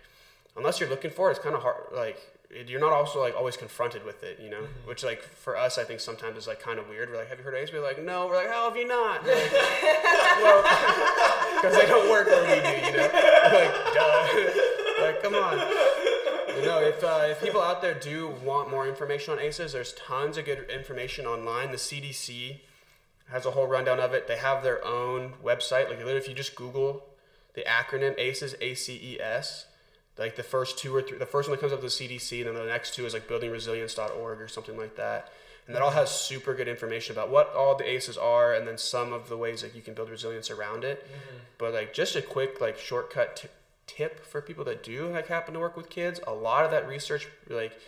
unless 0.56 0.80
you're 0.80 0.88
looking 0.88 1.10
for 1.10 1.28
it 1.28 1.32
it's 1.32 1.40
kind 1.40 1.54
of 1.54 1.62
hard 1.62 1.84
like 1.94 2.18
you're 2.66 2.80
not 2.80 2.92
also 2.92 3.20
like 3.20 3.34
always 3.36 3.56
confronted 3.56 4.04
with 4.04 4.22
it, 4.22 4.38
you 4.42 4.50
know, 4.50 4.60
mm-hmm. 4.60 4.88
which 4.88 5.02
like 5.02 5.22
for 5.22 5.56
us, 5.56 5.78
I 5.78 5.84
think 5.84 6.00
sometimes 6.00 6.36
is 6.36 6.46
like 6.46 6.60
kind 6.60 6.78
of 6.78 6.88
weird. 6.88 7.10
We're 7.10 7.16
like, 7.16 7.28
have 7.28 7.38
you 7.38 7.44
heard 7.44 7.54
of 7.54 7.60
ACEs? 7.60 7.72
We're 7.72 7.82
like, 7.82 8.02
no. 8.02 8.26
We're 8.26 8.36
like, 8.36 8.48
how 8.48 8.68
have 8.68 8.76
you 8.76 8.86
not? 8.86 9.26
Like, 10.32 10.42
well, 10.42 10.62
because 11.56 11.76
they 11.76 11.86
don't 11.86 12.10
work 12.10 12.26
where 12.26 12.42
we 12.42 12.62
do, 12.62 12.86
you 12.86 12.92
know. 12.96 13.02
like, 13.02 13.72
duh. 13.94 15.02
like, 15.02 15.22
come 15.22 15.34
on. 15.34 15.58
You 16.56 16.64
know, 16.64 16.80
if 16.80 17.02
uh, 17.04 17.26
if 17.30 17.40
people 17.42 17.60
out 17.60 17.82
there 17.82 17.94
do 17.94 18.34
want 18.44 18.70
more 18.70 18.88
information 18.88 19.34
on 19.34 19.40
ACEs, 19.40 19.72
there's 19.72 19.92
tons 19.92 20.36
of 20.38 20.44
good 20.44 20.70
information 20.70 21.26
online. 21.26 21.70
The 21.70 21.76
CDC 21.76 22.60
has 23.30 23.46
a 23.46 23.50
whole 23.52 23.66
rundown 23.66 24.00
of 24.00 24.14
it. 24.14 24.26
They 24.26 24.36
have 24.36 24.62
their 24.62 24.84
own 24.84 25.34
website. 25.44 25.88
Like, 25.88 25.98
literally, 25.98 26.18
if 26.18 26.28
you 26.28 26.34
just 26.34 26.54
Google 26.54 27.04
the 27.54 27.62
acronym 27.62 28.18
ACEs, 28.18 28.54
A 28.60 28.74
C 28.74 28.94
E 28.94 29.20
S 29.20 29.66
like 30.18 30.36
the 30.36 30.42
first 30.42 30.78
two 30.78 30.94
or 30.94 31.02
three, 31.02 31.18
the 31.18 31.26
first 31.26 31.48
one 31.48 31.56
that 31.56 31.60
comes 31.60 31.72
up 31.72 31.82
is 31.82 31.98
the 31.98 32.08
CDC, 32.08 32.46
and 32.46 32.56
then 32.56 32.66
the 32.66 32.70
next 32.70 32.94
two 32.94 33.06
is 33.06 33.14
like 33.14 33.28
buildingresilience.org 33.28 34.40
or 34.40 34.48
something 34.48 34.76
like 34.76 34.96
that. 34.96 35.32
And 35.66 35.76
that 35.76 35.82
all 35.82 35.90
has 35.90 36.10
super 36.10 36.54
good 36.54 36.66
information 36.66 37.14
about 37.14 37.30
what 37.30 37.54
all 37.54 37.76
the 37.76 37.88
ACEs 37.88 38.16
are, 38.16 38.52
and 38.52 38.66
then 38.66 38.76
some 38.78 39.12
of 39.12 39.28
the 39.28 39.36
ways 39.36 39.62
that 39.62 39.74
you 39.74 39.80
can 39.80 39.94
build 39.94 40.10
resilience 40.10 40.50
around 40.50 40.84
it. 40.84 41.04
Mm-hmm. 41.04 41.36
But 41.58 41.72
like 41.72 41.94
just 41.94 42.16
a 42.16 42.22
quick 42.22 42.60
like 42.60 42.78
shortcut 42.78 43.36
t- 43.36 43.48
tip 43.86 44.24
for 44.24 44.42
people 44.42 44.64
that 44.64 44.82
do 44.82 45.08
like 45.08 45.28
happen 45.28 45.54
to 45.54 45.60
work 45.60 45.76
with 45.76 45.88
kids. 45.88 46.20
A 46.26 46.32
lot 46.32 46.64
of 46.64 46.70
that 46.72 46.86
research 46.88 47.28
like 47.48 47.78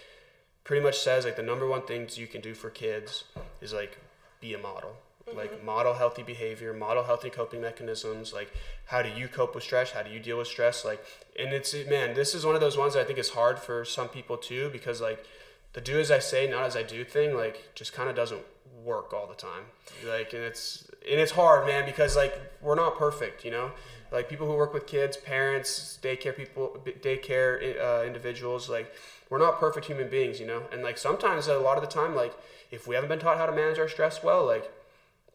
pretty 0.62 0.82
much 0.82 0.98
says 0.98 1.24
like 1.24 1.36
the 1.36 1.42
number 1.42 1.66
one 1.66 1.82
things 1.82 2.16
you 2.16 2.26
can 2.26 2.40
do 2.40 2.54
for 2.54 2.70
kids 2.70 3.24
is 3.60 3.72
like 3.72 3.98
be 4.40 4.54
a 4.54 4.58
model 4.58 4.96
mm-hmm. 5.28 5.38
like 5.38 5.64
model 5.64 5.94
healthy 5.94 6.22
behavior 6.22 6.72
model 6.72 7.04
healthy 7.04 7.30
coping 7.30 7.60
mechanisms 7.60 8.32
like 8.32 8.52
how 8.86 9.02
do 9.02 9.08
you 9.08 9.28
cope 9.28 9.54
with 9.54 9.64
stress? 9.64 9.92
How 9.92 10.02
do 10.02 10.10
you 10.10 10.20
deal 10.20 10.38
with 10.38 10.48
stress? 10.48 10.84
Like 10.84 11.04
and 11.38 11.52
it's 11.52 11.74
man 11.88 12.14
this 12.14 12.34
is 12.34 12.44
one 12.44 12.54
of 12.54 12.60
those 12.60 12.76
ones 12.78 12.94
that 12.94 13.00
i 13.00 13.04
think 13.04 13.18
is 13.18 13.30
hard 13.30 13.58
for 13.58 13.84
some 13.84 14.08
people 14.08 14.36
too 14.36 14.70
because 14.70 15.00
like 15.00 15.24
the 15.72 15.80
do 15.80 15.98
as 15.98 16.12
i 16.12 16.20
say 16.20 16.48
not 16.48 16.62
as 16.62 16.76
i 16.76 16.82
do 16.84 17.02
thing 17.04 17.34
like 17.34 17.74
just 17.74 17.92
kind 17.92 18.08
of 18.08 18.14
doesn't 18.14 18.40
work 18.84 19.12
all 19.12 19.26
the 19.26 19.34
time. 19.34 19.64
Like 20.06 20.32
and 20.32 20.42
it's 20.42 20.88
and 21.10 21.20
it's 21.20 21.32
hard 21.32 21.66
man 21.66 21.84
because 21.86 22.16
like 22.16 22.38
we're 22.60 22.74
not 22.74 22.96
perfect 22.96 23.44
you 23.44 23.50
know? 23.50 23.72
Like 24.12 24.28
people 24.28 24.46
who 24.46 24.54
work 24.54 24.74
with 24.74 24.86
kids 24.86 25.16
parents 25.16 25.98
daycare 26.02 26.36
people 26.36 26.80
daycare 27.00 27.80
uh, 27.80 28.04
individuals 28.04 28.68
like 28.68 28.92
we're 29.30 29.38
not 29.38 29.58
perfect 29.58 29.86
human 29.86 30.08
beings 30.08 30.38
you 30.38 30.46
know? 30.46 30.62
And 30.70 30.82
like 30.82 30.98
sometimes 30.98 31.48
a 31.48 31.58
lot 31.58 31.76
of 31.76 31.82
the 31.82 31.90
time 31.90 32.14
like 32.14 32.34
if 32.70 32.86
we 32.86 32.94
haven't 32.94 33.08
been 33.08 33.18
taught 33.18 33.38
how 33.38 33.46
to 33.46 33.52
manage 33.52 33.78
our 33.78 33.88
stress 33.88 34.22
well 34.22 34.44
like 34.44 34.70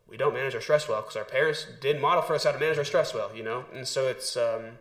we 0.09 0.17
don't 0.17 0.33
manage 0.33 0.55
our 0.55 0.61
stress 0.61 0.87
well 0.87 1.01
because 1.01 1.15
our 1.15 1.23
parents 1.23 1.67
didn't 1.81 2.01
model 2.01 2.21
for 2.21 2.33
us 2.33 2.43
how 2.43 2.51
to 2.51 2.59
manage 2.59 2.77
our 2.77 2.83
stress 2.83 3.13
well, 3.13 3.35
you 3.35 3.43
know? 3.43 3.65
And 3.73 3.87
so 3.87 4.07
it's, 4.07 4.35
um, 4.35 4.79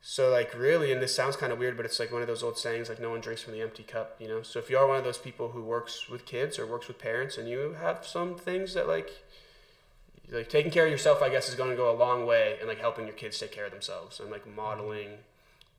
so 0.00 0.30
like 0.30 0.52
really, 0.58 0.92
and 0.92 1.00
this 1.00 1.14
sounds 1.14 1.36
kind 1.36 1.52
of 1.52 1.58
weird, 1.58 1.76
but 1.76 1.86
it's 1.86 2.00
like 2.00 2.12
one 2.12 2.22
of 2.22 2.28
those 2.28 2.42
old 2.42 2.58
sayings, 2.58 2.88
like 2.88 3.00
no 3.00 3.10
one 3.10 3.20
drinks 3.20 3.42
from 3.42 3.52
the 3.52 3.62
empty 3.62 3.84
cup, 3.84 4.16
you 4.18 4.26
know? 4.26 4.42
So 4.42 4.58
if 4.58 4.68
you 4.68 4.76
are 4.78 4.86
one 4.86 4.96
of 4.96 5.04
those 5.04 5.18
people 5.18 5.50
who 5.50 5.62
works 5.62 6.08
with 6.08 6.26
kids 6.26 6.58
or 6.58 6.66
works 6.66 6.88
with 6.88 6.98
parents 6.98 7.38
and 7.38 7.48
you 7.48 7.76
have 7.80 8.06
some 8.06 8.34
things 8.34 8.74
that 8.74 8.88
like, 8.88 9.10
like 10.30 10.48
taking 10.48 10.72
care 10.72 10.86
of 10.86 10.90
yourself, 10.90 11.22
I 11.22 11.28
guess, 11.28 11.48
is 11.48 11.54
going 11.54 11.70
to 11.70 11.76
go 11.76 11.90
a 11.90 11.96
long 11.96 12.26
way 12.26 12.58
in 12.60 12.66
like 12.66 12.80
helping 12.80 13.06
your 13.06 13.14
kids 13.14 13.38
take 13.38 13.52
care 13.52 13.66
of 13.66 13.72
themselves 13.72 14.18
and 14.18 14.30
like 14.30 14.46
modeling 14.46 15.10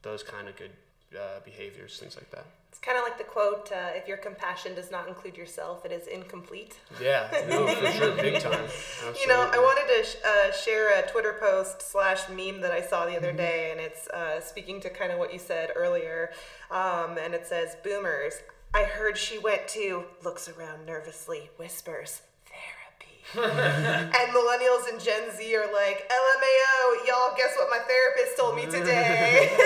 those 0.03 0.23
kind 0.23 0.47
of 0.47 0.55
good 0.55 0.71
uh, 1.15 1.39
behaviors, 1.43 1.97
things 1.99 2.15
like 2.15 2.29
that. 2.31 2.45
It's 2.73 2.79
kind 2.79 2.97
of 2.97 3.03
like 3.03 3.19
the 3.19 3.23
quote: 3.23 3.71
uh, 3.71 3.91
"If 3.93 4.07
your 4.07 4.17
compassion 4.17 4.73
does 4.73 4.89
not 4.89 5.07
include 5.07 5.37
yourself, 5.37 5.85
it 5.85 5.91
is 5.91 6.07
incomplete." 6.07 6.79
Yeah, 6.99 7.29
no, 7.47 7.67
for 7.67 7.91
sure, 7.91 8.15
big 8.15 8.41
time. 8.41 8.63
Absolutely. 8.63 9.21
You 9.21 9.27
know, 9.27 9.47
I 9.53 9.59
wanted 9.59 9.95
to 9.95 10.03
sh- 10.03 10.15
uh, 10.25 10.51
share 10.51 10.99
a 10.99 11.07
Twitter 11.07 11.37
post 11.39 11.83
slash 11.83 12.27
meme 12.29 12.61
that 12.61 12.71
I 12.71 12.81
saw 12.81 13.05
the 13.05 13.15
other 13.15 13.27
mm-hmm. 13.27 13.37
day, 13.37 13.69
and 13.69 13.79
it's 13.79 14.07
uh, 14.07 14.41
speaking 14.41 14.81
to 14.81 14.89
kind 14.89 15.11
of 15.11 15.19
what 15.19 15.31
you 15.31 15.37
said 15.37 15.69
earlier. 15.75 16.31
Um, 16.71 17.19
and 17.19 17.35
it 17.35 17.45
says, 17.45 17.77
"Boomers, 17.83 18.41
I 18.73 18.85
heard 18.85 19.19
she 19.19 19.37
went 19.37 19.67
to 19.77 20.05
looks 20.23 20.49
around 20.49 20.87
nervously, 20.87 21.51
whispers." 21.57 22.23
Therapy. 22.49 24.09
And 24.17 24.33
millennials 24.33 24.89
and 24.89 24.99
Gen 24.99 25.29
Z 25.37 25.55
are 25.55 25.71
like, 25.71 26.09
LMAO, 26.09 27.07
y'all, 27.07 27.35
guess 27.37 27.53
what 27.55 27.69
my 27.69 27.79
therapist 27.85 28.37
told 28.37 28.55
me 28.55 28.65
today? 28.65 29.49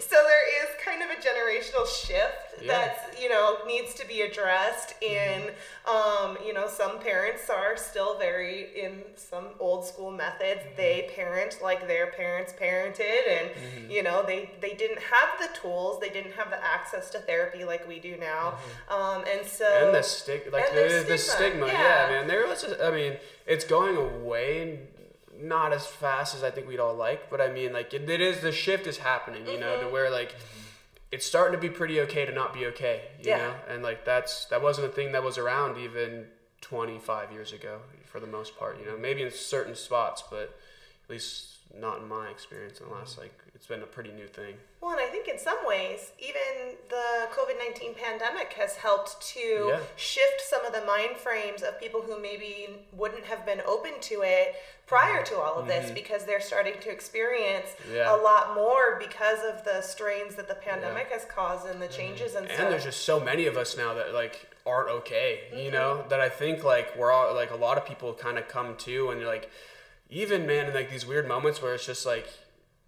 so 0.00 0.16
there 0.16 0.62
is 0.62 0.68
kind 0.76 0.81
of 0.81 0.81
a 0.81 0.81
generational 1.22 1.86
shift 1.86 2.60
yeah. 2.60 2.66
that's 2.66 3.20
you 3.20 3.28
know 3.28 3.58
needs 3.66 3.94
to 3.94 4.06
be 4.06 4.22
addressed 4.22 4.94
and 5.02 5.44
um, 5.86 6.36
you 6.44 6.52
know 6.52 6.68
some 6.68 6.98
parents 6.98 7.48
are 7.48 7.76
still 7.76 8.18
very 8.18 8.68
in 8.76 9.02
some 9.16 9.46
old 9.58 9.84
school 9.84 10.10
methods 10.10 10.60
mm-hmm. 10.60 10.76
they 10.76 11.10
parent 11.14 11.58
like 11.62 11.86
their 11.86 12.08
parents 12.08 12.52
parented 12.60 13.22
and 13.28 13.50
mm-hmm. 13.50 13.90
you 13.90 14.02
know 14.02 14.24
they 14.26 14.50
they 14.60 14.74
didn't 14.74 15.00
have 15.00 15.28
the 15.40 15.48
tools 15.58 16.00
they 16.00 16.10
didn't 16.10 16.32
have 16.32 16.50
the 16.50 16.64
access 16.64 17.10
to 17.10 17.18
therapy 17.20 17.64
like 17.64 17.86
we 17.88 17.98
do 17.98 18.16
now 18.16 18.54
mm-hmm. 18.88 18.92
um, 18.92 19.24
and 19.32 19.46
so 19.46 19.86
and 19.86 19.94
the 19.94 20.02
stigma 20.02 20.52
like 20.52 20.72
the, 20.72 20.88
stigma, 20.88 21.08
the 21.08 21.18
stigma 21.18 21.66
yeah. 21.66 21.72
yeah 21.72 22.08
man 22.10 22.26
there 22.26 22.46
was 22.46 22.64
a, 22.64 22.86
I 22.86 22.90
mean 22.90 23.16
it's 23.46 23.64
going 23.64 23.96
away 23.96 24.78
not 25.40 25.72
as 25.72 25.86
fast 25.86 26.34
as 26.34 26.44
I 26.44 26.50
think 26.50 26.68
we'd 26.68 26.78
all 26.78 26.94
like, 26.94 27.28
but 27.28 27.40
I 27.40 27.50
mean, 27.50 27.72
like 27.72 27.92
it, 27.92 28.08
it 28.08 28.20
is 28.20 28.40
the 28.40 28.52
shift 28.52 28.86
is 28.86 28.98
happening, 28.98 29.44
you 29.46 29.58
know, 29.58 29.76
to 29.76 29.84
mm-hmm. 29.84 29.92
where 29.92 30.10
like 30.10 30.36
it's 31.12 31.26
starting 31.26 31.52
to 31.52 31.60
be 31.60 31.72
pretty 31.72 32.00
okay 32.00 32.24
to 32.24 32.32
not 32.32 32.54
be 32.54 32.66
okay, 32.66 33.02
you 33.20 33.30
yeah. 33.30 33.36
know? 33.36 33.54
And 33.68 33.82
like 33.82 34.04
that's 34.04 34.46
that 34.46 34.62
wasn't 34.62 34.88
a 34.88 34.90
thing 34.90 35.12
that 35.12 35.22
was 35.22 35.38
around 35.38 35.78
even 35.78 36.26
25 36.62 37.30
years 37.30 37.52
ago 37.52 37.80
for 38.06 38.18
the 38.18 38.26
most 38.26 38.58
part, 38.58 38.80
you 38.80 38.86
know. 38.86 38.96
Maybe 38.96 39.22
in 39.22 39.30
certain 39.30 39.76
spots, 39.76 40.24
but 40.28 40.58
least 41.12 41.52
not 41.80 42.00
in 42.02 42.08
my 42.08 42.28
experience 42.28 42.80
in 42.80 42.86
the 42.86 42.92
last 42.92 43.18
like 43.18 43.32
it's 43.54 43.66
been 43.66 43.82
a 43.82 43.86
pretty 43.86 44.10
new 44.12 44.26
thing. 44.26 44.54
Well, 44.80 44.90
and 44.92 45.00
I 45.00 45.06
think 45.06 45.28
in 45.28 45.38
some 45.38 45.58
ways, 45.64 46.12
even 46.18 46.76
the 46.88 47.28
COVID 47.30 47.58
19 47.58 47.94
pandemic 47.94 48.52
has 48.54 48.76
helped 48.76 49.22
to 49.34 49.68
yeah. 49.68 49.80
shift 49.96 50.42
some 50.42 50.66
of 50.66 50.72
the 50.72 50.84
mind 50.84 51.16
frames 51.16 51.62
of 51.62 51.80
people 51.80 52.02
who 52.02 52.20
maybe 52.20 52.68
wouldn't 52.92 53.24
have 53.24 53.46
been 53.46 53.60
open 53.66 53.92
to 54.00 54.22
it 54.22 54.56
prior 54.86 55.24
to 55.24 55.36
all 55.36 55.58
of 55.58 55.66
this 55.66 55.86
mm-hmm. 55.86 55.94
because 55.94 56.24
they're 56.24 56.40
starting 56.40 56.74
to 56.80 56.90
experience 56.90 57.68
yeah. 57.94 58.14
a 58.14 58.16
lot 58.16 58.54
more 58.54 58.98
because 58.98 59.38
of 59.48 59.64
the 59.64 59.80
strains 59.80 60.34
that 60.34 60.48
the 60.48 60.56
pandemic 60.56 61.06
yeah. 61.08 61.18
has 61.18 61.24
caused 61.26 61.66
and 61.66 61.80
the 61.80 61.86
mm-hmm. 61.86 61.96
changes 61.96 62.34
and, 62.34 62.46
and 62.46 62.54
stuff. 62.54 62.68
there's 62.68 62.84
just 62.84 63.04
so 63.04 63.20
many 63.20 63.46
of 63.46 63.56
us 63.56 63.76
now 63.76 63.94
that 63.94 64.12
like 64.12 64.50
aren't 64.66 64.88
okay, 64.88 65.40
mm-hmm. 65.50 65.60
you 65.60 65.70
know, 65.70 66.04
that 66.08 66.20
I 66.20 66.28
think 66.28 66.64
like 66.64 66.96
we're 66.96 67.12
all 67.12 67.34
like 67.34 67.52
a 67.52 67.56
lot 67.56 67.78
of 67.78 67.86
people 67.86 68.12
kind 68.12 68.38
of 68.38 68.48
come 68.48 68.76
to 68.78 69.10
and 69.10 69.20
you're 69.20 69.30
like 69.30 69.50
even 70.12 70.46
man 70.46 70.68
in 70.68 70.74
like 70.74 70.90
these 70.90 71.06
weird 71.06 71.26
moments 71.26 71.60
where 71.62 71.74
it's 71.74 71.86
just 71.86 72.06
like 72.06 72.28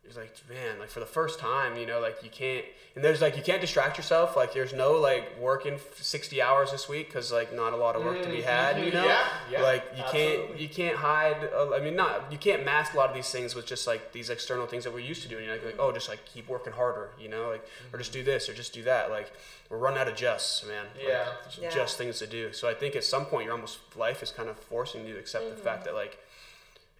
it's 0.04 0.16
like 0.16 0.34
man 0.48 0.78
like 0.78 0.90
for 0.90 1.00
the 1.00 1.06
first 1.06 1.38
time 1.38 1.76
you 1.76 1.86
know 1.86 2.00
like 2.00 2.22
you 2.22 2.30
can't 2.30 2.64
and 2.94 3.04
there's 3.04 3.20
like 3.20 3.36
you 3.36 3.42
can't 3.42 3.60
distract 3.60 3.96
yourself. 3.96 4.36
Like 4.36 4.54
there's 4.54 4.72
no 4.72 4.92
like 4.92 5.36
working 5.40 5.80
60 5.96 6.40
hours 6.40 6.70
this 6.70 6.88
week 6.88 7.08
because 7.08 7.32
like 7.32 7.52
not 7.52 7.72
a 7.72 7.76
lot 7.76 7.96
of 7.96 8.04
work 8.04 8.22
to 8.22 8.28
be 8.28 8.36
mm-hmm. 8.36 8.46
had 8.46 8.84
you 8.84 8.92
know? 8.92 9.04
Yeah, 9.04 9.26
yeah, 9.50 9.62
like 9.62 9.84
you 9.96 10.04
absolutely. 10.04 10.46
can't 10.46 10.60
you 10.60 10.68
can't 10.68 10.96
hide 10.96 11.48
uh, 11.52 11.74
i 11.74 11.80
mean 11.80 11.96
not 11.96 12.30
you 12.30 12.38
can't 12.38 12.64
mask 12.64 12.94
a 12.94 12.96
lot 12.96 13.08
of 13.08 13.14
these 13.14 13.30
things 13.30 13.56
with 13.56 13.66
just 13.66 13.88
like 13.88 14.12
these 14.12 14.30
external 14.30 14.66
things 14.66 14.84
that 14.84 14.92
we're 14.92 15.00
used 15.00 15.22
to 15.22 15.28
doing. 15.28 15.48
Like, 15.48 15.64
like 15.64 15.76
oh 15.80 15.90
just 15.90 16.08
like 16.08 16.24
keep 16.24 16.48
working 16.48 16.72
harder 16.72 17.10
you 17.20 17.28
know? 17.28 17.48
Like 17.50 17.66
or 17.92 17.98
just 17.98 18.12
do 18.12 18.22
this 18.22 18.48
or 18.48 18.54
just 18.54 18.72
do 18.72 18.84
that. 18.84 19.10
Like 19.10 19.32
we're 19.70 19.78
running 19.78 19.98
out 19.98 20.06
of 20.06 20.14
justs 20.14 20.64
man. 20.64 20.86
Yeah, 20.96 21.26
like, 21.26 21.62
yeah. 21.62 21.70
just 21.70 21.98
things 21.98 22.20
to 22.20 22.28
do. 22.28 22.52
So 22.52 22.68
i 22.68 22.74
think 22.74 22.94
at 22.94 23.02
some 23.02 23.24
point 23.24 23.46
your 23.46 23.54
almost 23.54 23.78
life 23.96 24.22
is 24.22 24.30
kind 24.30 24.48
of 24.48 24.56
forcing 24.56 25.04
you 25.04 25.14
to 25.14 25.18
accept 25.18 25.46
mm-hmm. 25.46 25.56
the 25.56 25.62
fact 25.62 25.84
that 25.86 25.94
like 25.94 26.16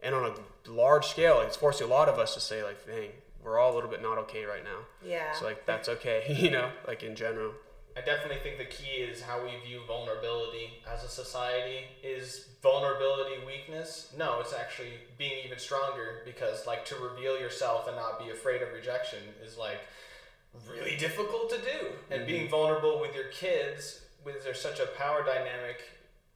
and 0.05 0.15
on 0.15 0.33
a 0.33 0.71
large 0.71 1.07
scale, 1.07 1.41
it's 1.41 1.57
forcing 1.57 1.87
a 1.87 1.91
lot 1.91 2.09
of 2.09 2.19
us 2.19 2.35
to 2.35 2.41
say 2.41 2.63
like, 2.63 2.87
"Dang, 2.87 3.11
we're 3.43 3.59
all 3.59 3.73
a 3.73 3.75
little 3.75 3.91
bit 3.91 4.03
not 4.03 4.19
okay 4.19 4.45
right 4.45 4.63
now." 4.63 4.81
Yeah. 5.05 5.33
So 5.33 5.47
like 5.47 5.67
that's 5.67 5.89
okay, 5.89 6.25
you 6.39 6.51
know, 6.51 6.71
like 6.87 7.03
in 7.03 7.17
general. 7.17 7.53
I 7.97 8.01
definitely 8.01 8.39
think 8.43 8.59
the 8.59 8.65
key 8.65 9.03
is 9.03 9.23
how 9.23 9.41
we 9.45 9.51
view 9.65 9.81
vulnerability 9.87 10.83
as 10.93 11.05
a 11.05 11.09
society. 11.09 11.87
Is 12.03 12.49
vulnerability 12.61 13.35
weakness? 13.47 14.13
No, 14.17 14.41
it's 14.41 14.53
actually 14.53 14.95
being 15.17 15.45
even 15.45 15.59
stronger 15.59 16.23
because 16.25 16.67
like 16.67 16.85
to 16.87 16.97
reveal 16.97 17.39
yourself 17.39 17.87
and 17.87 17.97
not 17.97 18.19
be 18.19 18.31
afraid 18.31 18.63
of 18.63 18.73
rejection 18.73 19.21
is 19.47 19.57
like 19.57 19.81
really 20.69 20.97
difficult 20.97 21.51
to 21.51 21.59
do. 21.59 21.87
And 22.11 22.21
mm-hmm. 22.21 22.27
being 22.27 22.49
vulnerable 22.49 23.01
with 23.01 23.15
your 23.15 23.29
kids, 23.29 24.01
with 24.25 24.43
there's 24.43 24.61
such 24.61 24.81
a 24.81 24.87
power 24.87 25.25
dynamic 25.25 25.83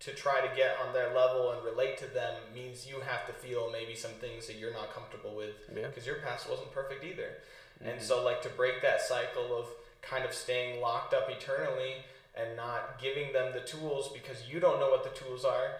to 0.00 0.12
try 0.12 0.40
to 0.40 0.56
get 0.56 0.76
on 0.86 0.92
their 0.92 1.12
level 1.14 1.52
and 1.52 1.64
relate 1.64 1.98
to 1.98 2.06
them 2.06 2.34
means 2.54 2.86
you 2.86 3.00
have 3.00 3.26
to 3.26 3.32
feel 3.32 3.70
maybe 3.72 3.94
some 3.94 4.12
things 4.20 4.46
that 4.46 4.56
you're 4.56 4.72
not 4.72 4.92
comfortable 4.94 5.34
with 5.34 5.54
because 5.74 6.06
yeah. 6.06 6.12
your 6.12 6.22
past 6.22 6.48
wasn't 6.48 6.70
perfect 6.72 7.04
either. 7.04 7.38
Mm-hmm. 7.80 7.90
And 7.90 8.02
so 8.02 8.24
like 8.24 8.40
to 8.42 8.48
break 8.50 8.80
that 8.82 9.00
cycle 9.00 9.56
of 9.58 9.66
kind 10.00 10.24
of 10.24 10.32
staying 10.32 10.80
locked 10.80 11.14
up 11.14 11.28
eternally 11.28 11.96
and 12.36 12.56
not 12.56 13.00
giving 13.00 13.32
them 13.32 13.52
the 13.52 13.60
tools 13.60 14.12
because 14.12 14.48
you 14.48 14.60
don't 14.60 14.78
know 14.78 14.90
what 14.90 15.02
the 15.02 15.18
tools 15.18 15.44
are. 15.44 15.72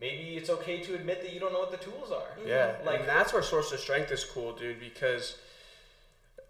Maybe 0.00 0.36
it's 0.36 0.50
okay 0.50 0.80
to 0.82 0.94
admit 0.94 1.22
that 1.22 1.32
you 1.32 1.40
don't 1.40 1.52
know 1.52 1.60
what 1.60 1.70
the 1.70 1.76
tools 1.78 2.12
are. 2.12 2.36
Yeah, 2.46 2.76
like 2.84 3.00
and 3.00 3.08
that's 3.08 3.32
where 3.32 3.42
source 3.42 3.72
of 3.72 3.80
strength 3.80 4.10
is 4.10 4.24
cool, 4.24 4.52
dude. 4.54 4.80
Because 4.80 5.36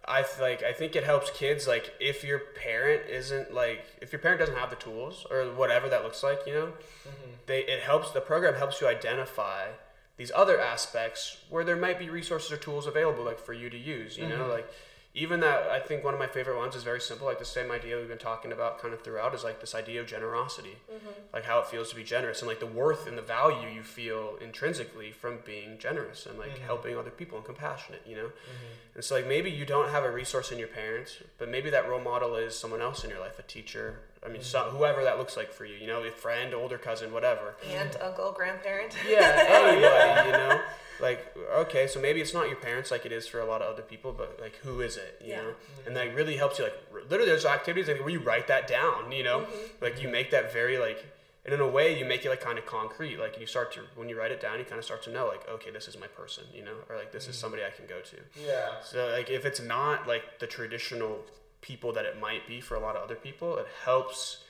I 0.06 0.24
like 0.40 0.62
I 0.62 0.72
think 0.72 0.96
it 0.96 1.04
helps 1.04 1.30
kids 1.30 1.66
like 1.66 1.94
if 2.00 2.24
your 2.24 2.38
parent 2.38 3.08
isn't 3.08 3.54
like 3.54 3.84
if 4.02 4.12
your 4.12 4.18
parent 4.18 4.40
doesn't 4.40 4.56
have 4.56 4.70
the 4.70 4.76
tools 4.76 5.26
or 5.30 5.44
whatever 5.54 5.88
that 5.88 6.02
looks 6.04 6.22
like, 6.22 6.40
you 6.46 6.54
know, 6.54 6.66
mm-hmm. 6.66 7.30
they 7.46 7.60
it 7.60 7.82
helps 7.82 8.10
the 8.10 8.20
program 8.20 8.54
helps 8.54 8.80
you 8.80 8.86
identify 8.86 9.68
these 10.16 10.30
other 10.34 10.60
aspects 10.60 11.38
where 11.48 11.64
there 11.64 11.76
might 11.76 11.98
be 11.98 12.08
resources 12.08 12.52
or 12.52 12.56
tools 12.56 12.86
available 12.86 13.24
like 13.24 13.38
for 13.38 13.52
you 13.52 13.70
to 13.70 13.78
use, 13.78 14.16
you 14.16 14.24
mm-hmm. 14.24 14.38
know, 14.38 14.46
like 14.46 14.68
even 15.16 15.38
that 15.40 15.68
I 15.70 15.78
think 15.78 16.02
one 16.02 16.12
of 16.12 16.18
my 16.18 16.26
favorite 16.26 16.56
ones 16.56 16.74
is 16.74 16.82
very 16.82 17.00
simple, 17.00 17.28
like 17.28 17.38
the 17.38 17.44
same 17.44 17.70
idea 17.70 17.96
we've 17.96 18.08
been 18.08 18.18
talking 18.18 18.50
about 18.50 18.82
kind 18.82 18.92
of 18.92 19.00
throughout 19.02 19.32
is 19.32 19.44
like 19.44 19.60
this 19.60 19.72
idea 19.72 20.00
of 20.00 20.08
generosity, 20.08 20.76
mm-hmm. 20.92 21.08
like 21.32 21.44
how 21.44 21.60
it 21.60 21.66
feels 21.66 21.88
to 21.90 21.96
be 21.96 22.02
generous 22.02 22.40
and 22.40 22.48
like 22.48 22.58
the 22.58 22.66
worth 22.66 23.06
and 23.06 23.16
the 23.16 23.22
value 23.22 23.68
you 23.68 23.84
feel 23.84 24.36
intrinsically 24.42 25.12
from 25.12 25.38
being 25.46 25.78
generous 25.78 26.26
and 26.26 26.36
like 26.36 26.50
mm-hmm. 26.56 26.64
helping 26.64 26.98
other 26.98 27.10
people 27.10 27.38
and 27.38 27.46
compassionate, 27.46 28.02
you 28.04 28.16
know. 28.16 28.26
Mm-hmm. 28.26 28.96
And 28.96 29.04
so 29.04 29.14
like 29.14 29.26
maybe 29.28 29.50
you 29.50 29.64
don't 29.64 29.90
have 29.90 30.02
a 30.02 30.10
resource 30.10 30.50
in 30.50 30.58
your 30.58 30.68
parents, 30.68 31.18
but 31.38 31.48
maybe 31.48 31.70
that 31.70 31.88
role 31.88 32.00
model 32.00 32.34
is 32.34 32.58
someone 32.58 32.82
else 32.82 33.04
in 33.04 33.10
your 33.10 33.20
life, 33.20 33.38
a 33.38 33.42
teacher. 33.42 34.00
I 34.24 34.28
mean, 34.28 34.42
some, 34.42 34.66
mm-hmm. 34.66 34.76
whoever 34.76 35.04
that 35.04 35.18
looks 35.18 35.36
like 35.36 35.52
for 35.52 35.64
you, 35.64 35.76
you 35.76 35.86
know, 35.86 36.02
a 36.02 36.10
friend, 36.10 36.54
older 36.54 36.78
cousin, 36.78 37.12
whatever. 37.12 37.56
Aunt, 37.70 37.96
uncle, 38.00 38.32
grandparent. 38.32 38.96
Yeah, 39.08 39.44
anybody, 39.48 40.26
you 40.26 40.32
know. 40.32 40.60
like 41.00 41.36
okay 41.52 41.86
so 41.86 42.00
maybe 42.00 42.20
it's 42.20 42.32
not 42.32 42.46
your 42.46 42.56
parents 42.56 42.90
like 42.90 43.04
it 43.04 43.12
is 43.12 43.26
for 43.26 43.40
a 43.40 43.44
lot 43.44 43.60
of 43.60 43.72
other 43.72 43.82
people 43.82 44.12
but 44.12 44.38
like 44.40 44.54
who 44.56 44.80
is 44.80 44.96
it 44.96 45.20
you 45.20 45.30
yeah. 45.30 45.36
know 45.38 45.48
mm-hmm. 45.48 45.86
and 45.88 45.96
that 45.96 46.14
really 46.14 46.36
helps 46.36 46.58
you 46.58 46.64
like 46.64 46.74
literally 47.10 47.26
there's 47.26 47.44
activities 47.44 47.88
like 47.88 47.98
where 47.98 48.10
you 48.10 48.20
write 48.20 48.46
that 48.46 48.68
down 48.68 49.10
you 49.10 49.24
know 49.24 49.40
mm-hmm. 49.40 49.84
like 49.84 50.00
you 50.00 50.08
make 50.08 50.30
that 50.30 50.52
very 50.52 50.78
like 50.78 51.04
and 51.44 51.52
in 51.52 51.60
a 51.60 51.68
way 51.68 51.98
you 51.98 52.04
make 52.04 52.24
it 52.24 52.30
like 52.30 52.40
kind 52.40 52.58
of 52.58 52.66
concrete 52.66 53.18
like 53.18 53.38
you 53.40 53.46
start 53.46 53.72
to 53.72 53.80
when 53.96 54.08
you 54.08 54.18
write 54.18 54.30
it 54.30 54.40
down 54.40 54.58
you 54.58 54.64
kind 54.64 54.78
of 54.78 54.84
start 54.84 55.02
to 55.02 55.10
know 55.10 55.26
like 55.26 55.46
okay 55.48 55.70
this 55.70 55.88
is 55.88 55.98
my 55.98 56.06
person 56.06 56.44
you 56.54 56.64
know 56.64 56.74
or 56.88 56.96
like 56.96 57.12
this 57.12 57.24
mm-hmm. 57.24 57.30
is 57.30 57.36
somebody 57.36 57.62
i 57.64 57.70
can 57.70 57.86
go 57.86 58.00
to 58.00 58.16
yeah 58.46 58.80
so 58.82 59.08
like 59.08 59.30
if 59.30 59.44
it's 59.44 59.60
not 59.60 60.06
like 60.06 60.38
the 60.38 60.46
traditional 60.46 61.18
people 61.64 61.92
that 61.92 62.04
it 62.04 62.20
might 62.20 62.46
be 62.46 62.60
for 62.60 62.74
a 62.74 62.80
lot 62.80 62.94
of 62.94 63.02
other 63.02 63.14
people 63.16 63.56
it 63.56 63.66
helps 63.84 64.44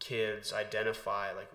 kids 0.00 0.52
identify 0.52 1.30
like 1.32 1.50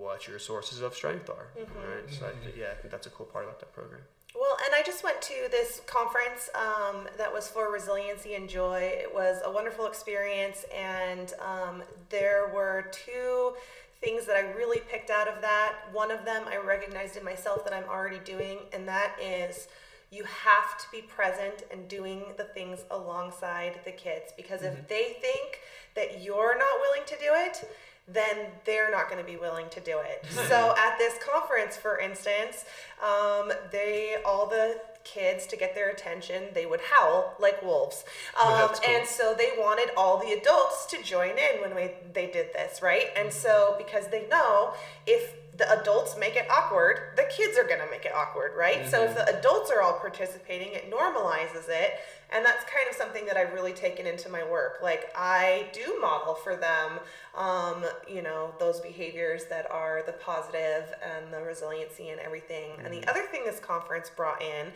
what 0.00 0.26
your 0.26 0.38
sources 0.38 0.80
of 0.80 0.94
strength 0.94 1.28
are. 1.28 1.48
Mm-hmm. 1.56 1.78
Right. 1.78 2.14
So 2.18 2.26
I, 2.26 2.58
yeah, 2.58 2.68
I 2.72 2.74
think 2.74 2.90
that's 2.90 3.06
a 3.06 3.10
cool 3.10 3.26
part 3.26 3.44
about 3.44 3.60
that 3.60 3.72
program. 3.72 4.00
Well, 4.34 4.56
and 4.64 4.74
I 4.74 4.82
just 4.82 5.04
went 5.04 5.20
to 5.22 5.34
this 5.50 5.82
conference 5.86 6.48
um, 6.54 7.08
that 7.18 7.32
was 7.32 7.48
for 7.48 7.70
resiliency 7.70 8.34
and 8.34 8.48
joy. 8.48 8.78
It 8.80 9.12
was 9.12 9.42
a 9.44 9.50
wonderful 9.50 9.86
experience, 9.86 10.64
and 10.74 11.32
um, 11.44 11.82
there 12.08 12.50
were 12.54 12.86
two 12.92 13.54
things 14.00 14.26
that 14.26 14.36
I 14.36 14.52
really 14.52 14.80
picked 14.88 15.10
out 15.10 15.28
of 15.28 15.42
that. 15.42 15.74
One 15.92 16.10
of 16.10 16.24
them 16.24 16.44
I 16.48 16.56
recognized 16.56 17.16
in 17.16 17.24
myself 17.24 17.64
that 17.64 17.74
I'm 17.74 17.88
already 17.88 18.20
doing, 18.20 18.60
and 18.72 18.86
that 18.88 19.16
is 19.20 19.68
you 20.10 20.24
have 20.24 20.76
to 20.78 20.86
be 20.90 21.02
present 21.02 21.62
and 21.70 21.88
doing 21.88 22.24
the 22.36 22.44
things 22.44 22.80
alongside 22.90 23.80
the 23.84 23.92
kids 23.92 24.32
because 24.36 24.60
mm-hmm. 24.60 24.76
if 24.76 24.88
they 24.88 25.16
think 25.20 25.60
that 25.94 26.22
you're 26.22 26.58
not 26.58 26.80
willing 26.80 27.06
to 27.06 27.16
do 27.16 27.32
it, 27.32 27.70
then 28.08 28.46
they're 28.64 28.90
not 28.90 29.08
going 29.08 29.24
to 29.24 29.30
be 29.30 29.36
willing 29.36 29.68
to 29.70 29.80
do 29.80 29.98
it. 29.98 30.24
so 30.48 30.74
at 30.76 30.98
this 30.98 31.14
conference, 31.22 31.76
for 31.76 31.98
instance, 31.98 32.64
um, 33.02 33.52
they 33.70 34.16
all 34.24 34.46
the 34.46 34.80
kids 35.04 35.46
to 35.46 35.56
get 35.56 35.74
their 35.74 35.88
attention 35.88 36.44
they 36.52 36.66
would 36.66 36.80
howl 36.80 37.34
like 37.40 37.62
wolves 37.62 38.04
um, 38.38 38.68
cool. 38.68 38.80
and 38.86 39.06
so 39.08 39.34
they 39.36 39.48
wanted 39.56 39.88
all 39.96 40.18
the 40.18 40.32
adults 40.32 40.84
to 40.84 41.02
join 41.02 41.30
in 41.30 41.60
when 41.62 41.74
we, 41.74 41.90
they 42.12 42.26
did 42.26 42.52
this 42.52 42.82
right 42.82 43.06
and 43.16 43.32
so 43.32 43.74
because 43.78 44.08
they 44.08 44.26
know 44.28 44.74
if 45.06 45.34
the 45.60 45.80
adults 45.80 46.16
make 46.18 46.36
it 46.36 46.46
awkward, 46.50 47.12
the 47.16 47.24
kids 47.30 47.58
are 47.58 47.64
going 47.64 47.80
to 47.80 47.90
make 47.90 48.06
it 48.06 48.12
awkward, 48.14 48.52
right? 48.56 48.80
Mm-hmm. 48.80 48.90
So 48.90 49.04
if 49.04 49.10
mm-hmm. 49.10 49.18
the 49.18 49.38
adults 49.38 49.70
are 49.70 49.82
all 49.82 49.92
participating, 49.92 50.72
it 50.72 50.90
normalizes 50.90 51.68
it. 51.68 52.00
And 52.32 52.44
that's 52.44 52.64
kind 52.64 52.88
of 52.88 52.96
something 52.96 53.26
that 53.26 53.36
I've 53.36 53.52
really 53.52 53.74
taken 53.74 54.06
into 54.06 54.30
my 54.30 54.42
work. 54.48 54.78
Like 54.82 55.10
I 55.14 55.66
do 55.74 55.98
model 56.00 56.34
for 56.34 56.56
them, 56.56 56.92
um, 57.36 57.84
you 58.08 58.22
know, 58.22 58.54
those 58.58 58.80
behaviors 58.80 59.44
that 59.46 59.70
are 59.70 60.02
the 60.06 60.12
positive 60.12 60.94
and 61.04 61.32
the 61.32 61.42
resiliency 61.42 62.08
and 62.08 62.20
everything. 62.20 62.70
Mm-hmm. 62.70 62.86
And 62.86 62.94
the 62.94 63.00
mm-hmm. 63.00 63.10
other 63.10 63.26
thing 63.26 63.42
this 63.44 63.60
conference 63.60 64.10
brought 64.10 64.42
in 64.42 64.68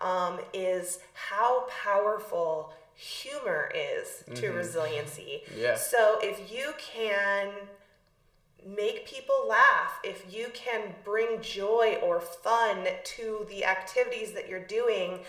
um, 0.00 0.40
is 0.52 0.98
how 1.14 1.66
powerful 1.84 2.72
humor 2.96 3.70
is 3.74 4.24
to 4.40 4.48
mm-hmm. 4.48 4.56
resiliency. 4.56 5.42
Yeah. 5.56 5.76
So 5.76 6.18
if 6.20 6.52
you 6.52 6.72
can 6.78 7.50
make 8.66 9.06
people 9.06 9.46
laugh, 9.48 9.98
if 10.04 10.32
you 10.32 10.48
can 10.54 10.94
bring 11.04 11.40
joy 11.40 11.98
or 12.02 12.20
fun 12.20 12.86
to 13.04 13.46
the 13.48 13.64
activities 13.64 14.32
that 14.32 14.48
you're 14.48 14.64
doing, 14.64 15.20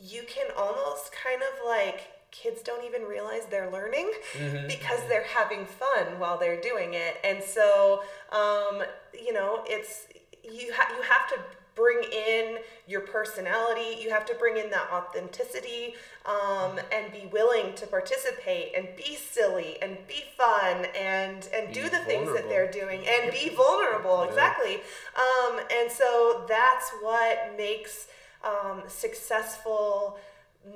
you 0.00 0.22
can 0.26 0.46
almost 0.56 1.12
kind 1.12 1.42
of 1.42 1.66
like 1.66 2.10
kids 2.30 2.62
don't 2.62 2.84
even 2.84 3.02
realize 3.02 3.42
they're 3.46 3.70
learning 3.70 4.10
mm-hmm. 4.32 4.66
because 4.68 5.00
they're 5.08 5.26
having 5.26 5.64
fun 5.64 6.18
while 6.18 6.36
they're 6.36 6.60
doing 6.60 6.94
it. 6.94 7.16
And 7.22 7.42
so, 7.42 8.02
um, 8.32 8.82
you 9.12 9.32
know, 9.32 9.62
it's 9.66 10.06
you 10.42 10.72
ha- 10.74 10.92
you 10.94 11.02
have 11.02 11.28
to 11.30 11.36
bring 11.74 12.02
in 12.04 12.58
your 12.86 13.00
personality. 13.00 14.00
You 14.00 14.10
have 14.10 14.24
to 14.26 14.34
bring 14.34 14.56
in 14.56 14.70
that 14.70 14.88
authenticity 14.92 15.94
um, 16.26 16.78
and 16.92 17.12
be 17.12 17.28
willing 17.32 17.74
to 17.74 17.86
participate 17.86 18.72
and 18.76 18.88
be 18.96 19.16
silly 19.16 19.76
and 19.82 19.96
be 20.06 20.24
fun 20.36 20.86
and 20.98 21.48
and 21.54 21.68
be 21.68 21.74
do 21.74 21.82
the 21.82 21.90
vulnerable. 21.90 22.06
things 22.06 22.32
that 22.34 22.48
they're 22.48 22.70
doing 22.70 23.04
and 23.06 23.32
be 23.32 23.50
vulnerable. 23.54 24.22
Yeah. 24.24 24.28
Exactly. 24.28 24.74
Um, 25.16 25.60
and 25.70 25.90
so 25.90 26.44
that's 26.48 26.90
what 27.00 27.54
makes 27.56 28.08
um, 28.44 28.82
successful 28.86 30.18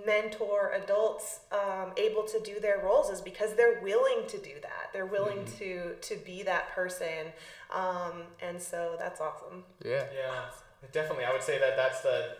mentor 0.04 0.72
adults 0.82 1.40
um, 1.50 1.92
able 1.96 2.22
to 2.22 2.38
do 2.40 2.60
their 2.60 2.78
roles 2.84 3.08
is 3.10 3.22
because 3.22 3.54
they're 3.54 3.80
willing 3.82 4.26
to 4.26 4.36
do 4.36 4.52
that 4.60 4.90
they're 4.92 5.06
willing 5.06 5.38
mm-hmm. 5.38 5.58
to 5.58 5.94
to 6.02 6.16
be 6.26 6.42
that 6.42 6.68
person 6.74 7.32
um, 7.74 8.22
and 8.42 8.60
so 8.60 8.96
that's 8.98 9.18
awesome 9.18 9.64
yeah 9.82 10.04
yeah 10.14 10.44
Definitely, 10.92 11.24
I 11.24 11.32
would 11.32 11.42
say 11.42 11.58
that 11.58 11.76
that's 11.76 12.00
the 12.02 12.36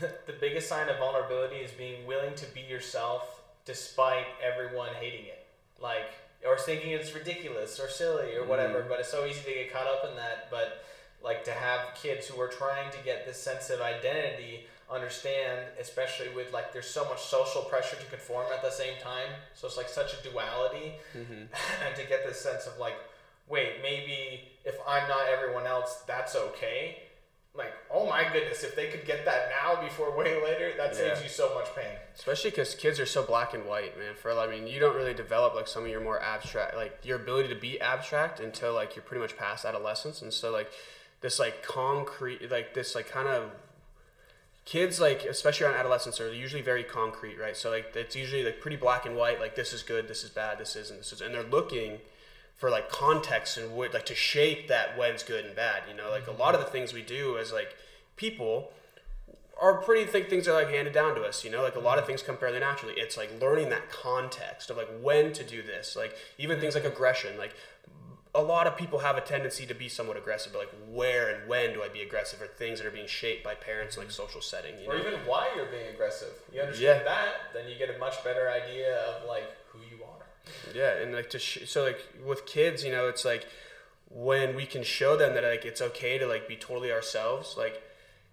the 0.26 0.32
biggest 0.40 0.68
sign 0.68 0.88
of 0.88 0.98
vulnerability 0.98 1.56
is 1.56 1.70
being 1.72 2.06
willing 2.06 2.34
to 2.34 2.46
be 2.54 2.60
yourself 2.60 3.42
despite 3.64 4.26
everyone 4.42 4.90
hating 5.00 5.26
it. 5.26 5.46
Like, 5.80 6.10
or 6.46 6.56
thinking 6.56 6.92
it's 6.92 7.14
ridiculous 7.14 7.78
or 7.78 7.88
silly 7.88 8.34
or 8.34 8.44
whatever, 8.44 8.82
mm. 8.82 8.88
but 8.88 9.00
it's 9.00 9.10
so 9.10 9.26
easy 9.26 9.40
to 9.40 9.54
get 9.54 9.72
caught 9.72 9.86
up 9.86 10.08
in 10.08 10.16
that. 10.16 10.48
But 10.50 10.84
like 11.22 11.44
to 11.44 11.52
have 11.52 11.94
kids 12.00 12.26
who 12.26 12.40
are 12.40 12.48
trying 12.48 12.90
to 12.92 12.98
get 13.04 13.26
this 13.26 13.36
sense 13.36 13.70
of 13.70 13.80
identity 13.80 14.66
understand, 14.90 15.66
especially 15.80 16.28
with 16.34 16.52
like 16.52 16.72
there's 16.72 16.88
so 16.88 17.04
much 17.04 17.20
social 17.20 17.62
pressure 17.62 17.96
to 17.96 18.06
conform 18.06 18.46
at 18.54 18.62
the 18.62 18.70
same 18.70 18.94
time. 19.02 19.28
So 19.54 19.66
it's 19.66 19.76
like 19.76 19.88
such 19.88 20.14
a 20.14 20.28
duality, 20.28 20.94
mm-hmm. 21.16 21.32
and 21.86 21.96
to 21.96 22.06
get 22.06 22.26
this 22.26 22.40
sense 22.40 22.66
of 22.66 22.78
like, 22.78 22.96
wait, 23.48 23.82
maybe 23.82 24.48
if 24.64 24.76
I'm 24.86 25.08
not 25.08 25.28
everyone 25.28 25.66
else, 25.66 26.02
that's 26.06 26.34
okay. 26.36 27.02
Like, 27.58 27.74
oh 27.92 28.08
my 28.08 28.24
goodness, 28.32 28.62
if 28.62 28.76
they 28.76 28.86
could 28.86 29.04
get 29.04 29.24
that 29.24 29.50
now 29.50 29.82
before 29.82 30.16
way 30.16 30.40
later, 30.40 30.72
that 30.76 30.92
yeah. 30.92 31.14
saves 31.14 31.24
you 31.24 31.28
so 31.28 31.52
much 31.54 31.66
pain. 31.74 31.96
Especially 32.14 32.50
because 32.50 32.76
kids 32.76 33.00
are 33.00 33.06
so 33.06 33.24
black 33.24 33.52
and 33.52 33.66
white, 33.66 33.98
man. 33.98 34.14
For 34.14 34.30
I 34.30 34.46
mean, 34.46 34.68
you 34.68 34.78
don't 34.78 34.94
really 34.94 35.12
develop 35.12 35.56
like 35.56 35.66
some 35.66 35.82
of 35.82 35.90
your 35.90 36.00
more 36.00 36.22
abstract, 36.22 36.76
like 36.76 37.00
your 37.02 37.16
ability 37.16 37.48
to 37.48 37.56
be 37.56 37.80
abstract 37.80 38.38
until 38.38 38.74
like 38.74 38.94
you're 38.94 39.02
pretty 39.02 39.20
much 39.20 39.36
past 39.36 39.64
adolescence, 39.64 40.22
and 40.22 40.32
so 40.32 40.52
like 40.52 40.70
this 41.20 41.40
like 41.40 41.64
concrete, 41.64 42.48
like 42.48 42.74
this 42.74 42.94
like 42.94 43.10
kind 43.10 43.26
of 43.26 43.50
kids 44.64 45.00
like 45.00 45.24
especially 45.24 45.66
around 45.66 45.76
adolescence 45.76 46.20
are 46.20 46.30
usually 46.30 46.60
very 46.60 46.84
concrete 46.84 47.38
right 47.40 47.56
so 47.56 47.70
like 47.70 47.90
it's 47.94 48.14
usually 48.14 48.44
like 48.44 48.60
pretty 48.60 48.76
black 48.76 49.06
and 49.06 49.16
white 49.16 49.40
like 49.40 49.56
this 49.56 49.72
is 49.72 49.82
good 49.82 50.06
this 50.06 50.22
is 50.22 50.28
bad 50.28 50.58
this 50.58 50.76
isn't 50.76 50.98
this 50.98 51.10
is 51.10 51.22
and 51.22 51.34
they're 51.34 51.42
looking 51.44 51.96
for 52.58 52.70
like 52.70 52.90
context 52.90 53.56
and 53.56 53.74
would 53.74 53.94
like 53.94 54.04
to 54.04 54.14
shape 54.14 54.68
that 54.68 54.98
when's 54.98 55.22
good 55.22 55.46
and 55.46 55.56
bad 55.56 55.82
you 55.88 55.96
know 55.96 56.10
like 56.10 56.24
mm-hmm. 56.24 56.38
a 56.38 56.44
lot 56.44 56.54
of 56.54 56.60
the 56.60 56.66
things 56.66 56.92
we 56.92 57.02
do 57.02 57.38
as 57.38 57.52
like 57.52 57.74
people 58.16 58.70
are 59.60 59.74
pretty 59.74 60.04
thick 60.04 60.28
things 60.28 60.46
are 60.46 60.52
like 60.52 60.68
handed 60.68 60.92
down 60.92 61.14
to 61.14 61.22
us 61.22 61.44
you 61.44 61.50
know 61.50 61.62
like 61.62 61.76
a 61.76 61.80
lot 61.80 61.96
of 61.96 62.02
mm-hmm. 62.02 62.08
things 62.08 62.22
come 62.22 62.36
fairly 62.36 62.60
naturally 62.60 62.94
it's 62.96 63.16
like 63.16 63.30
learning 63.40 63.70
that 63.70 63.88
context 63.90 64.68
of 64.70 64.76
like 64.76 64.88
when 65.00 65.32
to 65.32 65.42
do 65.42 65.62
this 65.62 65.96
like 65.96 66.14
even 66.36 66.60
things 66.60 66.74
like 66.74 66.84
aggression 66.84 67.38
like 67.38 67.54
a 68.34 68.42
lot 68.42 68.66
of 68.66 68.76
people 68.76 69.00
have 69.00 69.16
a 69.16 69.20
tendency 69.20 69.66
to 69.66 69.74
be 69.74 69.88
somewhat 69.88 70.16
aggressive, 70.16 70.52
but 70.52 70.60
like 70.60 70.74
where 70.92 71.34
and 71.34 71.48
when 71.48 71.72
do 71.72 71.82
I 71.82 71.88
be 71.88 72.02
aggressive, 72.02 72.40
or 72.40 72.46
things 72.46 72.78
that 72.78 72.86
are 72.86 72.92
being 72.92 73.06
shaped 73.06 73.42
by 73.42 73.54
parents 73.54 73.96
like 73.96 74.10
social 74.10 74.40
setting, 74.40 74.74
or 74.86 74.94
know? 74.94 75.00
even 75.00 75.14
why 75.26 75.48
you're 75.56 75.66
being 75.66 75.88
aggressive. 75.92 76.32
You 76.52 76.62
understand 76.62 77.02
yeah. 77.04 77.12
that, 77.12 77.28
then 77.54 77.68
you 77.68 77.76
get 77.76 77.94
a 77.94 77.98
much 77.98 78.22
better 78.22 78.48
idea 78.50 78.96
of 78.96 79.26
like 79.26 79.42
you. 79.42 79.67
Yeah, 80.74 80.94
and 80.94 81.12
like 81.12 81.30
to 81.30 81.38
sh- 81.38 81.66
so 81.66 81.84
like 81.84 82.00
with 82.26 82.46
kids, 82.46 82.84
you 82.84 82.92
know, 82.92 83.08
it's 83.08 83.24
like 83.24 83.46
when 84.10 84.54
we 84.54 84.66
can 84.66 84.82
show 84.82 85.16
them 85.16 85.34
that 85.34 85.44
like 85.44 85.64
it's 85.64 85.82
okay 85.82 86.18
to 86.18 86.26
like 86.26 86.48
be 86.48 86.56
totally 86.56 86.92
ourselves, 86.92 87.56
like 87.56 87.82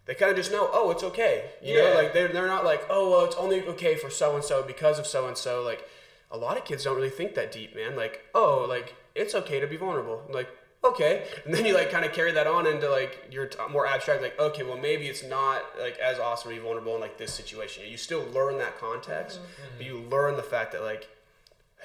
they 0.05 0.13
kind 0.13 0.31
of 0.31 0.37
just 0.37 0.51
know, 0.51 0.69
oh, 0.71 0.91
it's 0.91 1.03
okay. 1.03 1.49
You 1.61 1.75
yeah. 1.75 1.89
know, 1.89 1.95
like 1.95 2.13
they're 2.13 2.27
they're 2.27 2.47
not 2.47 2.63
like, 2.63 2.85
oh, 2.89 3.09
well, 3.11 3.25
it's 3.25 3.35
only 3.35 3.61
okay 3.67 3.95
for 3.95 4.09
so 4.09 4.35
and 4.35 4.43
so 4.43 4.63
because 4.63 4.99
of 4.99 5.07
so 5.07 5.27
and 5.27 5.37
so. 5.37 5.63
Like 5.63 5.87
a 6.31 6.37
lot 6.37 6.57
of 6.57 6.65
kids 6.65 6.83
don't 6.83 6.95
really 6.95 7.09
think 7.09 7.35
that 7.35 7.51
deep, 7.51 7.75
man. 7.75 7.95
Like, 7.95 8.21
oh, 8.33 8.65
like 8.67 8.95
it's 9.15 9.33
okay 9.33 9.59
to 9.59 9.67
be 9.67 9.77
vulnerable. 9.77 10.21
Like, 10.29 10.49
okay. 10.83 11.27
And 11.45 11.53
then 11.53 11.65
you 11.65 11.73
like 11.73 11.89
kind 11.89 12.05
of 12.05 12.13
carry 12.13 12.31
that 12.33 12.47
on 12.47 12.67
into 12.67 12.89
like 12.89 13.27
your 13.31 13.47
t- 13.47 13.57
more 13.71 13.87
abstract, 13.87 14.21
like, 14.21 14.39
okay, 14.39 14.63
well, 14.63 14.77
maybe 14.77 15.07
it's 15.07 15.23
not 15.23 15.63
like 15.79 15.97
as 15.97 16.19
awesome 16.19 16.51
to 16.51 16.57
be 16.57 16.61
vulnerable 16.61 16.95
in 16.95 17.01
like 17.01 17.17
this 17.17 17.33
situation. 17.33 17.83
You 17.87 17.97
still 17.97 18.25
learn 18.33 18.57
that 18.59 18.79
context, 18.79 19.39
mm-hmm. 19.39 19.77
but 19.77 19.85
you 19.85 19.99
learn 20.11 20.35
the 20.35 20.43
fact 20.43 20.71
that 20.73 20.83
like, 20.83 21.07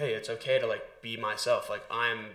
hey, 0.00 0.14
it's 0.14 0.30
okay 0.30 0.58
to 0.58 0.66
like 0.66 1.02
be 1.02 1.16
myself. 1.16 1.68
Like, 1.68 1.84
I'm 1.90 2.26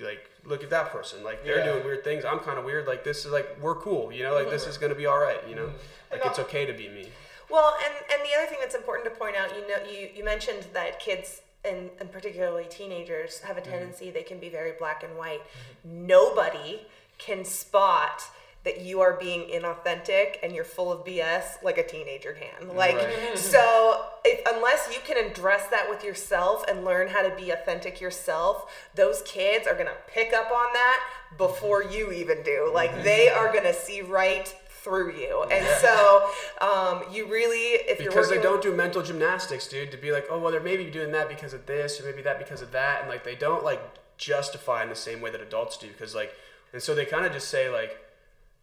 like, 0.00 0.28
look 0.44 0.62
at 0.62 0.70
that 0.70 0.90
person. 0.90 1.22
Like, 1.22 1.44
they're 1.44 1.58
yeah. 1.58 1.72
doing 1.72 1.84
weird 1.84 2.04
things. 2.04 2.24
I'm 2.24 2.40
kind 2.40 2.58
of 2.58 2.64
weird. 2.64 2.86
Like, 2.86 3.04
this 3.04 3.24
is 3.24 3.32
like, 3.32 3.58
we're 3.60 3.76
cool, 3.76 4.12
you 4.12 4.22
know, 4.22 4.34
like, 4.34 4.50
this 4.50 4.66
is 4.66 4.78
going 4.78 4.90
to 4.90 4.98
be 4.98 5.06
all 5.06 5.18
right, 5.18 5.40
you 5.48 5.54
know? 5.54 5.66
Mm-hmm. 5.66 6.12
Like, 6.12 6.26
it's 6.26 6.38
okay 6.38 6.66
to 6.66 6.72
be 6.72 6.88
me. 6.88 7.08
Well, 7.50 7.76
and, 7.84 7.94
and 8.12 8.20
the 8.28 8.36
other 8.36 8.46
thing 8.48 8.58
that's 8.60 8.74
important 8.74 9.12
to 9.12 9.18
point 9.18 9.36
out, 9.36 9.54
you 9.54 9.62
know, 9.68 9.76
you, 9.90 10.08
you 10.16 10.24
mentioned 10.24 10.66
that 10.72 10.98
kids 10.98 11.42
and, 11.64 11.90
and 12.00 12.10
particularly 12.10 12.64
teenagers 12.68 13.40
have 13.40 13.56
a 13.56 13.60
mm-hmm. 13.60 13.70
tendency 13.70 14.06
mm-hmm. 14.06 14.14
they 14.14 14.22
can 14.22 14.38
be 14.38 14.48
very 14.48 14.72
black 14.78 15.02
and 15.02 15.16
white 15.16 15.40
mm-hmm. 15.40 16.06
nobody 16.06 16.82
can 17.18 17.44
spot 17.44 18.22
that 18.66 18.80
you 18.80 19.00
are 19.00 19.14
being 19.14 19.48
inauthentic 19.48 20.38
and 20.42 20.52
you're 20.52 20.64
full 20.64 20.90
of 20.90 21.06
BS 21.06 21.62
like 21.62 21.78
a 21.78 21.86
teenager 21.86 22.32
can. 22.32 22.76
Like 22.76 22.96
right. 22.96 23.16
so 23.38 24.04
if, 24.24 24.40
unless 24.52 24.92
you 24.92 25.00
can 25.06 25.24
address 25.24 25.68
that 25.68 25.88
with 25.88 26.02
yourself 26.02 26.64
and 26.68 26.84
learn 26.84 27.06
how 27.06 27.22
to 27.22 27.34
be 27.36 27.50
authentic 27.50 28.00
yourself, 28.00 28.90
those 28.96 29.22
kids 29.22 29.68
are 29.68 29.74
going 29.74 29.86
to 29.86 29.96
pick 30.08 30.34
up 30.34 30.50
on 30.50 30.72
that 30.72 31.00
before 31.38 31.84
you 31.84 32.10
even 32.10 32.42
do. 32.42 32.68
Like 32.74 32.90
mm-hmm. 32.90 33.04
they 33.04 33.28
are 33.28 33.52
going 33.52 33.64
to 33.64 33.72
see 33.72 34.02
right 34.02 34.52
through 34.68 35.12
you. 35.12 35.44
And 35.50 35.64
so 35.80 36.28
um, 36.60 37.04
you 37.12 37.26
really, 37.30 37.78
if 37.88 38.00
you're 38.00 38.10
because 38.10 38.28
they 38.28 38.42
don't 38.42 38.60
do 38.60 38.74
mental 38.74 39.00
gymnastics, 39.00 39.68
dude, 39.68 39.92
to 39.92 39.96
be 39.96 40.10
like, 40.10 40.26
oh 40.28 40.40
well, 40.40 40.50
they're 40.50 40.60
maybe 40.60 40.90
doing 40.90 41.12
that 41.12 41.28
because 41.28 41.52
of 41.52 41.66
this, 41.66 42.00
or 42.00 42.04
maybe 42.04 42.22
that 42.22 42.40
because 42.40 42.62
of 42.62 42.72
that, 42.72 43.02
and 43.02 43.08
like 43.08 43.22
they 43.22 43.36
don't 43.36 43.64
like 43.64 43.80
justify 44.18 44.82
in 44.82 44.88
the 44.88 44.96
same 44.96 45.20
way 45.20 45.30
that 45.30 45.40
adults 45.40 45.76
do, 45.76 45.86
because 45.86 46.16
like, 46.16 46.32
and 46.72 46.82
so 46.82 46.96
they 46.96 47.04
kind 47.04 47.24
of 47.24 47.32
just 47.32 47.48
say 47.48 47.70
like. 47.70 48.02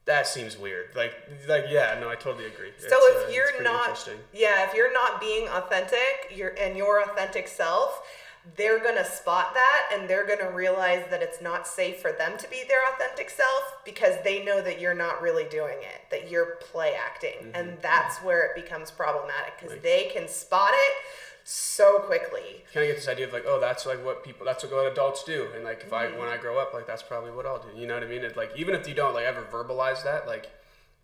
That 0.05 0.27
seems 0.27 0.57
weird. 0.57 0.95
Like, 0.95 1.13
like, 1.47 1.65
yeah, 1.69 1.97
no, 1.99 2.09
I 2.09 2.15
totally 2.15 2.45
agree. 2.45 2.71
So 2.77 2.87
it's, 2.91 3.23
if 3.23 3.29
uh, 3.29 3.31
you're 3.31 3.63
not, 3.63 4.09
yeah, 4.33 4.67
if 4.67 4.73
you're 4.73 4.93
not 4.93 5.21
being 5.21 5.47
authentic, 5.47 6.35
you're 6.35 6.53
and 6.59 6.75
your 6.75 7.01
authentic 7.01 7.47
self, 7.47 8.01
they're 8.57 8.79
going 8.79 8.97
to 8.97 9.05
spot 9.05 9.53
that 9.53 9.91
and 9.93 10.09
they're 10.09 10.27
going 10.27 10.39
to 10.39 10.51
realize 10.53 11.05
that 11.09 11.21
it's 11.21 11.41
not 11.41 11.65
safe 11.65 11.99
for 11.99 12.11
them 12.11 12.37
to 12.37 12.49
be 12.49 12.63
their 12.67 12.81
authentic 12.93 13.29
self 13.29 13.77
because 13.85 14.15
they 14.25 14.43
know 14.43 14.61
that 14.61 14.81
you're 14.81 14.93
not 14.93 15.21
really 15.21 15.45
doing 15.45 15.77
it, 15.79 16.09
that 16.11 16.29
you're 16.29 16.57
play 16.57 16.93
acting. 16.93 17.35
Mm-hmm. 17.39 17.55
And 17.55 17.77
that's 17.81 18.17
where 18.17 18.45
it 18.45 18.61
becomes 18.61 18.91
problematic 18.91 19.53
because 19.57 19.71
like, 19.71 19.83
they 19.83 20.11
can 20.13 20.27
spot 20.27 20.71
it 20.73 20.93
so 21.43 21.99
quickly. 21.99 22.63
Kind 22.73 22.85
of 22.85 22.89
get 22.89 22.95
this 22.95 23.07
idea 23.07 23.27
of 23.27 23.33
like, 23.33 23.45
oh, 23.47 23.59
that's 23.59 23.85
like 23.85 24.03
what 24.03 24.23
people, 24.23 24.45
that's 24.45 24.63
what 24.63 24.91
adults 24.91 25.23
do. 25.23 25.47
And 25.55 25.63
like, 25.63 25.81
if 25.81 25.91
mm-hmm. 25.91 26.15
I, 26.15 26.19
when 26.19 26.29
I 26.29 26.37
grow 26.37 26.57
up, 26.59 26.73
like, 26.73 26.87
that's 26.87 27.03
probably 27.03 27.31
what 27.31 27.45
I'll 27.45 27.59
do. 27.59 27.69
You 27.79 27.87
know 27.87 27.95
what 27.95 28.03
I 28.03 28.07
mean? 28.07 28.23
It, 28.23 28.37
like, 28.37 28.51
even 28.55 28.75
if 28.75 28.87
you 28.87 28.93
don't 28.93 29.13
like 29.13 29.25
ever 29.25 29.43
verbalize 29.43 30.03
that, 30.03 30.27
like, 30.27 30.49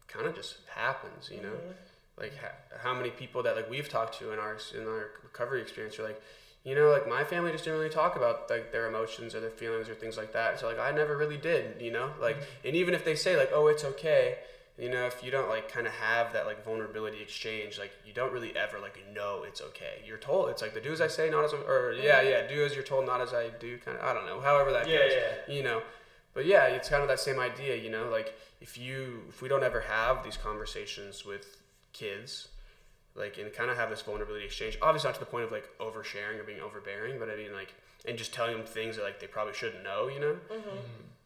kind 0.07 0.25
of 0.25 0.35
just 0.35 0.57
happens, 0.73 1.29
you 1.31 1.41
know? 1.41 1.49
Mm-hmm. 1.49 2.19
Like, 2.19 2.37
ha- 2.37 2.77
how 2.83 2.93
many 2.93 3.09
people 3.09 3.43
that 3.43 3.55
like 3.55 3.69
we've 3.69 3.87
talked 3.87 4.19
to 4.19 4.31
in 4.33 4.39
our, 4.39 4.57
in 4.75 4.85
our 4.87 5.11
recovery 5.23 5.61
experience 5.61 5.97
are 5.99 6.03
like, 6.03 6.21
you 6.63 6.75
know, 6.75 6.89
like 6.89 7.07
my 7.07 7.23
family 7.23 7.51
just 7.51 7.63
didn't 7.63 7.79
really 7.79 7.91
talk 7.91 8.15
about 8.15 8.49
like 8.49 8.71
their 8.71 8.87
emotions 8.87 9.33
or 9.33 9.39
their 9.39 9.49
feelings 9.49 9.87
or 9.87 9.95
things 9.95 10.17
like 10.17 10.33
that. 10.33 10.59
So 10.59 10.67
like 10.67 10.79
I 10.79 10.91
never 10.91 11.15
really 11.15 11.37
did, 11.37 11.81
you 11.81 11.91
know, 11.91 12.11
like 12.19 12.35
mm-hmm. 12.35 12.67
and 12.67 12.75
even 12.75 12.93
if 12.93 13.05
they 13.05 13.15
say 13.15 13.37
like, 13.37 13.51
oh, 13.53 13.67
it's 13.67 13.85
okay, 13.85 14.39
you 14.79 14.89
know, 14.89 15.05
if 15.05 15.23
you 15.23 15.29
don't 15.29 15.49
like 15.49 15.71
kind 15.71 15.85
of 15.85 15.93
have 15.93 16.31
that 16.33 16.45
like 16.45 16.63
vulnerability 16.63 17.21
exchange, 17.21 17.77
like 17.77 17.91
you 18.05 18.13
don't 18.13 18.31
really 18.31 18.55
ever 18.55 18.79
like 18.79 18.97
know 19.13 19.43
it's 19.45 19.61
okay. 19.61 20.01
You're 20.05 20.17
told 20.17 20.49
it's 20.49 20.61
like 20.61 20.73
the 20.73 20.79
do 20.79 20.93
as 20.93 21.01
I 21.01 21.07
say, 21.07 21.29
not 21.29 21.43
as 21.43 21.53
or 21.53 21.93
yeah, 22.01 22.21
yeah, 22.21 22.47
do 22.47 22.63
as 22.63 22.73
you're 22.73 22.83
told, 22.83 23.05
not 23.05 23.19
as 23.21 23.33
I 23.33 23.49
do. 23.59 23.77
Kind 23.79 23.97
of 23.97 24.03
I 24.03 24.13
don't 24.13 24.25
know, 24.25 24.39
however 24.39 24.71
that 24.71 24.87
yeah, 24.87 24.97
goes, 24.97 25.11
yeah. 25.47 25.53
you 25.53 25.63
know. 25.63 25.81
But 26.33 26.45
yeah, 26.45 26.67
it's 26.67 26.87
kind 26.87 27.01
of 27.01 27.09
that 27.09 27.19
same 27.19 27.39
idea, 27.39 27.75
you 27.75 27.89
know, 27.89 28.09
like 28.09 28.33
if 28.61 28.77
you 28.77 29.23
if 29.27 29.41
we 29.41 29.49
don't 29.49 29.63
ever 29.63 29.81
have 29.81 30.23
these 30.23 30.37
conversations 30.37 31.25
with 31.25 31.57
kids 31.91 32.47
like 33.15 33.37
and 33.37 33.51
kind 33.51 33.69
of 33.69 33.77
have 33.77 33.89
this 33.89 34.01
vulnerability 34.01 34.45
exchange. 34.45 34.77
Obviously, 34.81 35.09
not 35.09 35.15
to 35.15 35.19
the 35.19 35.25
point 35.25 35.43
of 35.43 35.51
like 35.51 35.67
oversharing 35.79 36.39
or 36.39 36.43
being 36.43 36.61
overbearing, 36.61 37.19
but 37.19 37.29
I 37.29 37.35
mean 37.35 37.53
like 37.53 37.73
and 38.07 38.17
just 38.17 38.33
telling 38.33 38.55
them 38.55 38.65
things 38.65 38.95
that 38.95 39.03
like 39.03 39.19
they 39.19 39.27
probably 39.27 39.53
shouldn't 39.53 39.83
know, 39.83 40.07
you 40.07 40.19
know. 40.19 40.37
Mm-hmm. 40.49 40.77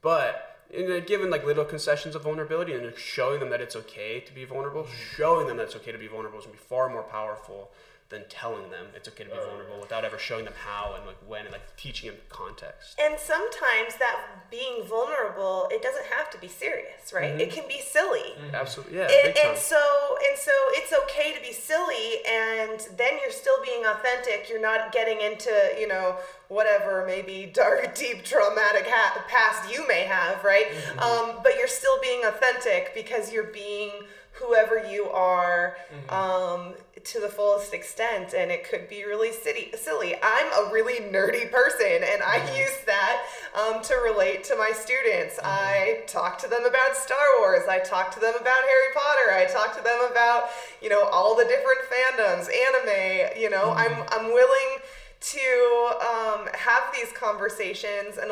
But 0.01 0.52
in, 0.73 0.91
uh, 0.91 0.99
given 0.99 1.29
like 1.29 1.45
little 1.45 1.65
concessions 1.65 2.15
of 2.15 2.23
vulnerability 2.23 2.73
and 2.73 2.95
showing 2.97 3.39
them 3.39 3.49
that 3.49 3.61
it's 3.61 3.75
okay 3.75 4.19
to 4.21 4.33
be 4.33 4.45
vulnerable, 4.45 4.83
mm-hmm. 4.83 5.15
showing 5.15 5.47
them 5.47 5.57
that 5.57 5.63
it's 5.63 5.75
okay 5.75 5.91
to 5.91 5.97
be 5.97 6.07
vulnerable 6.07 6.39
is 6.39 6.45
gonna 6.45 6.57
be 6.57 6.63
far 6.63 6.89
more 6.89 7.03
powerful 7.03 7.71
than 8.13 8.23
telling 8.29 8.69
them 8.69 8.85
it's 8.95 9.07
okay 9.07 9.23
to 9.23 9.29
be 9.29 9.35
vulnerable 9.35 9.79
without 9.81 10.05
ever 10.05 10.19
showing 10.19 10.45
them 10.45 10.53
how 10.55 10.93
and 10.95 11.05
like 11.07 11.17
when 11.27 11.45
and 11.45 11.51
like 11.51 11.75
teaching 11.77 12.11
them 12.11 12.19
context. 12.29 12.99
And 13.01 13.17
sometimes 13.17 13.95
that 13.97 14.19
being 14.51 14.83
vulnerable, 14.85 15.67
it 15.71 15.81
doesn't 15.81 16.05
have 16.13 16.29
to 16.31 16.37
be 16.37 16.47
serious, 16.47 17.11
right? 17.11 17.31
Mm-hmm. 17.31 17.39
It 17.41 17.51
can 17.51 17.67
be 17.67 17.81
silly. 17.81 18.37
Mm-hmm. 18.37 18.55
Absolutely, 18.55 18.97
yeah. 18.97 19.09
And, 19.09 19.35
and 19.35 19.57
so 19.57 19.81
and 20.29 20.37
so 20.37 20.51
it's 20.77 20.93
okay 21.05 21.33
to 21.33 21.41
be 21.41 21.53
silly, 21.53 22.21
and 22.29 22.79
then 22.97 23.17
you're 23.21 23.31
still 23.33 23.57
being 23.65 23.83
authentic. 23.85 24.47
You're 24.47 24.61
not 24.61 24.91
getting 24.91 25.19
into 25.21 25.51
you 25.79 25.87
know 25.87 26.17
whatever 26.53 27.03
maybe 27.05 27.49
dark, 27.53 27.95
deep, 27.95 28.23
traumatic 28.23 28.85
ha- 28.87 29.23
past 29.27 29.73
you 29.73 29.87
may 29.87 30.01
have, 30.01 30.43
right? 30.43 30.67
Mm-hmm. 30.67 30.99
Um, 30.99 31.39
but 31.43 31.57
you're 31.57 31.67
still 31.67 31.99
being 32.01 32.23
authentic 32.25 32.93
because 32.93 33.31
you're 33.31 33.51
being 33.51 33.91
whoever 34.33 34.83
you 34.89 35.05
are 35.09 35.77
mm-hmm. 35.93 36.13
um, 36.13 36.73
to 37.03 37.19
the 37.19 37.27
fullest 37.27 37.73
extent 37.73 38.33
and 38.33 38.49
it 38.49 38.67
could 38.67 38.87
be 38.87 39.03
really 39.03 39.31
silly 39.31 39.71
silly 39.75 40.15
i'm 40.23 40.47
a 40.53 40.71
really 40.71 41.01
nerdy 41.11 41.51
person 41.51 42.01
and 42.01 42.23
i 42.23 42.39
mm-hmm. 42.39 42.55
use 42.55 42.77
that 42.85 43.25
um, 43.55 43.81
to 43.83 43.93
relate 43.95 44.43
to 44.43 44.55
my 44.55 44.71
students 44.73 45.35
mm-hmm. 45.35 45.47
i 45.47 46.01
talk 46.07 46.37
to 46.37 46.47
them 46.47 46.65
about 46.65 46.95
star 46.95 47.17
wars 47.39 47.63
i 47.69 47.77
talk 47.79 48.11
to 48.13 48.19
them 48.19 48.33
about 48.39 48.57
harry 48.57 48.93
potter 48.95 49.33
i 49.33 49.45
talk 49.51 49.75
to 49.75 49.83
them 49.83 49.99
about 50.11 50.49
you 50.81 50.89
know 50.89 51.03
all 51.09 51.35
the 51.35 51.45
different 51.45 51.79
fandoms 51.91 52.47
anime 52.47 53.39
you 53.39 53.49
know 53.49 53.71
i'm 53.71 54.03
i'm 54.09 54.25
willing 54.27 54.79
to 55.23 55.91
um, 56.01 56.47
have 56.53 56.83
these 56.93 57.11
conversations 57.13 58.17
and 58.17 58.29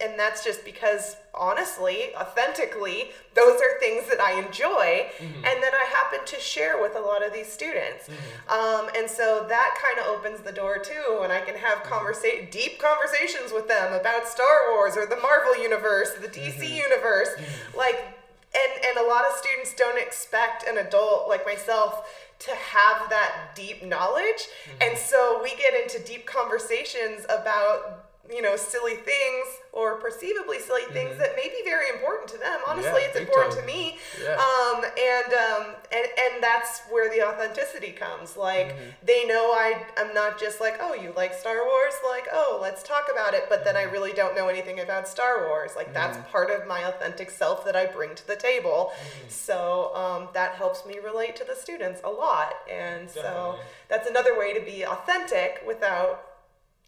and 0.00 0.18
that's 0.18 0.44
just 0.44 0.64
because 0.64 1.16
honestly 1.34 2.14
authentically 2.14 3.10
those 3.34 3.60
are 3.60 3.80
things 3.80 4.08
that 4.08 4.20
i 4.20 4.38
enjoy 4.38 5.04
mm-hmm. 5.18 5.34
and 5.34 5.62
that 5.62 5.74
i 5.74 5.84
happen 5.90 6.24
to 6.24 6.38
share 6.38 6.80
with 6.80 6.94
a 6.94 7.00
lot 7.00 7.26
of 7.26 7.32
these 7.32 7.50
students 7.52 8.08
mm-hmm. 8.08 8.50
um, 8.50 8.88
and 8.96 9.10
so 9.10 9.44
that 9.48 9.76
kind 9.82 9.98
of 9.98 10.16
opens 10.16 10.40
the 10.42 10.52
door 10.52 10.78
too 10.78 11.20
and 11.24 11.32
i 11.32 11.40
can 11.40 11.56
have 11.56 11.78
mm-hmm. 11.78 11.92
conversa- 11.92 12.48
deep 12.52 12.78
conversations 12.78 13.52
with 13.52 13.66
them 13.66 13.92
about 13.92 14.28
star 14.28 14.70
wars 14.70 14.96
or 14.96 15.06
the 15.06 15.20
marvel 15.20 15.60
universe 15.60 16.12
the 16.20 16.28
dc 16.28 16.54
mm-hmm. 16.54 16.74
universe 16.74 17.30
mm-hmm. 17.36 17.76
like 17.78 18.16
and 18.54 18.84
and 18.84 19.04
a 19.04 19.08
lot 19.08 19.24
of 19.24 19.36
students 19.36 19.74
don't 19.74 19.98
expect 19.98 20.68
an 20.68 20.78
adult 20.78 21.28
like 21.28 21.44
myself 21.44 22.06
to 22.44 22.54
have 22.54 23.08
that 23.10 23.52
deep 23.54 23.84
knowledge. 23.84 24.24
Mm-hmm. 24.24 24.82
And 24.82 24.98
so 24.98 25.40
we 25.42 25.50
get 25.56 25.74
into 25.74 26.02
deep 26.02 26.26
conversations 26.26 27.24
about 27.28 28.01
you 28.30 28.40
know 28.40 28.56
silly 28.56 28.94
things 28.94 29.46
or 29.72 29.96
perceivably 29.96 30.60
silly 30.60 30.84
things 30.92 31.10
mm-hmm. 31.10 31.18
that 31.18 31.34
may 31.34 31.48
be 31.48 31.60
very 31.64 31.90
important 31.90 32.28
to 32.28 32.38
them 32.38 32.60
honestly 32.68 33.02
yeah, 33.02 33.08
it's 33.08 33.16
important 33.16 33.52
time. 33.52 33.60
to 33.60 33.66
me 33.66 33.98
yeah. 34.22 34.34
um, 34.34 34.84
and 34.84 35.32
um, 35.32 35.74
and 35.90 36.06
and 36.06 36.42
that's 36.42 36.82
where 36.90 37.10
the 37.14 37.26
authenticity 37.26 37.90
comes 37.90 38.36
like 38.36 38.68
mm-hmm. 38.68 38.90
they 39.04 39.24
know 39.26 39.50
i 39.52 39.84
i'm 39.98 40.14
not 40.14 40.38
just 40.38 40.60
like 40.60 40.76
oh 40.80 40.94
you 40.94 41.12
like 41.16 41.34
star 41.34 41.64
wars 41.66 41.94
like 42.08 42.26
oh 42.32 42.58
let's 42.62 42.82
talk 42.84 43.06
about 43.12 43.34
it 43.34 43.44
but 43.48 43.56
mm-hmm. 43.58 43.64
then 43.64 43.76
i 43.76 43.82
mm-hmm. 43.84 43.92
really 43.92 44.12
don't 44.12 44.36
know 44.36 44.46
anything 44.46 44.78
about 44.80 45.08
star 45.08 45.48
wars 45.48 45.72
like 45.74 45.92
that's 45.92 46.16
mm-hmm. 46.16 46.30
part 46.30 46.50
of 46.50 46.66
my 46.68 46.84
authentic 46.84 47.28
self 47.28 47.64
that 47.64 47.74
i 47.74 47.86
bring 47.86 48.14
to 48.14 48.26
the 48.28 48.36
table 48.36 48.92
mm-hmm. 48.92 49.28
so 49.28 49.92
um, 49.96 50.28
that 50.32 50.54
helps 50.54 50.86
me 50.86 50.98
relate 51.04 51.34
to 51.34 51.44
the 51.44 51.56
students 51.56 52.00
a 52.04 52.10
lot 52.10 52.54
and 52.70 53.08
Definitely. 53.08 53.22
so 53.22 53.58
that's 53.88 54.08
another 54.08 54.38
way 54.38 54.54
to 54.54 54.60
be 54.60 54.86
authentic 54.86 55.62
without 55.66 56.31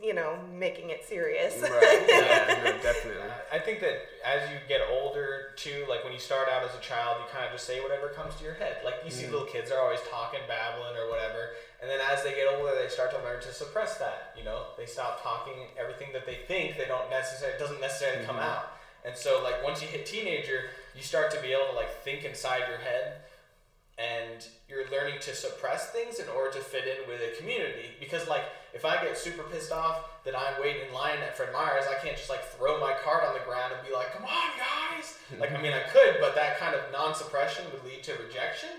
you 0.02 0.12
know, 0.12 0.36
making 0.52 0.90
it 0.90 1.04
serious. 1.04 1.60
Right. 1.62 2.04
Yeah, 2.08 2.60
no, 2.64 2.82
definitely. 2.82 3.30
I 3.52 3.58
think 3.58 3.80
that 3.80 4.02
as 4.26 4.50
you 4.50 4.58
get 4.68 4.80
older 4.90 5.54
too, 5.56 5.84
like 5.88 6.02
when 6.02 6.12
you 6.12 6.18
start 6.18 6.48
out 6.48 6.62
as 6.62 6.74
a 6.74 6.80
child, 6.80 7.18
you 7.20 7.26
kind 7.32 7.46
of 7.46 7.52
just 7.52 7.66
say 7.66 7.80
whatever 7.80 8.08
comes 8.08 8.34
to 8.36 8.44
your 8.44 8.54
head. 8.54 8.78
Like 8.84 8.94
you 9.04 9.10
see 9.10 9.26
mm. 9.26 9.32
little 9.32 9.46
kids 9.46 9.70
are 9.70 9.80
always 9.80 10.00
talking, 10.10 10.40
babbling, 10.48 10.96
or 10.96 11.08
whatever. 11.08 11.54
And 11.80 11.88
then 11.88 12.00
as 12.10 12.22
they 12.24 12.34
get 12.34 12.48
older, 12.50 12.72
they 12.74 12.88
start 12.88 13.12
to 13.12 13.22
learn 13.22 13.40
to 13.42 13.52
suppress 13.52 13.98
that. 13.98 14.34
You 14.36 14.44
know, 14.44 14.74
they 14.76 14.86
stop 14.86 15.22
talking 15.22 15.54
everything 15.78 16.08
that 16.12 16.26
they 16.26 16.42
think. 16.48 16.76
They 16.76 16.86
don't 16.86 17.08
necessarily 17.08 17.58
doesn't 17.58 17.80
necessarily 17.80 18.24
mm-hmm. 18.24 18.34
come 18.34 18.40
out. 18.40 18.74
And 19.04 19.16
so 19.16 19.42
like 19.44 19.62
once 19.62 19.80
you 19.80 19.88
hit 19.88 20.06
teenager, 20.06 20.74
you 20.96 21.02
start 21.02 21.30
to 21.32 21.40
be 21.40 21.48
able 21.52 21.70
to 21.70 21.76
like 21.76 22.02
think 22.02 22.24
inside 22.24 22.66
your 22.68 22.78
head 22.78 23.22
and 23.98 24.46
you're 24.68 24.90
learning 24.90 25.20
to 25.20 25.34
suppress 25.34 25.90
things 25.90 26.18
in 26.18 26.26
order 26.28 26.50
to 26.50 26.58
fit 26.58 26.84
in 26.84 27.06
with 27.06 27.20
a 27.20 27.36
community. 27.38 27.94
Because 28.00 28.26
like 28.28 28.44
if 28.72 28.84
I 28.84 29.02
get 29.02 29.16
super 29.16 29.44
pissed 29.44 29.70
off 29.70 30.24
that 30.24 30.34
I'm 30.36 30.60
waiting 30.60 30.88
in 30.88 30.94
line 30.94 31.18
at 31.18 31.36
Fred 31.36 31.50
Meyer's, 31.52 31.86
I 31.86 32.02
can't 32.02 32.16
just 32.16 32.30
like 32.30 32.44
throw 32.44 32.80
my 32.80 32.94
card 33.04 33.24
on 33.24 33.34
the 33.34 33.44
ground 33.46 33.72
and 33.76 33.86
be 33.86 33.94
like, 33.94 34.12
"Come 34.12 34.24
on, 34.24 34.50
guys!" 34.58 35.18
like 35.38 35.52
I 35.52 35.62
mean, 35.62 35.72
I 35.72 35.82
could, 35.90 36.16
but 36.20 36.34
that 36.34 36.58
kind 36.58 36.74
of 36.74 36.80
non-suppression 36.92 37.64
would 37.72 37.84
lead 37.84 38.02
to 38.04 38.12
rejection. 38.14 38.70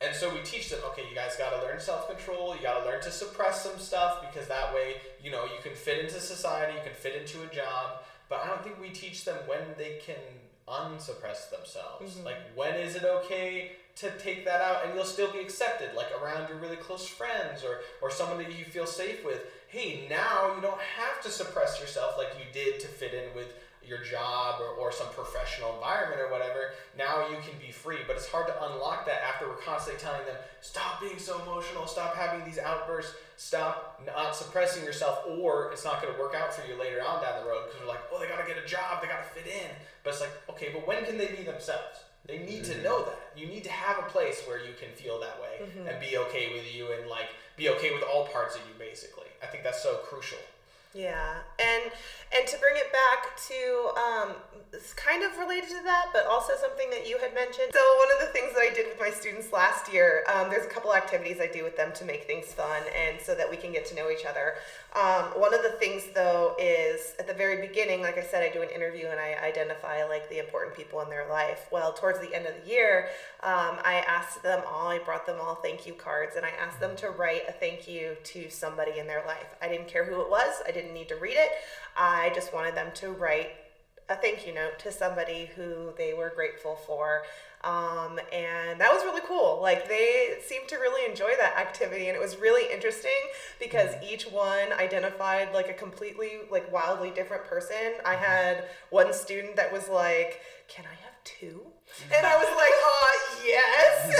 And 0.00 0.14
so 0.14 0.32
we 0.32 0.40
teach 0.42 0.70
them, 0.70 0.78
okay, 0.90 1.02
you 1.08 1.14
guys 1.16 1.34
got 1.34 1.50
to 1.50 1.66
learn 1.66 1.80
self-control. 1.80 2.54
You 2.54 2.62
got 2.62 2.78
to 2.78 2.86
learn 2.86 3.00
to 3.02 3.10
suppress 3.10 3.64
some 3.64 3.80
stuff 3.80 4.20
because 4.20 4.46
that 4.46 4.72
way, 4.72 5.02
you 5.20 5.32
know, 5.32 5.42
you 5.42 5.60
can 5.60 5.74
fit 5.74 5.98
into 5.98 6.20
society, 6.20 6.74
you 6.74 6.84
can 6.84 6.94
fit 6.94 7.20
into 7.20 7.42
a 7.42 7.52
job. 7.52 8.02
But 8.28 8.44
I 8.44 8.46
don't 8.46 8.62
think 8.62 8.80
we 8.80 8.90
teach 8.90 9.24
them 9.24 9.36
when 9.48 9.58
they 9.76 9.98
can 10.06 10.14
unsuppress 10.68 11.46
themselves. 11.46 12.14
Mm-hmm. 12.14 12.24
Like 12.24 12.36
when 12.54 12.74
is 12.74 12.94
it 12.94 13.04
okay 13.04 13.72
to 13.98 14.10
take 14.18 14.44
that 14.44 14.60
out 14.60 14.84
and 14.84 14.94
you'll 14.94 15.04
still 15.04 15.30
be 15.32 15.40
accepted 15.40 15.90
like 15.96 16.06
around 16.22 16.48
your 16.48 16.58
really 16.58 16.76
close 16.76 17.06
friends 17.06 17.64
or 17.64 17.80
or 18.00 18.10
someone 18.10 18.38
that 18.38 18.56
you 18.56 18.64
feel 18.64 18.86
safe 18.86 19.24
with. 19.24 19.44
Hey 19.66 20.06
now 20.08 20.54
you 20.54 20.62
don't 20.62 20.80
have 20.80 21.20
to 21.22 21.30
suppress 21.30 21.80
yourself 21.80 22.14
like 22.16 22.28
you 22.38 22.44
did 22.52 22.78
to 22.80 22.86
fit 22.86 23.12
in 23.12 23.34
with 23.34 23.54
your 23.84 23.98
job 24.04 24.60
or, 24.60 24.68
or 24.78 24.92
some 24.92 25.06
professional 25.08 25.74
environment 25.74 26.20
or 26.20 26.30
whatever. 26.30 26.74
Now 26.96 27.26
you 27.28 27.36
can 27.42 27.58
be 27.58 27.72
free 27.72 27.98
but 28.06 28.14
it's 28.14 28.28
hard 28.28 28.46
to 28.46 28.64
unlock 28.70 29.04
that 29.06 29.20
after 29.22 29.48
we're 29.48 29.56
constantly 29.56 30.00
telling 30.00 30.24
them 30.26 30.36
stop 30.60 31.00
being 31.00 31.18
so 31.18 31.42
emotional. 31.42 31.88
Stop 31.88 32.14
having 32.14 32.44
these 32.44 32.58
outbursts. 32.58 33.14
Stop 33.36 34.00
not 34.06 34.36
suppressing 34.36 34.84
yourself 34.84 35.24
or 35.26 35.72
it's 35.72 35.84
not 35.84 36.00
going 36.00 36.14
to 36.14 36.20
work 36.20 36.36
out 36.36 36.54
for 36.54 36.64
you 36.70 36.78
later 36.78 37.02
on 37.02 37.20
down 37.20 37.42
the 37.42 37.48
road 37.48 37.66
because 37.66 37.80
we're 37.80 37.88
like 37.88 38.02
oh 38.12 38.20
they 38.20 38.28
got 38.28 38.40
to 38.40 38.46
get 38.46 38.62
a 38.62 38.66
job. 38.66 39.02
They 39.02 39.08
got 39.08 39.24
to 39.26 39.30
fit 39.34 39.50
in. 39.50 39.70
But 40.04 40.10
it's 40.10 40.20
like 40.20 40.30
okay 40.50 40.68
but 40.72 40.86
when 40.86 41.04
can 41.04 41.18
they 41.18 41.34
be 41.34 41.42
themselves 41.42 42.06
they 42.28 42.38
need 42.38 42.62
mm-hmm. 42.62 42.72
to 42.72 42.82
know 42.82 43.04
that. 43.04 43.32
You 43.34 43.46
need 43.46 43.64
to 43.64 43.72
have 43.72 43.98
a 43.98 44.08
place 44.08 44.42
where 44.46 44.58
you 44.58 44.74
can 44.78 44.90
feel 44.94 45.18
that 45.20 45.40
way 45.40 45.64
mm-hmm. 45.64 45.88
and 45.88 45.98
be 45.98 46.18
okay 46.18 46.52
with 46.52 46.72
you 46.72 46.92
and 46.92 47.08
like 47.08 47.28
be 47.56 47.70
okay 47.70 47.92
with 47.92 48.04
all 48.04 48.26
parts 48.26 48.54
of 48.54 48.60
you 48.68 48.74
basically. 48.78 49.26
I 49.42 49.46
think 49.46 49.64
that's 49.64 49.82
so 49.82 49.96
crucial. 50.04 50.38
Yeah, 50.94 51.38
and 51.58 51.92
and 52.36 52.46
to 52.48 52.58
bring 52.58 52.76
it 52.76 52.92
back 52.92 53.36
to 53.48 54.00
um, 54.00 54.36
it's 54.72 54.92
kind 54.92 55.22
of 55.22 55.36
related 55.38 55.68
to 55.70 55.82
that, 55.84 56.06
but 56.12 56.26
also 56.26 56.52
something 56.60 56.90
that 56.90 57.08
you 57.08 57.18
had 57.18 57.34
mentioned. 57.34 57.72
So 57.72 57.80
one 57.98 58.08
of 58.20 58.26
the 58.26 58.32
things 58.32 58.52
that 58.54 58.60
I 58.60 58.74
did 58.74 58.86
with 58.86 59.00
my 59.00 59.10
students 59.10 59.52
last 59.52 59.92
year, 59.92 60.24
um, 60.32 60.50
there's 60.50 60.66
a 60.66 60.68
couple 60.68 60.94
activities 60.94 61.38
I 61.40 61.46
do 61.46 61.64
with 61.64 61.76
them 61.76 61.92
to 61.94 62.04
make 62.04 62.24
things 62.24 62.52
fun 62.52 62.82
and 62.94 63.20
so 63.20 63.34
that 63.34 63.50
we 63.50 63.56
can 63.56 63.72
get 63.72 63.86
to 63.86 63.94
know 63.94 64.10
each 64.10 64.26
other. 64.26 64.54
Um, 64.94 65.40
one 65.40 65.54
of 65.54 65.62
the 65.62 65.72
things 65.78 66.04
though 66.14 66.54
is 66.58 67.14
at 67.18 67.26
the 67.26 67.34
very 67.34 67.66
beginning, 67.66 68.02
like 68.02 68.18
I 68.18 68.22
said, 68.22 68.42
I 68.42 68.52
do 68.52 68.62
an 68.62 68.68
interview 68.68 69.06
and 69.06 69.18
I 69.18 69.36
identify 69.42 70.04
like 70.04 70.28
the 70.28 70.38
important 70.38 70.76
people 70.76 71.00
in 71.00 71.08
their 71.08 71.28
life. 71.28 71.68
Well, 71.70 71.92
towards 71.92 72.20
the 72.20 72.34
end 72.34 72.46
of 72.46 72.52
the 72.62 72.70
year, 72.70 73.08
um, 73.42 73.78
I 73.84 74.04
asked 74.06 74.42
them 74.42 74.62
all, 74.70 74.88
I 74.88 74.98
brought 74.98 75.24
them 75.24 75.38
all 75.40 75.54
thank 75.54 75.86
you 75.86 75.94
cards 75.94 76.36
and 76.36 76.44
I 76.44 76.50
asked 76.60 76.80
them 76.80 76.94
to 76.96 77.10
write 77.10 77.42
a 77.48 77.52
thank 77.52 77.88
you 77.88 78.16
to 78.24 78.50
somebody 78.50 78.98
in 78.98 79.06
their 79.06 79.24
life. 79.26 79.54
I 79.62 79.68
didn't 79.68 79.88
care 79.88 80.04
who 80.04 80.20
it 80.20 80.28
was. 80.28 80.62
I 80.66 80.72
didn't 80.80 80.94
need 80.94 81.08
to 81.08 81.16
read 81.16 81.36
it. 81.36 81.50
I 81.96 82.30
just 82.34 82.54
wanted 82.54 82.74
them 82.74 82.88
to 82.94 83.10
write 83.10 83.50
a 84.08 84.16
thank 84.16 84.46
you 84.46 84.54
note 84.54 84.78
to 84.78 84.92
somebody 84.92 85.50
who 85.54 85.92
they 85.98 86.14
were 86.14 86.32
grateful 86.34 86.76
for. 86.86 87.22
Um, 87.64 88.20
and 88.32 88.80
that 88.80 88.92
was 88.92 89.02
really 89.02 89.20
cool. 89.26 89.58
Like 89.60 89.88
they 89.88 90.36
seemed 90.46 90.68
to 90.68 90.76
really 90.76 91.10
enjoy 91.10 91.32
that 91.40 91.56
activity, 91.58 92.06
and 92.06 92.16
it 92.16 92.20
was 92.20 92.38
really 92.38 92.72
interesting 92.72 93.10
because 93.58 93.90
mm-hmm. 93.90 94.14
each 94.14 94.30
one 94.30 94.72
identified 94.78 95.52
like 95.52 95.68
a 95.68 95.74
completely 95.74 96.38
like 96.52 96.72
wildly 96.72 97.10
different 97.10 97.42
person. 97.44 97.94
I 98.04 98.14
mm-hmm. 98.14 98.24
had 98.24 98.64
one 98.90 99.12
student 99.12 99.56
that 99.56 99.72
was 99.72 99.88
like, 99.88 100.40
"Can 100.68 100.84
I 100.86 100.94
have 101.02 101.14
two? 101.24 101.66
And 102.14 102.24
I 102.24 102.36
was 102.38 102.46
like, 102.54 102.76
"Uh, 102.78 103.10
yes, 103.42 104.06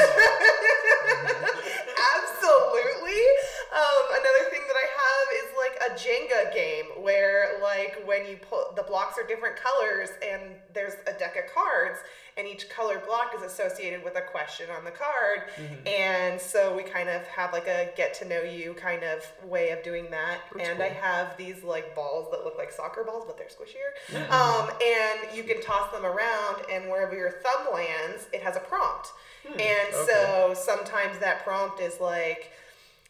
absolutely." 2.19 3.23
Um, 3.71 4.19
another 4.19 4.51
thing 4.51 4.67
that 4.67 4.75
I 4.75 4.91
have 4.99 5.27
is 5.39 5.55
like 5.55 5.78
a 5.89 5.95
Jenga 5.95 6.55
game 6.55 7.03
where 7.03 7.59
like 7.63 8.03
when 8.07 8.27
you 8.27 8.37
put 8.37 8.77
the 8.77 8.83
blocks 8.83 9.19
are 9.19 9.27
different 9.27 9.57
colors 9.57 10.11
and 10.23 10.43
there's 10.75 10.95
a 11.07 11.19
deck 11.19 11.37
of 11.37 11.53
cards 11.53 11.99
and 12.39 12.47
each 12.47 12.69
color 12.69 13.03
block 13.05 13.33
is 13.37 13.43
associated 13.43 14.05
with 14.05 14.17
a 14.17 14.21
question 14.21 14.67
on 14.77 14.85
the 14.85 14.93
card. 14.93 15.49
Mm-hmm. 15.57 15.89
And 15.89 16.41
so 16.41 16.75
we 16.77 16.85
kind 16.85 17.09
of 17.09 17.27
have 17.27 17.53
like 17.53 17.67
a 17.67 17.91
get 17.97 18.15
to 18.15 18.29
know 18.29 18.43
you 18.43 18.75
kind 18.75 19.03
of 19.03 19.25
way 19.45 19.71
of 19.71 19.83
doing 19.83 20.09
that. 20.13 20.39
That's 20.55 20.69
and 20.69 20.79
cool. 20.79 20.87
I 20.87 20.91
have 20.91 21.37
these 21.37 21.65
like 21.65 21.97
balls 21.97 22.29
that 22.31 22.45
look 22.45 22.57
like 22.57 22.71
soccer 22.71 23.03
balls, 23.03 23.25
but 23.27 23.37
they're 23.37 23.49
squishier. 23.49 24.17
Mm-hmm. 24.17 24.33
Um, 24.33 24.71
and 24.71 25.37
you 25.37 25.43
can 25.43 25.61
toss 25.61 25.91
them 25.91 26.07
around, 26.07 26.63
and 26.73 26.89
wherever 26.89 27.17
your 27.17 27.33
thumb 27.43 27.75
lands, 27.75 28.29
it 28.33 28.43
has 28.43 28.57
a 28.57 28.61
prompt. 28.61 29.09
Hmm. 29.45 29.59
And 29.61 29.95
okay. 29.95 30.07
so 30.07 30.55
sometimes 30.55 31.19
that 31.19 31.43
prompt 31.43 31.81
is 31.81 32.01
like, 32.01 32.53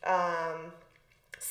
um, 0.05 0.73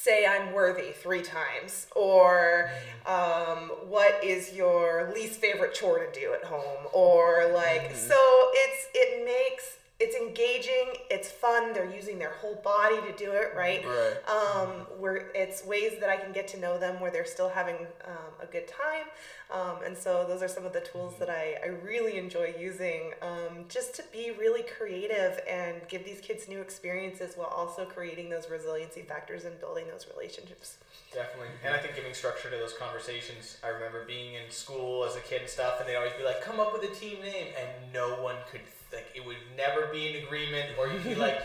say 0.04 0.26
I'm 0.26 0.54
worthy 0.54 0.92
three 0.92 1.22
times, 1.22 1.88
or 1.96 2.70
um, 3.06 3.72
what 3.88 4.24
is 4.24 4.54
your 4.54 5.12
least 5.14 5.40
favorite 5.40 5.74
chore 5.74 6.00
to 6.00 6.20
do 6.20 6.34
at 6.34 6.44
home, 6.44 6.88
or 6.94 7.52
like, 7.54 7.90
mm-hmm. 7.90 7.96
so 7.96 8.16
it's 8.54 8.88
it 8.94 9.26
makes 9.26 9.77
it's 10.00 10.16
engaging, 10.16 10.94
it's 11.10 11.30
fun. 11.30 11.74
They're 11.74 11.92
using 11.92 12.20
their 12.20 12.34
whole 12.34 12.56
body 12.64 12.98
to 12.98 13.18
do 13.18 13.32
it, 13.32 13.54
right? 13.56 13.84
Right. 13.84 14.16
Um, 14.30 14.70
where 15.00 15.32
it's 15.34 15.66
ways 15.66 15.94
that 16.00 16.10
I 16.10 16.18
can 16.18 16.32
get 16.32 16.48
to 16.50 16.60
know 16.60 16.78
them 16.78 17.00
where 17.00 17.10
they're 17.10 17.26
still 17.26 17.50
having 17.50 17.78
um, 18.06 18.34
a 18.42 18.46
good 18.46 18.68
time. 18.68 19.08
Um, 19.52 19.78
and 19.84 19.98
so 19.98 20.26
those 20.28 20.44
are 20.44 20.48
some 20.48 20.66
of 20.66 20.74
the 20.74 20.82
tools 20.82 21.16
that 21.18 21.30
I, 21.30 21.56
I 21.64 21.68
really 21.84 22.18
enjoy 22.18 22.54
using 22.60 23.14
um, 23.24 23.66
just 23.70 23.96
to 23.96 24.04
be 24.12 24.32
really 24.38 24.64
creative 24.78 25.40
and 25.50 25.78
give 25.88 26.06
these 26.06 26.22
kids 26.22 26.48
new 26.48 26.62
experiences 26.62 27.34
while 27.36 27.48
also 27.48 27.86
creating 27.86 28.30
those 28.30 28.50
resiliency 28.52 29.02
factors 29.02 29.46
and 29.46 29.60
building 29.60 29.86
those 29.92 30.06
relationships. 30.14 30.78
Definitely. 31.14 31.48
And 31.66 31.74
I 31.74 31.80
think 31.80 31.96
giving 31.96 32.14
structure 32.14 32.52
to 32.52 32.58
those 32.58 32.74
conversations. 32.74 33.58
I 33.64 33.70
remember 33.70 34.06
being 34.06 34.36
in 34.36 34.52
school 34.52 35.06
as 35.06 35.16
a 35.16 35.22
kid 35.22 35.42
and 35.42 35.50
stuff, 35.50 35.80
and 35.80 35.90
they'd 35.90 35.96
always 35.96 36.14
be 36.14 36.24
like, 36.24 36.44
come 36.44 36.60
up 36.60 36.74
with 36.74 36.84
a 36.84 36.94
team 36.94 37.22
name. 37.22 37.48
And 37.58 37.94
no 37.94 38.22
one 38.22 38.36
could, 38.52 38.62
like, 38.94 39.08
it 39.16 39.26
would 39.26 39.38
never 39.56 39.88
be 39.88 40.08
an 40.08 40.24
agreement, 40.24 40.78
or 40.78 40.88
you'd 40.88 41.04
be 41.04 41.16
like, 41.28 41.42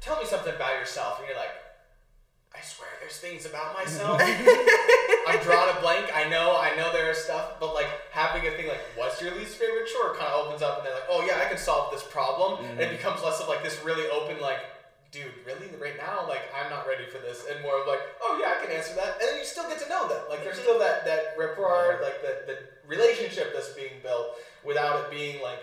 tell 0.00 0.18
me 0.18 0.26
something 0.26 0.54
about 0.54 0.78
yourself. 0.78 1.18
And 1.18 1.28
you're 1.28 1.38
like, 1.38 1.54
I 2.54 2.60
swear 2.62 2.88
there's 3.00 3.18
things 3.18 3.46
about 3.46 3.74
myself. 3.74 4.20
I'm 5.26 5.42
drawing 5.42 5.76
a 5.76 5.80
blank. 5.80 6.14
I 6.14 6.28
know, 6.28 6.56
I 6.56 6.76
know 6.76 6.92
there 6.92 7.10
is 7.10 7.18
stuff, 7.18 7.58
but 7.58 7.74
like 7.74 7.88
having 8.12 8.46
a 8.46 8.52
thing 8.52 8.68
like, 8.68 8.80
what's 8.94 9.20
your 9.20 9.34
least 9.34 9.56
favorite 9.56 9.88
chore 9.90 10.14
kind 10.14 10.30
of 10.30 10.46
opens 10.46 10.62
up 10.62 10.78
and 10.78 10.86
they're 10.86 10.94
like, 10.94 11.10
oh 11.10 11.26
yeah, 11.26 11.42
I 11.44 11.48
can 11.48 11.58
solve 11.58 11.90
this 11.92 12.04
problem. 12.04 12.58
Mm-hmm. 12.58 12.78
And 12.78 12.80
it 12.80 12.90
becomes 12.92 13.22
less 13.24 13.40
of 13.40 13.48
like 13.48 13.64
this 13.64 13.82
really 13.84 14.08
open, 14.10 14.40
like, 14.40 14.60
dude, 15.10 15.34
really? 15.46 15.70
Right 15.80 15.96
now, 15.96 16.26
like, 16.28 16.42
I'm 16.54 16.70
not 16.70 16.86
ready 16.86 17.06
for 17.06 17.18
this. 17.18 17.46
And 17.50 17.62
more 17.62 17.80
of 17.80 17.86
like, 17.86 18.00
oh, 18.20 18.38
yeah, 18.42 18.54
I 18.58 18.64
can 18.64 18.74
answer 18.74 18.94
that. 18.94 19.18
And 19.22 19.30
then 19.30 19.38
you 19.38 19.44
still 19.44 19.68
get 19.68 19.78
to 19.82 19.88
know 19.88 20.08
them. 20.08 20.22
Like, 20.28 20.42
there's 20.42 20.58
still 20.58 20.78
that, 20.80 21.04
that 21.06 21.38
rapport, 21.38 22.00
like, 22.02 22.20
the, 22.20 22.50
the 22.50 22.58
relationship 22.86 23.54
that's 23.54 23.70
being 23.74 24.02
built 24.02 24.38
without 24.64 25.04
it 25.04 25.10
being 25.10 25.40
like 25.40 25.58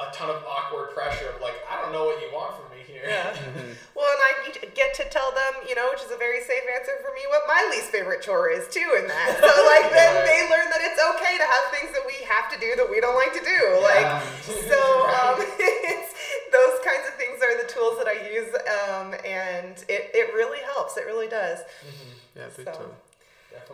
a 0.00 0.08
ton 0.16 0.32
of 0.32 0.40
awkward 0.48 0.90
pressure 0.96 1.28
of 1.28 1.40
like, 1.44 1.60
I 1.68 1.76
don't 1.80 1.92
know 1.92 2.08
what 2.08 2.16
you 2.24 2.32
want 2.32 2.56
from 2.56 2.72
me 2.72 2.80
here. 2.88 3.04
Yeah. 3.04 3.36
well, 3.94 4.08
and 4.08 4.22
I 4.24 4.32
get 4.72 4.96
to 4.96 5.04
tell 5.12 5.28
them, 5.30 5.60
you 5.68 5.76
know, 5.76 5.92
which 5.92 6.00
is 6.00 6.10
a 6.10 6.16
very 6.16 6.40
safe 6.40 6.64
answer 6.72 6.96
for 7.04 7.12
me, 7.12 7.20
what 7.28 7.44
my 7.44 7.60
least 7.68 7.92
favorite 7.92 8.24
chore 8.24 8.48
is 8.48 8.64
too 8.72 8.88
in 8.96 9.06
that. 9.08 9.36
So 9.40 9.52
like 9.66 9.92
then 9.92 10.14
they 10.24 10.40
learn 10.48 10.68
that 10.72 10.80
it's 10.80 11.00
okay 11.16 11.36
to 11.36 11.46
have 11.46 11.64
things 11.72 11.92
that 11.92 12.04
we 12.06 12.16
have 12.24 12.48
to 12.52 12.58
do 12.60 12.76
that 12.76 12.88
we 12.88 13.00
don't 13.00 13.16
like 13.16 13.32
to 13.36 13.44
do. 13.44 13.60
Like 13.84 14.08
so 14.72 14.80
um, 15.20 15.36
it's 15.60 16.12
those 16.48 16.76
kinds 16.84 17.04
of 17.08 17.14
things 17.20 17.40
are 17.44 17.56
the 17.60 17.68
tools 17.68 17.96
that 17.98 18.08
I 18.08 18.16
use, 18.28 18.50
um, 18.88 19.14
and 19.24 19.76
it, 19.88 20.10
it 20.14 20.34
really 20.34 20.60
helps. 20.74 20.96
It 20.96 21.06
really 21.06 21.28
does. 21.28 21.60
Mm-hmm. 21.60 22.38
Yeah, 22.38 22.48
big 22.56 22.66
so. 22.66 22.72
time. 22.72 23.09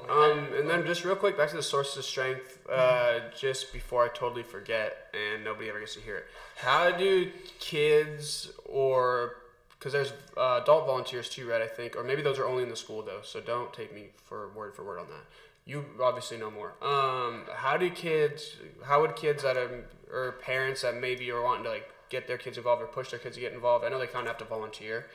Um, 0.08 0.48
and 0.56 0.68
then 0.68 0.86
just 0.86 1.04
real 1.04 1.16
quick, 1.16 1.36
back 1.36 1.50
to 1.50 1.56
the 1.56 1.62
sources 1.62 1.96
of 1.98 2.04
strength. 2.04 2.58
Uh, 2.70 3.20
just 3.36 3.72
before 3.72 4.04
I 4.04 4.08
totally 4.08 4.42
forget, 4.42 5.14
and 5.14 5.44
nobody 5.44 5.68
ever 5.68 5.80
gets 5.80 5.94
to 5.94 6.00
hear 6.00 6.16
it. 6.18 6.26
How 6.56 6.90
do 6.90 7.30
kids 7.58 8.50
or 8.64 9.36
because 9.78 9.92
there's 9.92 10.12
uh, 10.36 10.60
adult 10.62 10.86
volunteers 10.86 11.28
too, 11.28 11.48
right? 11.48 11.62
I 11.62 11.66
think, 11.66 11.96
or 11.96 12.02
maybe 12.02 12.22
those 12.22 12.38
are 12.38 12.46
only 12.46 12.62
in 12.62 12.68
the 12.68 12.76
school 12.76 13.02
though. 13.02 13.20
So 13.22 13.40
don't 13.40 13.72
take 13.72 13.94
me 13.94 14.06
for 14.24 14.48
word 14.48 14.74
for 14.74 14.84
word 14.84 14.98
on 14.98 15.06
that. 15.08 15.24
You 15.64 15.84
obviously 16.00 16.38
know 16.38 16.50
more. 16.50 16.74
Um, 16.80 17.42
how 17.54 17.76
do 17.76 17.90
kids? 17.90 18.56
How 18.84 19.00
would 19.00 19.16
kids 19.16 19.42
that 19.42 19.56
are 19.56 19.84
or 20.12 20.32
parents 20.42 20.82
that 20.82 21.00
maybe 21.00 21.30
are 21.30 21.42
wanting 21.42 21.64
to 21.64 21.70
like 21.70 21.90
get 22.08 22.26
their 22.26 22.38
kids 22.38 22.56
involved 22.56 22.82
or 22.82 22.86
push 22.86 23.10
their 23.10 23.18
kids 23.18 23.36
to 23.36 23.40
get 23.40 23.52
involved? 23.52 23.84
I 23.84 23.88
know 23.88 23.98
they 23.98 24.06
kind 24.06 24.26
of 24.26 24.28
have 24.28 24.38
to 24.38 24.44
volunteer, 24.44 25.06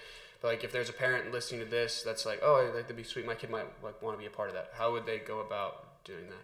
but 0.41 0.49
like 0.49 0.63
if 0.63 0.71
there's 0.71 0.89
a 0.89 0.93
parent 0.93 1.31
listening 1.31 1.61
to 1.61 1.67
this 1.67 2.01
that's 2.03 2.25
like, 2.25 2.39
oh, 2.43 2.55
I'd 2.55 2.75
like 2.75 2.83
that'd 2.83 2.97
be 2.97 3.03
sweet. 3.03 3.25
My 3.25 3.35
kid 3.35 3.49
might 3.49 3.67
like 3.83 4.01
want 4.01 4.17
to 4.17 4.19
be 4.19 4.27
a 4.27 4.31
part 4.31 4.49
of 4.49 4.55
that. 4.55 4.71
How 4.73 4.91
would 4.91 5.05
they 5.05 5.19
go 5.19 5.39
about 5.39 6.03
doing 6.03 6.27
that? 6.29 6.43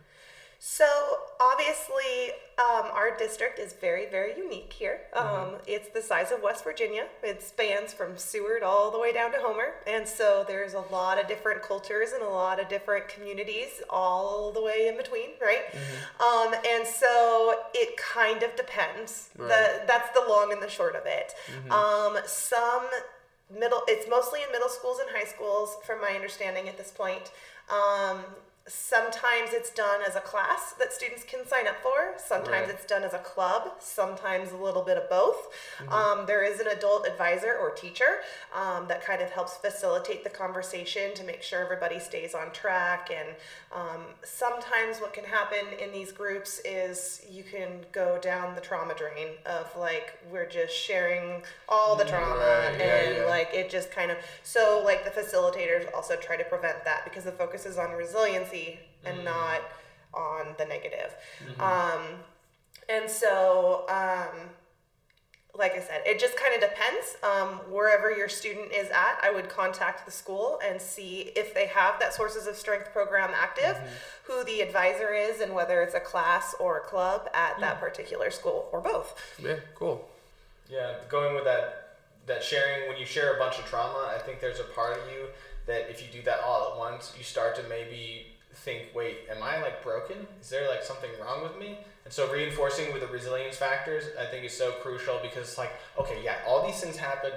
So 0.60 0.86
obviously, 1.40 2.32
um, 2.58 2.90
our 2.92 3.16
district 3.16 3.60
is 3.60 3.74
very, 3.74 4.10
very 4.10 4.36
unique 4.36 4.74
here. 4.74 5.02
Um, 5.14 5.26
mm-hmm. 5.26 5.56
It's 5.68 5.90
the 5.90 6.02
size 6.02 6.32
of 6.32 6.42
West 6.42 6.64
Virginia. 6.64 7.06
It 7.22 7.44
spans 7.44 7.94
from 7.94 8.18
Seward 8.18 8.64
all 8.64 8.90
the 8.90 8.98
way 8.98 9.14
down 9.14 9.32
to 9.34 9.38
Homer, 9.38 9.76
and 9.86 10.08
so 10.08 10.44
there's 10.48 10.74
a 10.74 10.84
lot 10.92 11.20
of 11.20 11.28
different 11.28 11.62
cultures 11.62 12.10
and 12.14 12.24
a 12.24 12.30
lot 12.30 12.60
of 12.60 12.68
different 12.70 13.08
communities 13.08 13.84
all 13.90 14.52
the 14.52 14.62
way 14.62 14.88
in 14.88 14.98
between, 14.98 15.30
right? 15.40 15.66
Mm-hmm. 15.72 16.54
Um, 16.54 16.60
and 16.68 16.88
so 16.88 17.54
it 17.76 17.96
kind 17.98 18.42
of 18.42 18.56
depends. 18.56 19.30
Right. 19.38 19.50
The, 19.50 19.86
that's 19.86 20.10
the 20.20 20.26
long 20.28 20.52
and 20.52 20.62
the 20.62 20.70
short 20.70 20.96
of 20.96 21.04
it. 21.06 21.34
Mm-hmm. 21.52 21.72
Um, 21.72 22.18
some 22.26 22.88
middle, 23.50 23.82
it's 23.88 24.10
mostly 24.10 24.42
in 24.44 24.52
middle 24.52 24.70
schools 24.70 25.00
and 25.00 25.10
high 25.16 25.26
schools, 25.28 25.78
from 25.86 26.02
my 26.02 26.12
understanding 26.12 26.68
at 26.68 26.78
this 26.78 26.92
point. 26.92 27.32
Um, 27.70 28.22
Sometimes 28.68 29.52
it's 29.54 29.70
done 29.72 30.02
as 30.06 30.16
a 30.16 30.20
class 30.20 30.74
that 30.80 30.92
students 30.92 31.24
can 31.24 31.48
sign 31.48 31.68
up 31.68 31.78
for. 31.82 32.14
Sometimes 32.18 32.68
right. 32.68 32.70
it's 32.70 32.86
done 32.86 33.04
as 33.04 33.14
a 33.14 33.20
club. 33.20 33.72
Sometimes 33.80 34.52
a 34.52 34.58
little 34.58 34.84
bit 34.84 34.98
of 34.98 35.10
both. 35.10 35.48
Mm-hmm. 35.80 35.94
Um, 35.94 36.26
there 36.28 36.44
is 36.44 36.60
an 36.60 36.68
adult 36.68 37.08
advisor 37.08 37.56
or 37.56 37.72
teacher 37.72 38.18
um, 38.54 38.88
that 38.90 39.04
kind 39.06 39.22
of 39.22 39.30
helps 39.32 39.56
facilitate 39.58 40.24
the 40.24 40.30
conversation 40.30 41.14
to 41.16 41.24
make 41.24 41.42
sure 41.42 41.64
everybody 41.64 42.00
stays 42.00 42.36
on 42.36 42.52
track. 42.52 43.10
And 43.10 43.30
um, 43.74 44.02
sometimes 44.24 44.98
what 45.00 45.14
can 45.14 45.24
happen 45.24 45.66
in 45.82 45.92
these 45.92 46.12
groups 46.12 46.60
is 46.66 47.26
you 47.32 47.44
can 47.44 47.86
go 47.92 48.20
down 48.22 48.56
the 48.56 48.62
trauma 48.62 48.94
drain 48.96 49.30
of 49.46 49.72
like 49.78 50.18
we're 50.32 50.48
just 50.50 50.74
sharing 50.74 51.42
all 51.70 51.96
the 51.96 52.06
trauma 52.06 52.36
right. 52.38 52.72
and 52.72 52.80
yeah, 53.16 53.22
yeah. 53.22 53.30
like 53.30 53.50
it 53.54 53.70
just 53.70 53.92
kind 53.92 54.12
of 54.12 54.18
so 54.44 54.82
like 54.84 55.04
the 55.06 55.22
facilitators 55.22 55.86
also 55.94 56.16
try 56.16 56.36
to 56.36 56.44
prevent 56.46 56.84
that 56.86 57.04
because 57.04 57.24
the 57.24 57.32
focus 57.32 57.66
is 57.66 57.78
on 57.78 57.92
resiliency 57.92 58.57
and 59.06 59.20
mm. 59.20 59.26
not 59.26 59.62
on 60.14 60.56
the 60.58 60.66
negative. 60.66 61.16
Mm-hmm. 61.44 61.62
Um, 61.62 62.02
and 62.90 63.10
so, 63.10 63.86
um, 63.90 64.50
like 65.58 65.74
I 65.74 65.80
said, 65.80 66.02
it 66.06 66.20
just 66.20 66.38
kind 66.38 66.54
of 66.54 66.62
depends. 66.62 67.18
Um, 67.24 67.72
wherever 67.72 68.12
your 68.12 68.30
student 68.30 68.72
is 68.72 68.90
at, 68.90 69.20
I 69.24 69.32
would 69.32 69.50
contact 69.50 70.06
the 70.06 70.12
school 70.12 70.60
and 70.64 70.80
see 70.80 71.32
if 71.36 71.54
they 71.54 71.68
have 71.68 72.00
that 72.00 72.14
Sources 72.14 72.48
of 72.48 72.56
Strength 72.56 72.92
program 72.94 73.32
active, 73.34 73.76
mm-hmm. 73.76 74.32
who 74.32 74.44
the 74.46 74.62
advisor 74.62 75.14
is, 75.14 75.42
and 75.42 75.54
whether 75.54 75.82
it's 75.82 75.96
a 75.96 76.00
class 76.00 76.56
or 76.60 76.78
a 76.78 76.82
club 76.82 77.28
at 77.34 77.60
that 77.60 77.80
particular 77.80 78.30
school 78.30 78.70
or 78.72 78.82
both. 78.82 79.16
Yeah, 79.44 79.56
cool. 79.76 80.08
Yeah, 80.70 80.96
going 81.10 81.34
with 81.34 81.46
that 81.46 81.84
that 82.28 82.44
sharing 82.44 82.90
when 82.90 82.98
you 82.98 83.06
share 83.06 83.36
a 83.36 83.40
bunch 83.40 83.58
of 83.58 83.66
trauma, 83.66 84.14
I 84.14 84.20
think 84.20 84.42
there's 84.42 84.60
a 84.60 84.66
part 84.66 85.00
of 85.00 85.10
you 85.10 85.28
that 85.66 85.90
if 85.90 86.02
you 86.02 86.08
do 86.12 86.22
that 86.26 86.42
all 86.46 86.72
at 86.72 86.78
once, 86.78 87.14
you 87.18 87.24
start 87.24 87.56
to 87.56 87.64
maybe 87.70 88.28
think, 88.68 88.94
wait, 88.94 89.20
am 89.32 89.42
I 89.42 89.62
like 89.62 89.82
broken? 89.82 90.28
Is 90.42 90.50
there 90.50 90.68
like 90.68 90.84
something 90.84 91.10
wrong 91.22 91.42
with 91.42 91.58
me? 91.58 91.80
And 92.04 92.14
so 92.14 92.30
reinforcing 92.30 92.92
with 92.92 93.02
the 93.02 93.08
resilience 93.08 93.56
factors, 93.56 94.04
I 94.20 94.26
think 94.26 94.44
is 94.44 94.52
so 94.52 94.72
crucial 94.84 95.20
because 95.22 95.44
it's 95.44 95.58
like, 95.58 95.72
okay, 95.98 96.20
yeah, 96.22 96.36
all 96.46 96.68
these 96.68 96.82
things 96.82 96.98
happen, 96.98 97.32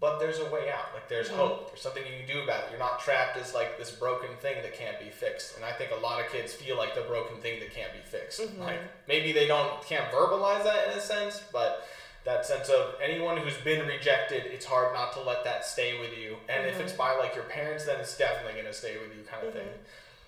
but 0.00 0.18
there's 0.18 0.40
a 0.40 0.50
way 0.50 0.68
out. 0.70 0.90
Like 0.92 1.08
there's 1.08 1.28
mm-hmm. 1.28 1.36
hope. 1.36 1.68
There's 1.68 1.82
something 1.82 2.02
you 2.02 2.24
can 2.24 2.34
do 2.34 2.42
about 2.42 2.64
it. 2.64 2.70
You're 2.70 2.80
not 2.80 2.98
trapped 2.98 3.36
as 3.36 3.54
like 3.54 3.78
this 3.78 3.92
broken 3.92 4.30
thing 4.40 4.56
that 4.62 4.76
can't 4.76 4.98
be 4.98 5.10
fixed. 5.10 5.54
And 5.54 5.64
I 5.64 5.70
think 5.70 5.92
a 5.96 6.00
lot 6.00 6.18
of 6.20 6.32
kids 6.32 6.52
feel 6.52 6.76
like 6.76 6.96
the 6.96 7.02
broken 7.02 7.36
thing 7.36 7.60
that 7.60 7.72
can't 7.72 7.92
be 7.92 8.00
fixed. 8.04 8.40
Mm-hmm. 8.40 8.62
Like 8.62 8.80
maybe 9.06 9.30
they 9.30 9.46
don't 9.46 9.70
can't 9.86 10.10
verbalize 10.10 10.64
that 10.64 10.88
in 10.88 10.98
a 10.98 11.00
sense, 11.00 11.42
but 11.52 11.86
that 12.24 12.44
sense 12.44 12.68
of 12.68 12.94
anyone 13.00 13.36
who's 13.36 13.56
been 13.58 13.86
rejected, 13.86 14.42
it's 14.46 14.66
hard 14.66 14.92
not 14.94 15.12
to 15.12 15.20
let 15.20 15.44
that 15.44 15.64
stay 15.64 15.98
with 16.00 16.18
you. 16.18 16.36
And 16.48 16.66
mm-hmm. 16.66 16.74
if 16.74 16.80
it's 16.80 16.92
by 16.92 17.14
like 17.16 17.36
your 17.36 17.44
parents, 17.44 17.84
then 17.86 18.00
it's 18.00 18.16
definitely 18.18 18.60
gonna 18.60 18.74
stay 18.74 18.96
with 18.98 19.16
you, 19.16 19.22
kind 19.30 19.46
of 19.46 19.52
thing. 19.52 19.68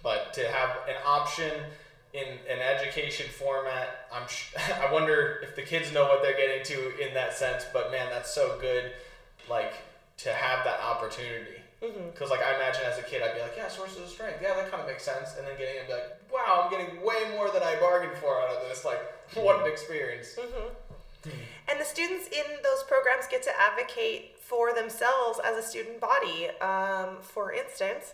But 0.02 0.32
to 0.34 0.48
have 0.48 0.70
an 0.88 0.96
option 1.06 1.50
in 2.12 2.26
an 2.50 2.58
education 2.58 3.26
format, 3.30 4.08
I'm 4.12 4.26
sh- 4.28 4.52
I 4.80 4.92
wonder 4.92 5.40
if 5.42 5.56
the 5.56 5.62
kids 5.62 5.92
know 5.92 6.04
what 6.04 6.22
they're 6.22 6.36
getting 6.36 6.64
to 6.64 7.06
in 7.06 7.14
that 7.14 7.34
sense. 7.34 7.64
But 7.72 7.90
man, 7.90 8.08
that's 8.10 8.32
so 8.32 8.58
good, 8.60 8.92
like 9.48 9.74
to 10.18 10.32
have 10.32 10.64
that 10.64 10.80
opportunity. 10.80 11.58
Because 11.80 12.30
mm-hmm. 12.30 12.30
like 12.30 12.42
I 12.42 12.54
imagine 12.54 12.82
as 12.86 12.98
a 12.98 13.02
kid, 13.02 13.22
I'd 13.22 13.34
be 13.34 13.40
like, 13.40 13.54
yeah, 13.56 13.66
sources 13.66 13.98
of 13.98 14.08
strength, 14.08 14.38
yeah, 14.40 14.54
that 14.54 14.70
kind 14.70 14.82
of 14.82 14.86
makes 14.86 15.02
sense. 15.02 15.34
And 15.36 15.46
then 15.46 15.58
getting 15.58 15.76
it, 15.76 15.88
be 15.88 15.94
like, 15.94 16.32
wow, 16.32 16.62
I'm 16.62 16.70
getting 16.70 17.02
way 17.02 17.26
more 17.32 17.50
than 17.50 17.62
I 17.62 17.74
bargained 17.80 18.16
for 18.18 18.40
out 18.40 18.50
of 18.50 18.68
this. 18.68 18.84
Like, 18.84 19.00
what 19.34 19.60
an 19.60 19.70
experience. 19.70 20.36
Mm-hmm. 20.38 21.30
The 21.82 21.88
students 21.88 22.28
in 22.28 22.44
those 22.62 22.84
programs 22.84 23.26
get 23.28 23.42
to 23.42 23.50
advocate 23.60 24.36
for 24.38 24.72
themselves 24.72 25.40
as 25.44 25.56
a 25.56 25.66
student 25.68 25.98
body. 25.98 26.48
Um, 26.60 27.16
for 27.20 27.52
instance, 27.52 28.12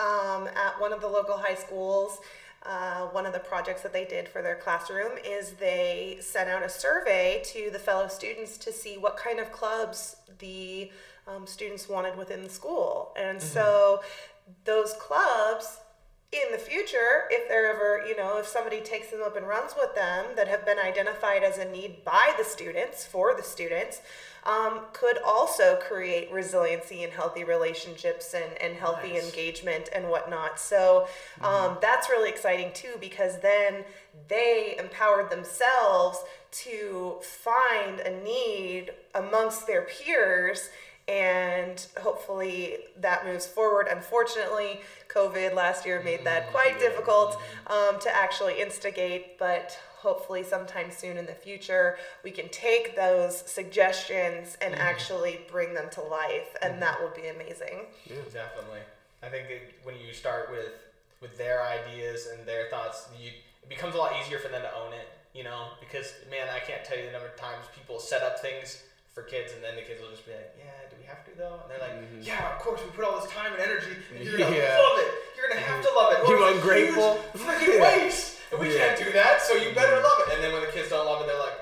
um, 0.00 0.48
at 0.48 0.80
one 0.80 0.92
of 0.92 1.00
the 1.00 1.06
local 1.06 1.36
high 1.36 1.54
schools, 1.54 2.18
uh, 2.66 3.02
one 3.12 3.24
of 3.24 3.32
the 3.32 3.38
projects 3.38 3.82
that 3.82 3.92
they 3.92 4.04
did 4.04 4.28
for 4.28 4.42
their 4.42 4.56
classroom 4.56 5.12
is 5.24 5.52
they 5.52 6.16
sent 6.20 6.50
out 6.50 6.64
a 6.64 6.68
survey 6.68 7.40
to 7.44 7.70
the 7.70 7.78
fellow 7.78 8.08
students 8.08 8.58
to 8.58 8.72
see 8.72 8.98
what 8.98 9.16
kind 9.16 9.38
of 9.38 9.52
clubs 9.52 10.16
the 10.40 10.90
um, 11.28 11.46
students 11.46 11.88
wanted 11.88 12.18
within 12.18 12.42
the 12.42 12.50
school. 12.50 13.14
And 13.16 13.38
mm-hmm. 13.38 13.46
so 13.46 14.02
those 14.64 14.92
clubs 14.94 15.78
in 16.46 16.52
the 16.52 16.58
future, 16.58 17.24
if 17.30 17.48
they're 17.48 17.72
ever, 17.72 18.04
you 18.06 18.16
know, 18.16 18.38
if 18.38 18.46
somebody 18.46 18.80
takes 18.80 19.10
them 19.10 19.20
up 19.22 19.36
and 19.36 19.46
runs 19.46 19.72
with 19.78 19.94
them 19.94 20.26
that 20.36 20.48
have 20.48 20.64
been 20.64 20.78
identified 20.78 21.42
as 21.42 21.58
a 21.58 21.64
need 21.64 22.04
by 22.04 22.32
the 22.36 22.44
students 22.44 23.04
for 23.04 23.34
the 23.34 23.42
students, 23.42 24.00
um, 24.44 24.80
could 24.92 25.18
also 25.24 25.76
create 25.76 26.30
resiliency 26.30 27.02
and 27.02 27.12
healthy 27.12 27.44
relationships 27.44 28.34
and, 28.34 28.60
and 28.60 28.76
healthy 28.76 29.14
nice. 29.14 29.24
engagement 29.24 29.88
and 29.94 30.08
whatnot. 30.08 30.58
So 30.58 31.06
um, 31.40 31.50
mm-hmm. 31.50 31.80
that's 31.80 32.10
really 32.10 32.28
exciting 32.28 32.70
too 32.74 32.94
because 33.00 33.40
then 33.40 33.84
they 34.28 34.76
empowered 34.78 35.30
themselves 35.30 36.18
to 36.50 37.16
find 37.22 38.00
a 38.00 38.22
need 38.22 38.92
amongst 39.14 39.66
their 39.66 39.82
peers 39.82 40.68
and 41.06 41.86
hopefully 42.00 42.76
that 43.00 43.26
moves 43.26 43.46
forward. 43.46 43.88
Unfortunately, 43.90 44.80
COVID 45.14 45.54
last 45.54 45.86
year 45.86 46.02
made 46.02 46.24
that 46.24 46.50
quite 46.50 46.78
difficult 46.78 47.40
um, 47.68 48.00
to 48.00 48.14
actually 48.14 48.60
instigate, 48.60 49.38
but 49.38 49.78
hopefully 50.04 50.42
sometime 50.42 50.90
soon 50.90 51.16
in 51.16 51.24
the 51.24 51.32
future 51.32 51.96
we 52.22 52.30
can 52.30 52.46
take 52.50 52.94
those 52.94 53.38
suggestions 53.50 54.58
and 54.60 54.74
mm-hmm. 54.74 54.82
actually 54.82 55.40
bring 55.50 55.72
them 55.72 55.88
to 55.90 56.02
life 56.02 56.54
and 56.60 56.72
mm-hmm. 56.72 56.80
that 56.80 57.00
will 57.00 57.14
be 57.16 57.26
amazing 57.28 57.86
yeah 58.04 58.16
definitely 58.30 58.80
i 59.22 59.28
think 59.30 59.46
when 59.82 59.94
you 60.06 60.12
start 60.12 60.50
with 60.50 60.74
with 61.22 61.38
their 61.38 61.62
ideas 61.62 62.28
and 62.30 62.46
their 62.46 62.68
thoughts 62.68 63.08
you, 63.18 63.30
it 63.62 63.68
becomes 63.70 63.94
a 63.94 63.98
lot 63.98 64.12
easier 64.20 64.38
for 64.38 64.48
them 64.48 64.60
to 64.60 64.74
own 64.76 64.92
it 64.92 65.08
you 65.32 65.42
know 65.42 65.68
because 65.80 66.12
man 66.30 66.46
i 66.54 66.60
can't 66.60 66.84
tell 66.84 66.98
you 66.98 67.06
the 67.06 67.12
number 67.12 67.28
of 67.28 67.36
times 67.36 67.64
people 67.74 67.98
set 67.98 68.22
up 68.22 68.38
things 68.40 68.84
for 69.14 69.22
kids, 69.22 69.54
and 69.54 69.62
then 69.62 69.78
the 69.78 69.86
kids 69.86 70.02
will 70.02 70.10
just 70.10 70.26
be 70.26 70.34
like, 70.34 70.58
"Yeah, 70.58 70.74
do 70.90 70.98
we 70.98 71.06
have 71.06 71.22
to 71.24 71.32
though?" 71.38 71.62
And 71.62 71.70
they're 71.70 71.78
like, 71.78 71.94
mm-hmm. 72.02 72.26
"Yeah, 72.26 72.50
of 72.50 72.58
course. 72.58 72.82
We 72.82 72.90
put 72.90 73.06
all 73.06 73.14
this 73.22 73.30
time 73.30 73.54
and 73.54 73.62
energy, 73.62 73.94
and 74.10 74.26
you're 74.26 74.36
gonna 74.36 74.58
yeah. 74.58 74.74
love 74.82 74.98
it. 74.98 75.10
You're 75.38 75.48
gonna 75.48 75.62
have 75.62 75.80
to 75.86 75.90
love 75.94 76.10
it. 76.18 76.18
You 76.26 76.34
ungrateful, 76.58 77.22
freaking 77.38 77.78
waste, 77.78 78.42
and 78.50 78.58
we 78.58 78.74
yeah. 78.74 78.90
can't 78.92 78.98
do 78.98 79.08
that. 79.14 79.40
So 79.40 79.54
you 79.54 79.70
better 79.70 80.02
love 80.02 80.18
it." 80.26 80.34
And 80.34 80.42
then 80.42 80.52
when 80.52 80.66
the 80.66 80.72
kids 80.74 80.90
don't 80.90 81.06
love 81.06 81.22
it, 81.22 81.30
they're 81.30 81.38
like, 81.38 81.58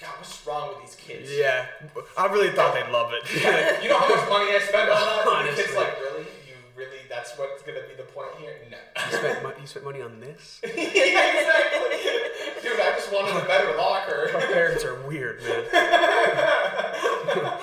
"God, 0.00 0.16
what's 0.16 0.40
wrong 0.48 0.72
with 0.72 0.80
these 0.80 0.96
kids?" 0.96 1.28
Yeah, 1.28 1.68
I 2.16 2.26
really 2.32 2.50
thought 2.56 2.72
they'd 2.72 2.90
love 2.90 3.12
it. 3.12 3.22
Yeah, 3.36 3.84
you 3.84 3.92
know 3.92 4.00
how 4.00 4.08
much 4.08 4.24
money 4.32 4.56
I 4.56 4.64
spend 4.64 4.88
on 4.88 4.96
that? 4.96 5.28
And 5.44 5.52
the 5.52 5.60
kid's 5.60 5.76
like, 5.76 6.00
really? 6.00 6.24
You 6.48 6.56
really? 6.74 7.04
That's 7.10 7.36
what's 7.36 7.62
gonna 7.62 7.84
be 7.84 7.94
the 7.96 8.08
point 8.08 8.32
here? 8.40 8.56
No. 8.70 8.78
you, 8.78 9.12
spent 9.12 9.42
mo- 9.42 9.52
you 9.60 9.66
spent 9.66 9.84
money 9.84 10.00
on 10.00 10.20
this? 10.20 10.60
yeah, 10.64 10.72
exactly. 10.72 12.00
Dude, 12.62 12.80
I 12.80 12.92
just 12.96 13.12
wanted 13.12 13.36
a 13.36 13.46
better 13.46 13.76
locker. 13.76 14.30
My 14.32 14.40
parents 14.40 14.84
are 14.84 14.94
weird, 15.06 15.42
man. 15.42 15.64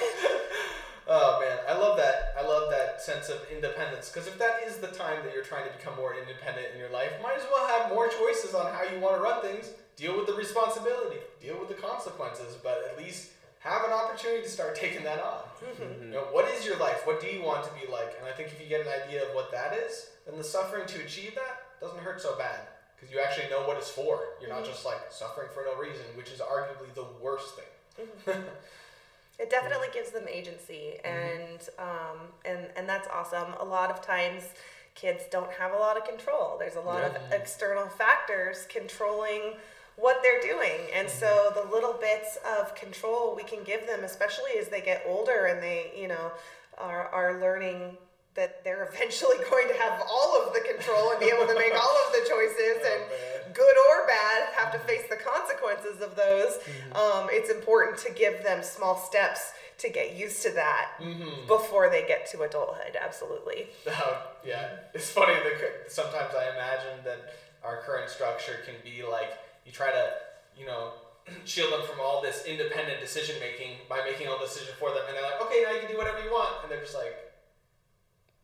Oh 1.12 1.42
man, 1.42 1.60
I 1.68 1.78
love 1.78 1.98
that. 1.98 2.34
I 2.40 2.48
love 2.48 2.72
that 2.72 3.02
sense 3.02 3.28
of 3.28 3.44
independence 3.52 4.10
because 4.10 4.28
if 4.28 4.40
that 4.40 4.64
is 4.66 4.78
the 4.78 4.88
time 4.88 5.20
that 5.26 5.34
you're 5.34 5.44
trying 5.44 5.68
to 5.70 5.78
become 5.78 5.96
more 5.98 6.16
independent 6.16 6.68
in 6.72 6.80
your 6.80 6.90
life, 6.90 7.12
might 7.22 7.36
as 7.36 7.44
well 7.52 7.68
have 7.68 7.90
more 7.90 8.08
choices 8.08 8.54
on 8.56 8.72
how 8.72 8.84
you 8.84 8.98
want 9.02 9.18
to 9.18 9.22
run 9.22 9.42
things. 9.42 9.72
Deal 9.98 10.16
with 10.16 10.26
the 10.26 10.34
responsibility, 10.34 11.20
deal 11.42 11.60
with 11.60 11.68
the 11.68 11.76
consequences, 11.76 12.56
but 12.64 12.82
at 12.90 12.98
least 12.98 13.32
have 13.60 13.84
an 13.84 13.92
opportunity 13.92 14.42
to 14.42 14.50
start 14.50 14.74
taking 14.74 15.04
that 15.04 15.20
on. 15.20 15.44
Mm-hmm. 15.60 16.06
You 16.06 16.12
know, 16.14 16.26
what 16.32 16.50
is 16.50 16.66
your 16.66 16.78
life? 16.78 17.06
What 17.06 17.20
do 17.20 17.28
you 17.28 17.44
want 17.44 17.66
to 17.66 17.72
be 17.76 17.92
like? 17.92 18.16
And 18.18 18.26
I 18.26 18.32
think 18.32 18.50
if 18.50 18.62
you 18.62 18.68
get 18.68 18.82
an 18.82 18.94
idea 19.04 19.28
of 19.28 19.36
what 19.36 19.52
that 19.52 19.76
is, 19.76 20.08
then 20.26 20.38
the 20.38 20.44
suffering 20.44 20.88
to 20.88 21.04
achieve 21.04 21.36
that 21.36 21.82
doesn't 21.82 22.00
hurt 22.00 22.22
so 22.22 22.38
bad 22.38 22.72
because 22.96 23.14
you 23.14 23.20
actually 23.20 23.50
know 23.50 23.68
what 23.68 23.76
it's 23.76 23.90
for. 23.90 24.40
You're 24.40 24.50
not 24.50 24.64
mm-hmm. 24.64 24.72
just 24.72 24.86
like 24.86 25.12
suffering 25.12 25.50
for 25.54 25.66
no 25.68 25.76
reason, 25.76 26.06
which 26.16 26.32
is 26.32 26.40
arguably 26.40 26.94
the 26.96 27.06
worst 27.22 27.56
thing. 27.56 28.08
Mm-hmm. 28.08 28.42
It 29.42 29.50
definitely 29.50 29.88
gives 29.92 30.12
them 30.12 30.26
agency, 30.30 31.00
and 31.04 31.60
um, 31.80 32.18
and 32.46 32.68
and 32.78 32.88
that's 32.88 33.08
awesome. 33.08 33.54
A 33.60 33.66
lot 33.66 33.90
of 33.90 34.06
times, 34.06 34.44
kids 34.94 35.24
don't 35.32 35.52
have 35.54 35.74
a 35.74 35.78
lot 35.78 35.98
of 35.98 36.06
control. 36.06 36.58
There's 36.60 36.76
a 36.76 36.82
lot 36.82 37.04
of 37.04 37.16
external 37.32 37.88
factors 37.88 38.68
controlling 38.70 39.56
what 39.96 40.22
they're 40.22 40.42
doing, 40.42 40.80
and 40.94 41.10
so 41.10 41.52
the 41.56 41.70
little 41.72 41.94
bits 41.94 42.38
of 42.58 42.76
control 42.76 43.34
we 43.36 43.44
can 43.44 43.64
give 43.64 43.88
them, 43.88 44.04
especially 44.04 44.52
as 44.60 44.68
they 44.68 44.82
get 44.82 45.04
older 45.08 45.48
and 45.48 45.62
they, 45.62 45.92
you 45.98 46.08
know, 46.08 46.32
are 46.78 47.08
are 47.08 47.42
learning 47.42 47.98
that 48.36 48.64
they're 48.64 48.90
eventually 48.92 49.38
going 49.50 49.68
to 49.68 49.76
have 49.76 50.02
all 50.10 50.42
of 50.42 50.54
the 50.54 50.62
control 50.62 51.12
and 51.12 51.20
be 51.20 51.28
able 51.28 51.48
to 51.48 51.56
make 51.56 51.74
all 51.74 51.96
of 52.08 52.14
the 52.14 52.24
choices 52.30 52.78
and 52.92 53.02
man. 53.10 53.54
good 53.54 53.76
or 53.90 54.08
bad 54.08 54.50
have 54.56 54.72
to 54.72 54.80
face 54.80 55.04
the 55.10 55.18
consequences 55.18 56.02
of 56.02 56.16
those 56.16 56.58
um, 56.96 57.28
it's 57.32 57.50
important 57.50 57.98
to 57.98 58.12
give 58.14 58.44
them 58.44 58.64
small 58.64 58.98
steps 58.98 59.52
to 59.78 59.90
get 59.90 60.16
used 60.16 60.44
to 60.44 60.52
that 60.52 60.92
before 61.48 61.90
they 61.90 62.06
get 62.08 62.30
to 62.30 62.42
adulthood 62.44 62.96
absolutely 63.02 63.68
Oh, 63.88 64.28
yeah. 64.46 64.70
It's 64.94 65.10
funny 65.10 65.34
that 65.34 65.92
sometimes 65.92 66.34
I 66.36 66.50
imagine 66.54 67.04
that 67.04 67.34
our 67.64 67.82
current 67.82 68.10
structure 68.10 68.60
can 68.66 68.76
be 68.84 69.04
like 69.04 69.38
you 69.66 69.72
try 69.72 69.92
to, 69.92 70.06
you 70.58 70.66
know, 70.66 70.94
shield 71.46 71.72
them 71.72 71.82
from 71.88 72.00
all 72.00 72.22
this 72.22 72.46
independent 72.46 73.00
decision 73.00 73.36
making 73.40 73.78
by 73.90 74.02
making 74.06 74.28
all 74.28 74.38
the 74.40 74.46
decisions 74.46 74.76
for 74.80 74.90
them, 74.90 75.04
and 75.08 75.16
they're 75.16 75.24
like, 75.24 75.42
okay, 75.42 75.62
now 75.64 75.72
you 75.72 75.80
can 75.82 75.92
do 75.92 75.98
whatever 75.98 76.22
you 76.24 76.32
want, 76.32 76.64
and 76.64 76.72
they're 76.72 76.82
just 76.82 76.96
like, 76.96 77.14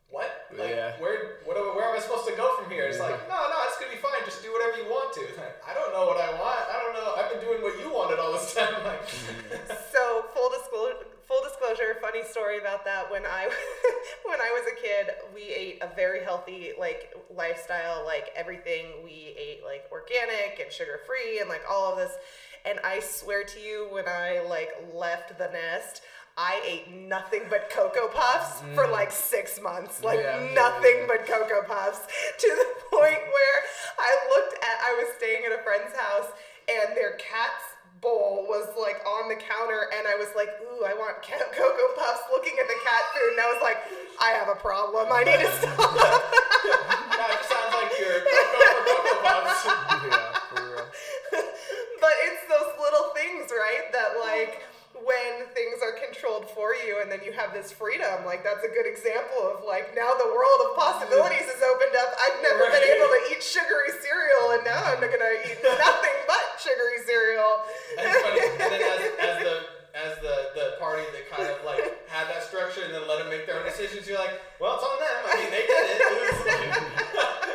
what? 0.09 0.47
Like, 0.55 0.69
Yeah. 0.71 0.95
where, 0.99 1.37
what, 1.43 1.57
am- 1.57 1.75
where 1.75 1.85
am 1.89 1.95
I 1.95 1.99
supposed 1.99 2.27
to 2.27 2.35
go 2.35 2.55
from 2.57 2.71
here? 2.71 2.85
It's 2.85 2.99
like, 2.99 3.11
no, 3.27 3.35
no, 3.35 3.57
it's 3.67 3.77
gonna 3.77 3.91
be 3.91 3.97
fine. 3.99 4.23
Just 4.25 4.41
do 4.41 4.51
whatever 4.53 4.77
you 4.77 4.89
want 4.89 5.13
to. 5.15 5.21
Like, 5.37 5.59
I 5.67 5.73
don't 5.73 5.91
know 5.93 6.05
what 6.07 6.17
I 6.17 6.31
want. 6.39 6.63
I 6.71 6.79
don't 6.81 6.93
know. 6.93 7.13
I've 7.17 7.31
been 7.31 7.41
doing 7.43 7.61
what 7.61 7.77
you 7.79 7.91
wanted 7.91 8.19
all 8.19 8.31
this 8.33 8.53
time. 8.53 8.73
Like, 8.87 9.03
so 9.91 10.25
full 10.33 10.49
disclosure 10.49 11.05
full 11.27 11.43
disclosure 11.43 11.97
funny 12.01 12.23
story 12.23 12.57
about 12.57 12.85
that 12.85 13.11
when 13.11 13.25
i 13.25 13.43
when 14.25 14.39
i 14.39 14.49
was 14.51 14.63
a 14.71 14.81
kid 14.81 15.07
we 15.35 15.41
ate 15.53 15.77
a 15.83 15.93
very 15.93 16.23
healthy 16.23 16.71
like 16.79 17.13
lifestyle 17.35 18.05
like 18.05 18.29
everything 18.33 18.85
we 19.03 19.35
ate 19.37 19.59
like 19.65 19.83
organic 19.91 20.57
and 20.63 20.71
sugar 20.71 21.01
free 21.05 21.39
and 21.41 21.49
like 21.49 21.61
all 21.69 21.91
of 21.91 21.97
this 21.97 22.13
and 22.65 22.79
i 22.85 23.01
swear 23.01 23.43
to 23.43 23.59
you 23.59 23.87
when 23.91 24.05
i 24.07 24.39
like 24.47 24.69
left 24.93 25.37
the 25.37 25.49
nest 25.51 26.01
I 26.37 26.61
ate 26.61 26.93
nothing 26.93 27.49
but 27.49 27.73
Cocoa 27.73 28.13
Puffs 28.13 28.61
for 28.77 28.85
mm. 28.85 28.91
like 28.93 29.09
six 29.11 29.59
months. 29.59 30.03
Like 30.03 30.21
Yeah, 30.21 30.37
yeah, 30.37 30.53
nothing 30.53 31.01
yeah. 31.01 31.09
but 31.09 31.25
Cocoa 31.25 31.65
Puffs 31.65 32.05
to 32.37 32.47
the 32.47 32.69
point 32.93 33.17
where 33.17 33.57
I 33.97 34.11
looked 34.37 34.53
at, 34.61 34.77
I 34.85 34.91
was 35.01 35.17
staying 35.17 35.49
at 35.49 35.51
a 35.51 35.61
friend's 35.65 35.97
house 35.97 36.29
and 36.69 36.93
their 36.93 37.17
cat's 37.17 37.65
bowl 38.05 38.45
was 38.45 38.69
like 38.77 39.01
on 39.01 39.33
the 39.33 39.39
counter 39.41 39.89
and 39.97 40.05
I 40.05 40.13
was 40.13 40.29
like, 40.37 40.53
ooh, 40.61 40.85
I 40.85 40.93
want 40.93 41.17
Cocoa 41.25 41.89
Puffs 41.97 42.29
looking 42.29 42.53
at 42.61 42.69
the 42.69 42.77
cat 42.85 43.03
food 43.17 43.33
and 43.33 43.41
I 43.41 43.49
was 43.57 43.61
like, 43.65 43.81
I 44.21 44.37
have 44.37 44.53
a 44.53 44.59
problem. 44.61 45.09
I 45.09 45.25
need 45.25 45.41
to 45.41 45.49
stop. 45.57 45.73
that 47.17 47.41
sounds 47.49 47.73
like 47.73 47.91
you're 47.97 48.21
Cocoa 48.21 49.25
Puffs. 49.25 49.61
yeah, 50.05 50.37
for 50.53 50.61
real. 50.69 50.85
but 51.97 52.13
it's 52.29 52.45
those 52.45 52.77
little 52.77 53.09
things, 53.17 53.49
right? 53.49 53.89
That 53.89 54.21
like 54.21 54.61
when 55.07 55.47
things 55.55 55.79
are 55.79 55.95
controlled 55.95 56.51
for 56.51 56.75
you 56.75 56.99
and 56.99 57.07
then 57.07 57.23
you 57.23 57.31
have 57.31 57.55
this 57.55 57.71
freedom, 57.71 58.27
like 58.27 58.43
that's 58.43 58.61
a 58.67 58.71
good 58.75 58.83
example 58.83 59.39
of 59.47 59.63
like 59.63 59.95
now 59.95 60.11
the 60.19 60.27
world 60.27 60.59
of 60.67 60.75
possibilities 60.75 61.47
is 61.47 61.63
opened 61.63 61.95
up. 61.95 62.11
I've 62.19 62.39
never 62.43 62.67
been 62.67 62.83
able 62.83 63.07
to 63.07 63.21
eat 63.31 63.39
sugary 63.39 63.95
cereal 64.03 64.59
and 64.59 64.67
now 64.67 64.83
I'm 64.83 64.99
gonna 64.99 65.33
eat 65.47 65.63
nothing 65.63 66.17
but 66.27 66.43
sugary 66.59 66.99
cereal. 67.07 67.63
And 67.95 68.03
it's 68.11 68.19
funny. 68.19 68.43
And 68.43 68.69
then 68.75 68.83
as, 68.83 68.99
as 69.31 69.35
the 69.47 69.55
as 69.95 70.13
the, 70.19 70.35
the 70.53 70.65
party 70.77 71.07
that 71.15 71.25
kind 71.31 71.49
of 71.49 71.57
like 71.63 71.81
had 72.11 72.27
that 72.27 72.43
structure 72.43 72.83
and 72.83 72.93
then 72.93 73.07
let 73.07 73.23
them 73.23 73.31
make 73.31 73.47
their 73.47 73.57
own 73.57 73.65
decisions, 73.65 74.05
you're 74.05 74.19
like, 74.19 74.43
well, 74.59 74.75
it's 74.75 74.83
on 74.83 74.99
them. 74.99 75.21
I 75.25 75.33
mean, 75.39 75.51
they 75.55 75.65
did 75.65 75.83
it. 75.87 76.01
It 76.17 77.15
like, 77.15 77.46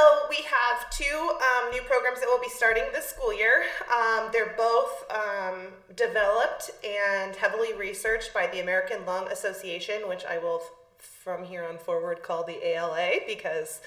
So 0.00 0.26
we 0.30 0.36
have 0.36 0.88
two 0.88 1.04
um, 1.04 1.70
new 1.72 1.82
programs 1.82 2.20
that 2.20 2.26
will 2.26 2.40
be 2.40 2.48
starting 2.48 2.84
this 2.90 3.04
school 3.04 3.36
year. 3.36 3.64
Um, 3.94 4.30
they're 4.32 4.54
both 4.56 5.04
um, 5.10 5.66
developed 5.94 6.70
and 6.82 7.36
heavily 7.36 7.74
researched 7.74 8.32
by 8.32 8.46
the 8.46 8.60
American 8.60 9.04
Lung 9.04 9.28
Association, 9.28 10.08
which 10.08 10.24
I 10.24 10.38
will, 10.38 10.62
from 10.96 11.44
here 11.44 11.64
on 11.64 11.76
forward, 11.76 12.22
call 12.22 12.44
the 12.44 12.66
ALA 12.66 13.16
because 13.26 13.82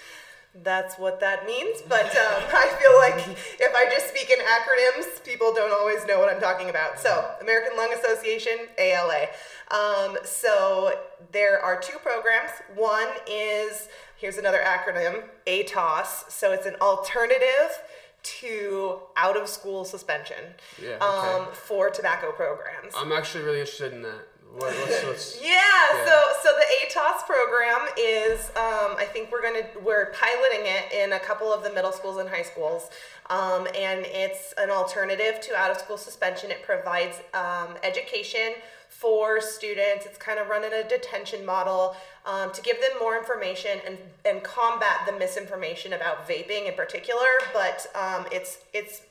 that's 0.62 1.00
what 1.00 1.20
that 1.20 1.48
means. 1.48 1.82
But 1.82 2.06
um, 2.06 2.44
I 2.54 2.70
feel 2.80 2.96
like 2.98 3.36
if 3.60 3.74
I 3.74 3.90
just 3.90 4.10
speak 4.10 4.30
in 4.30 4.38
acronyms, 4.38 5.26
people 5.26 5.52
don't 5.52 5.74
always 5.74 6.06
know 6.06 6.20
what 6.20 6.32
I'm 6.32 6.40
talking 6.40 6.70
about. 6.70 7.00
So 7.00 7.32
American 7.42 7.76
Lung 7.76 7.92
Association, 7.92 8.68
ALA. 8.78 9.30
Um, 9.72 10.18
so 10.24 11.00
there 11.32 11.60
are 11.60 11.80
two 11.80 11.98
programs. 12.00 12.52
One 12.76 13.08
is 13.28 13.88
here's 14.18 14.38
another 14.38 14.62
acronym 14.64 15.24
ATOS. 15.48 16.30
So 16.30 16.52
it's 16.52 16.66
an 16.66 16.76
alternative 16.82 17.82
to 18.24 19.00
out 19.18 19.36
of 19.36 19.50
school 19.50 19.84
suspension 19.84 20.38
Yeah, 20.82 20.96
um, 20.98 21.48
for 21.52 21.90
tobacco 21.90 22.32
programs. 22.32 22.94
I'm 22.96 23.12
actually 23.12 23.44
really 23.44 23.60
interested 23.60 23.94
in 23.94 24.02
that. 24.04 24.28
What, 24.56 24.72
what's, 24.76 25.04
what's, 25.04 25.42
Yeah, 25.42 25.50
Yeah. 25.50 26.06
so 26.06 26.16
so 26.44 26.50
the 26.60 26.66
ATOS 26.86 27.26
program 27.26 27.88
is 27.98 28.50
um, 28.56 28.96
I 29.00 29.06
think 29.12 29.32
we're 29.32 29.42
gonna 29.42 29.66
we're 29.84 30.12
piloting 30.14 30.68
it 30.68 30.92
in 30.94 31.14
a 31.14 31.20
couple 31.20 31.52
of 31.52 31.64
the 31.64 31.72
middle 31.72 31.92
schools 31.92 32.18
and 32.18 32.30
high 32.30 32.44
schools, 32.44 32.90
um, 33.32 33.68
and 33.76 34.06
it's 34.06 34.54
an 34.60 34.70
alternative 34.70 35.42
to 35.42 35.56
out 35.56 35.72
of 35.72 35.78
school 35.78 35.98
suspension. 35.98 36.52
It 36.52 36.62
provides 36.64 37.20
um, 37.34 37.76
education 37.82 38.54
for 38.90 39.42
students. 39.42 40.06
It's 40.06 40.20
kind 40.20 40.38
of 40.38 40.50
run 40.50 40.64
in 40.64 40.72
a 40.72 40.88
detention 40.88 41.44
model 41.44 41.96
um, 42.28 42.52
to 42.52 42.62
give 42.62 42.80
them 42.80 42.92
more 43.00 43.18
information 43.18 43.80
and 43.88 43.98
and 44.24 44.44
combat 44.44 45.08
the 45.08 45.14
misinformation 45.14 45.94
about 45.94 46.30
vaping 46.30 46.68
in 46.68 46.76
particular. 46.76 47.26
But 47.54 47.88
um, 47.96 48.28
it's 48.32 48.60
it's 48.72 49.02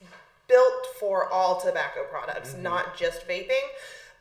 built 0.46 0.86
for 1.00 1.28
all 1.32 1.60
tobacco 1.60 2.04
products, 2.08 2.54
not 2.56 2.96
just 2.96 3.26
vaping. 3.26 3.66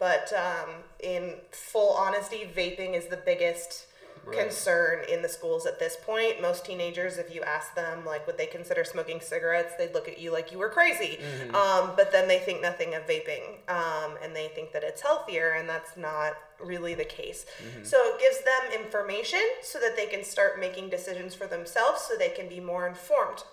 But 0.01 0.33
um, 0.33 0.69
in 0.99 1.35
full 1.51 1.93
honesty, 1.93 2.49
vaping 2.57 2.95
is 2.95 3.05
the 3.05 3.17
biggest 3.17 3.85
Right. 4.23 4.37
concern 4.37 5.03
in 5.09 5.23
the 5.23 5.29
schools 5.29 5.65
at 5.65 5.79
this 5.79 5.97
point. 6.05 6.39
Most 6.39 6.63
teenagers, 6.63 7.17
if 7.17 7.33
you 7.33 7.41
ask 7.41 7.73
them, 7.73 8.05
like, 8.05 8.27
would 8.27 8.37
they 8.37 8.45
consider 8.45 8.83
smoking 8.83 9.19
cigarettes, 9.19 9.73
they'd 9.79 9.95
look 9.95 10.07
at 10.07 10.19
you 10.19 10.31
like 10.31 10.51
you 10.51 10.59
were 10.59 10.69
crazy. 10.69 11.17
Um, 11.55 11.93
but 11.95 12.11
then 12.11 12.27
they 12.27 12.37
think 12.37 12.61
nothing 12.61 12.93
of 12.93 13.07
vaping 13.07 13.41
um, 13.67 14.17
and 14.23 14.35
they 14.35 14.49
think 14.49 14.73
that 14.73 14.83
it's 14.83 15.01
healthier, 15.01 15.53
and 15.53 15.67
that's 15.67 15.97
not 15.97 16.33
really 16.63 16.93
the 16.93 17.03
case. 17.05 17.47
So 17.81 17.97
it 17.99 18.19
gives 18.19 18.37
them 18.43 18.83
information 18.83 19.41
so 19.63 19.79
that 19.79 19.95
they 19.95 20.05
can 20.05 20.23
start 20.23 20.59
making 20.59 20.89
decisions 20.89 21.33
for 21.33 21.47
themselves 21.47 22.01
so 22.01 22.13
they 22.15 22.29
can 22.29 22.47
be 22.47 22.59
more 22.59 22.87
informed. 22.87 23.43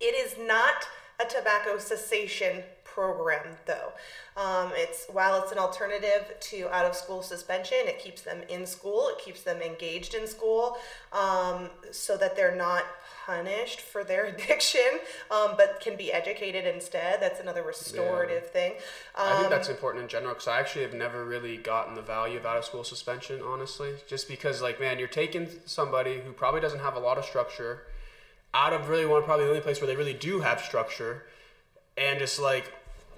It 0.00 0.14
is 0.14 0.36
not 0.38 0.86
a 1.18 1.24
tobacco 1.24 1.78
cessation 1.78 2.62
program, 2.94 3.56
though. 3.66 3.92
Um, 4.36 4.72
it's 4.74 5.06
while 5.12 5.40
it's 5.42 5.52
an 5.52 5.58
alternative 5.58 6.34
to 6.40 6.68
out 6.74 6.86
of 6.86 6.94
school 6.94 7.22
suspension, 7.22 7.78
it 7.82 7.98
keeps 7.98 8.22
them 8.22 8.42
in 8.48 8.66
school, 8.66 9.08
it 9.08 9.18
keeps 9.18 9.42
them 9.42 9.60
engaged 9.60 10.14
in 10.14 10.26
school, 10.26 10.76
um, 11.12 11.70
so 11.90 12.16
that 12.16 12.36
they're 12.36 12.56
not 12.56 12.84
punished 13.26 13.80
for 13.80 14.04
their 14.04 14.24
addiction, 14.34 14.80
um, 15.30 15.54
but 15.56 15.80
can 15.80 15.96
be 15.96 16.12
educated 16.12 16.66
instead. 16.66 17.20
That's 17.20 17.40
another 17.40 17.62
restorative 17.62 18.44
yeah. 18.44 18.50
thing. 18.50 18.72
Um, 19.16 19.26
I 19.26 19.36
think 19.38 19.50
that's 19.50 19.68
um, 19.68 19.74
important 19.74 20.02
in 20.02 20.08
general 20.08 20.34
because 20.34 20.48
I 20.48 20.60
actually 20.60 20.82
have 20.82 20.94
never 20.94 21.24
really 21.24 21.56
gotten 21.56 21.94
the 21.94 22.02
value 22.02 22.38
of 22.38 22.46
out 22.46 22.56
of 22.56 22.64
school 22.64 22.84
suspension, 22.84 23.40
honestly. 23.42 23.94
Just 24.08 24.28
because, 24.28 24.62
like, 24.62 24.80
man, 24.80 24.98
you're 24.98 25.08
taking 25.08 25.48
somebody 25.64 26.20
who 26.24 26.32
probably 26.32 26.60
doesn't 26.60 26.80
have 26.80 26.96
a 26.96 27.00
lot 27.00 27.18
of 27.18 27.24
structure 27.24 27.82
out 28.52 28.72
of 28.72 28.88
really 28.88 29.04
one, 29.04 29.22
probably 29.24 29.44
the 29.44 29.50
only 29.50 29.60
place 29.60 29.80
where 29.80 29.88
they 29.88 29.96
really 29.96 30.14
do 30.14 30.40
have 30.40 30.60
structure, 30.60 31.24
and 31.96 32.18
just 32.20 32.40
like 32.40 32.72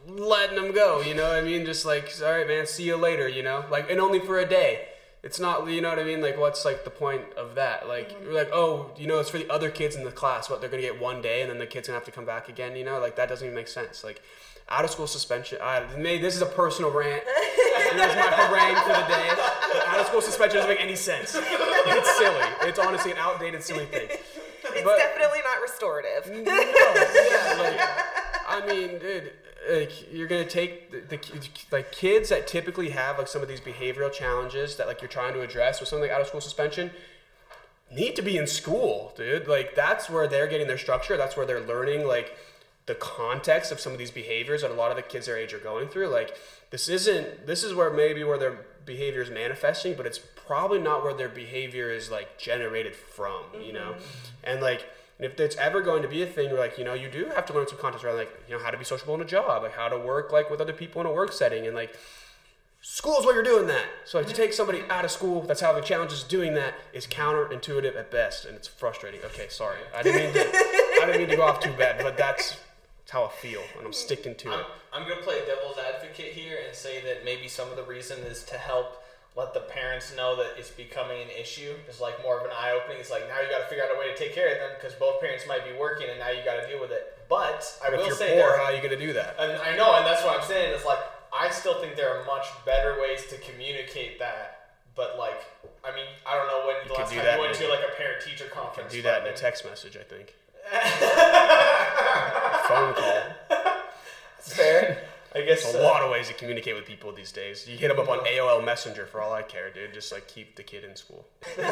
letting 0.07 0.57
them 0.57 0.73
go, 0.73 1.01
you 1.01 1.15
know 1.15 1.29
what 1.29 1.37
I 1.37 1.43
mean? 1.43 1.67
Just 1.67 1.85
like, 1.85 2.13
all 2.23 2.31
right, 2.31 2.47
man, 2.47 2.67
see 2.67 2.85
you 2.85 2.97
later, 2.97 3.29
you 3.29 3.43
know? 3.43 3.65
Like, 3.71 3.91
and 3.91 4.01
only 4.01 4.21
for 4.21 4.39
a 4.39 4.47
day. 4.47 4.89
It's 5.27 5.41
not 5.41 5.69
you 5.69 5.81
know 5.81 5.89
what 5.89 5.99
I 5.99 6.05
mean? 6.05 6.21
Like 6.21 6.39
what's 6.39 6.65
like 6.65 6.85
the 6.85 6.91
point 6.91 7.25
of 7.37 7.57
that? 7.57 7.89
Like 7.89 8.13
mm-hmm. 8.13 8.33
like 8.33 8.51
oh 8.53 8.93
you 8.97 9.09
know 9.09 9.19
it's 9.19 9.29
for 9.29 9.39
the 9.39 9.51
other 9.51 9.71
kids 9.71 9.97
in 9.97 10.05
the 10.05 10.13
class. 10.13 10.49
What 10.49 10.61
they're 10.61 10.71
gonna 10.71 10.83
get 10.83 11.01
one 11.01 11.21
day 11.21 11.43
and 11.43 11.51
then 11.51 11.59
the 11.59 11.67
kids 11.67 11.89
gonna 11.89 11.99
have 11.99 12.05
to 12.05 12.13
come 12.13 12.25
back 12.25 12.49
again 12.49 12.77
you 12.77 12.85
know? 12.85 13.01
Like 13.01 13.17
that 13.17 13.29
doesn't 13.29 13.45
even 13.45 13.57
make 13.57 13.67
sense. 13.67 14.05
Like 14.05 14.23
out 14.69 14.85
of 14.85 14.91
school 14.93 15.09
suspension 15.09 15.59
I, 15.61 15.85
maybe 15.99 16.23
this 16.23 16.37
is 16.37 16.43
a 16.43 16.47
personal 16.47 16.93
rant. 16.93 17.25
Here's 17.27 18.15
my 18.15 18.31
harangue 18.39 18.77
for 18.83 18.93
the 18.93 19.09
day. 19.09 19.31
Out 19.89 19.99
of 19.99 20.07
school 20.07 20.23
suspension 20.23 20.59
doesn't 20.59 20.71
make 20.71 20.81
any 20.81 20.95
sense. 20.95 21.35
It's 21.35 22.19
silly. 22.19 22.47
It's 22.63 22.79
honestly 22.79 23.11
an 23.11 23.19
outdated 23.19 23.65
silly 23.65 23.87
thing. 23.87 24.09
It's 24.09 24.85
but, 24.85 24.97
definitely 24.97 25.41
not 25.43 25.61
restorative. 25.61 26.31
No. 26.47 26.53
Yeah 26.53 27.57
like 27.59 27.81
I 28.47 28.65
mean 28.69 29.01
dude 29.01 29.33
like 29.71 30.13
you're 30.13 30.27
gonna 30.27 30.45
take 30.45 30.91
the, 30.91 31.17
the, 31.17 31.49
like 31.73 31.93
kids 31.93 32.29
that 32.29 32.47
typically 32.47 32.91
have 32.91 33.19
like 33.19 33.29
some 33.29 33.43
of 33.43 33.49
these 33.49 33.61
behavioral 33.61 34.13
challenges 34.13 34.77
that 34.77 34.87
like 34.87 35.01
you're 35.01 35.09
trying 35.09 35.35
to 35.35 35.41
address 35.41 35.81
with 35.81 35.89
something 35.89 36.09
like 36.09 36.15
out 36.15 36.21
of 36.21 36.27
school 36.27 36.41
suspension 36.41 36.91
need 37.91 38.17
to 38.17 38.23
be 38.23 38.37
in 38.37 38.47
school 38.47 39.13
dude. 39.17 39.47
Like 39.47 39.75
that's 39.75 40.11
where 40.11 40.27
they're 40.27 40.49
getting 40.49 40.67
their 40.67 40.79
structure. 40.79 41.17
That's 41.17 41.37
where 41.37 41.47
they're 41.47 41.61
learning 41.61 42.07
like 42.07 42.37
the 42.87 42.95
context 42.95 43.73
of 43.73 43.81
some 43.81 43.93
of 43.93 43.99
these 43.99 44.11
behaviors 44.11 44.63
that 44.63 44.71
a 44.71 44.75
lot 44.75 44.91
of 44.91 44.97
the 44.97 45.03
kids 45.03 45.27
their 45.27 45.37
age 45.37 45.53
are 45.53 45.59
going 45.59 45.89
through. 45.89 46.09
Like 46.09 46.37
this 46.71 46.89
isn't 46.89 47.47
this 47.47 47.63
is 47.63 47.75
where 47.75 47.91
maybe 47.91 48.25
where 48.25 48.39
their 48.39 48.67
behavior 48.85 49.21
is 49.21 49.31
manifesting 49.31 49.95
but 49.95 50.07
it's 50.07 50.19
probably 50.19 50.79
not 50.79 51.03
where 51.03 51.13
their 51.13 51.29
behavior 51.29 51.91
is 51.91 52.11
like 52.11 52.39
generated 52.39 52.95
from 52.95 53.43
you 53.61 53.73
know? 53.73 53.95
Mm-hmm. 53.95 54.45
and 54.45 54.61
like 54.63 54.89
and 55.19 55.27
if 55.27 55.41
it's 55.41 55.57
ever 55.57 55.81
going 55.81 56.03
to 56.03 56.09
be 56.09 56.23
a 56.23 56.27
thing 56.27 56.51
where 56.51 56.61
like, 56.61 56.79
you 56.79 56.85
know, 56.85 56.95
you 56.95 57.09
do 57.09 57.27
have 57.35 57.47
to 57.47 57.55
learn 57.55 57.67
some 57.67 57.79
context 57.79 58.05
around 58.05 58.17
like, 58.17 58.31
you 58.49 58.57
know, 58.57 58.63
how 58.63 58.71
to 58.71 58.77
be 58.77 58.85
sociable 58.85 59.15
in 59.15 59.23
a 59.23 59.25
job, 59.25 59.63
like 59.63 59.75
how 59.75 59.89
to 59.89 59.99
work 59.99 60.33
like 60.33 60.51
with 60.51 60.61
other 60.61 60.73
people 60.73 61.01
in 61.01 61.07
a 61.07 61.13
work 61.13 61.33
setting 61.33 61.67
and 61.67 61.75
like 61.75 61.97
school 62.83 63.19
is 63.19 63.25
where 63.25 63.35
you're 63.35 63.43
doing 63.43 63.67
that. 63.67 63.87
So 64.05 64.19
like, 64.19 64.27
to 64.29 64.35
take 64.35 64.53
somebody 64.53 64.83
out 64.91 65.05
of 65.05 65.11
school 65.11 65.43
that's 65.43 65.61
having 65.61 65.83
challenges 65.83 66.23
doing 66.23 66.55
that 66.55 66.75
is 66.93 67.07
counterintuitive 67.07 67.97
at 67.97 68.11
best 68.11 68.45
and 68.45 68.55
it's 68.55 68.69
frustrating. 68.69 69.21
Okay, 69.25 69.47
sorry. 69.49 69.79
I 69.95 70.03
didn't 70.03 70.35
mean 70.35 70.35
to 70.35 70.41
I 71.03 71.07
didn't 71.07 71.21
mean 71.21 71.31
to 71.31 71.37
go 71.37 71.43
off 71.43 71.61
too 71.61 71.73
bad, 71.73 72.03
but 72.03 72.17
that's 72.17 72.59
how 73.11 73.25
I 73.25 73.29
feel, 73.29 73.63
and 73.79 73.87
I'm 73.87 73.93
sticking 73.93 74.35
to 74.35 74.51
I'm, 74.51 74.61
it. 74.61 74.67
I'm 74.93 75.09
gonna 75.09 75.23
play 75.23 75.39
devil's 75.47 75.79
advocate 75.79 76.33
here 76.33 76.59
and 76.67 76.75
say 76.75 77.01
that 77.03 77.25
maybe 77.25 77.49
some 77.49 77.71
of 77.71 77.77
the 77.77 77.85
reason 77.85 78.19
is 78.21 78.43
to 78.45 78.59
help 78.59 79.05
let 79.37 79.53
the 79.53 79.61
parents 79.61 80.17
know 80.17 80.35
that 80.37 80.57
it's 80.57 80.71
becoming 80.71 81.21
an 81.21 81.29
issue 81.29 81.75
is 81.89 82.01
like 82.01 82.17
more 82.23 82.39
of 82.41 82.45
an 82.45 82.53
eye 82.57 82.73
opening. 82.73 82.99
It's 82.99 83.11
like 83.11 83.29
now 83.29 83.39
you 83.41 83.51
got 83.51 83.61
to 83.61 83.69
figure 83.69 83.85
out 83.85 83.91
a 83.95 83.99
way 84.01 84.09
to 84.09 84.17
take 84.17 84.35
care 84.35 84.51
of 84.51 84.59
them 84.59 84.71
because 84.81 84.97
both 84.97 85.21
parents 85.21 85.45
might 85.47 85.63
be 85.63 85.77
working 85.79 86.09
and 86.09 86.19
now 86.19 86.31
you 86.31 86.43
got 86.43 86.57
to 86.57 86.67
deal 86.67 86.81
with 86.81 86.91
it. 86.91 87.13
But 87.29 87.69
I 87.85 87.91
but 87.91 88.01
will 88.01 88.11
say, 88.17 88.41
poor, 88.41 88.49
there, 88.49 88.57
how 88.57 88.65
are 88.65 88.73
you 88.73 88.81
going 88.81 88.99
to 88.99 89.07
do 89.07 89.13
that? 89.13 89.37
And 89.39 89.61
I 89.61 89.77
know, 89.77 89.95
and 89.97 90.07
that's 90.07 90.25
what 90.25 90.41
I'm 90.41 90.47
saying. 90.47 90.73
It's 90.73 90.87
like 90.87 91.01
I 91.29 91.51
still 91.51 91.75
think 91.81 91.97
there 91.97 92.17
are 92.17 92.25
much 92.25 92.47
better 92.65 92.97
ways 93.01 93.27
to 93.29 93.37
communicate 93.39 94.19
that. 94.19 94.73
But 94.95 95.19
like, 95.19 95.45
I 95.85 95.93
mean, 95.93 96.09
I 96.25 96.35
don't 96.35 96.49
know 96.49 96.65
when 96.67 96.77
the 96.89 96.95
last 96.95 97.13
time 97.13 97.21
you 97.21 97.41
went 97.41 97.55
to 97.57 97.69
like 97.69 97.85
a 97.85 97.93
parent 98.01 98.25
teacher 98.25 98.47
conference. 98.49 98.91
do 98.91 99.03
that 99.03 99.27
in 99.27 99.35
a 99.35 99.37
text 99.37 99.67
message, 99.67 99.97
I 99.97 100.03
think. 100.03 100.33
Phone 102.67 102.95
call. 102.95 103.23
I 105.37 105.43
guess 105.43 105.65
There's 105.65 105.75
a 105.75 105.81
uh, 105.81 105.83
lot 105.83 106.01
of 106.03 106.11
ways 106.11 106.29
to 106.29 106.35
communicate 106.35 106.75
with 106.75 106.87
people 106.87 107.13
these 107.13 107.31
days. 107.31 107.69
You 107.69 107.77
hit 107.77 107.89
them 107.89 107.99
up 107.99 108.09
on 108.09 108.21
AOL 108.21 108.65
Messenger 108.65 109.05
for 109.05 109.21
all 109.21 109.35
I 109.35 109.43
care, 109.43 109.71
dude. 109.71 109.93
Just 109.93 110.11
like 110.11 110.27
keep 110.27 110.57
the 110.57 110.63
kid 110.63 110.83
in 110.83 110.97
school. 110.97 111.27
um, 111.59 111.67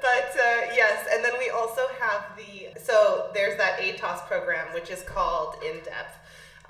but 0.00 0.30
uh, 0.32 0.72
yes, 0.74 1.06
and 1.12 1.22
then 1.22 1.32
we 1.38 1.50
also 1.50 1.82
have 2.00 2.24
the 2.38 2.80
so 2.80 3.28
there's 3.34 3.58
that 3.58 3.78
ATOS 3.78 4.26
program 4.26 4.72
which 4.72 4.90
is 4.90 5.02
called 5.02 5.56
In 5.62 5.76
Depth, 5.84 6.16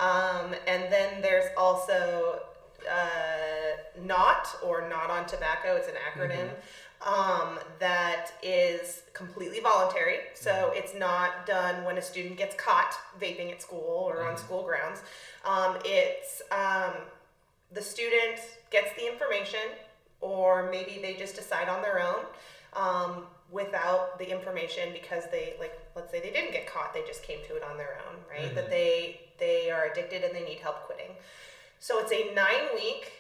um, 0.00 0.54
and 0.66 0.92
then 0.92 1.22
there's 1.22 1.48
also 1.56 2.40
uh, 2.90 4.02
NOT 4.04 4.48
or 4.64 4.88
Not 4.88 5.08
on 5.08 5.26
Tobacco. 5.26 5.76
It's 5.76 5.88
an 5.88 5.94
acronym. 5.94 6.46
Mm-hmm 6.46 6.60
um, 7.06 7.60
that 7.78 8.32
is 8.42 9.02
completely 9.14 9.60
voluntary. 9.60 10.16
So 10.34 10.50
mm-hmm. 10.50 10.76
it's 10.76 10.94
not 10.94 11.46
done 11.46 11.84
when 11.84 11.96
a 11.98 12.02
student 12.02 12.36
gets 12.36 12.54
caught 12.56 12.94
vaping 13.20 13.52
at 13.52 13.62
school 13.62 14.04
or 14.08 14.16
mm-hmm. 14.16 14.30
on 14.30 14.36
school 14.36 14.62
grounds. 14.64 15.02
Um, 15.44 15.76
it's 15.84 16.42
um, 16.50 16.92
the 17.72 17.80
student 17.80 18.40
gets 18.70 18.92
the 18.96 19.10
information, 19.10 19.60
or 20.20 20.68
maybe 20.70 20.98
they 21.00 21.14
just 21.14 21.36
decide 21.36 21.68
on 21.68 21.80
their 21.80 22.00
own 22.00 22.24
um, 22.74 23.22
without 23.50 24.18
the 24.18 24.28
information 24.28 24.92
because 24.92 25.24
they 25.30 25.54
like 25.60 25.78
let's 25.94 26.10
say 26.10 26.20
they 26.20 26.30
didn't 26.30 26.52
get 26.52 26.66
caught 26.66 26.92
they 26.92 27.02
just 27.06 27.22
came 27.22 27.38
to 27.46 27.54
it 27.54 27.62
on 27.62 27.76
their 27.76 27.98
own 28.08 28.16
right 28.28 28.46
mm-hmm. 28.46 28.56
that 28.56 28.68
they 28.68 29.20
they 29.38 29.70
are 29.70 29.86
addicted 29.86 30.24
and 30.24 30.34
they 30.34 30.44
need 30.44 30.58
help 30.58 30.82
quitting 30.82 31.14
so 31.78 32.00
it's 32.00 32.10
a 32.10 32.34
nine 32.34 32.74
week 32.74 33.12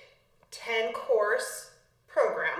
10 0.50 0.92
course 0.92 1.70
program 2.08 2.58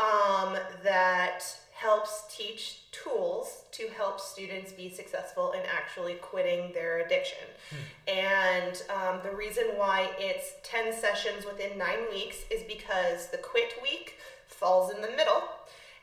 um, 0.00 0.56
that 0.82 1.42
helps 1.74 2.24
teach 2.34 2.82
tools 2.92 3.62
to 3.72 3.88
help 3.96 4.20
students 4.20 4.72
be 4.72 4.90
successful 4.90 5.52
in 5.52 5.60
actually 5.60 6.14
quitting 6.14 6.72
their 6.72 6.98
addiction. 6.98 7.38
Hmm. 7.70 8.10
And 8.10 8.82
um, 8.90 9.20
the 9.22 9.34
reason 9.34 9.64
why 9.76 10.10
it's 10.18 10.52
10 10.62 10.92
sessions 10.92 11.46
within 11.46 11.78
nine 11.78 12.00
weeks 12.12 12.36
is 12.50 12.62
because 12.64 13.28
the 13.28 13.38
quit 13.38 13.74
week 13.82 14.16
falls 14.46 14.94
in 14.94 15.00
the 15.00 15.08
middle. 15.08 15.42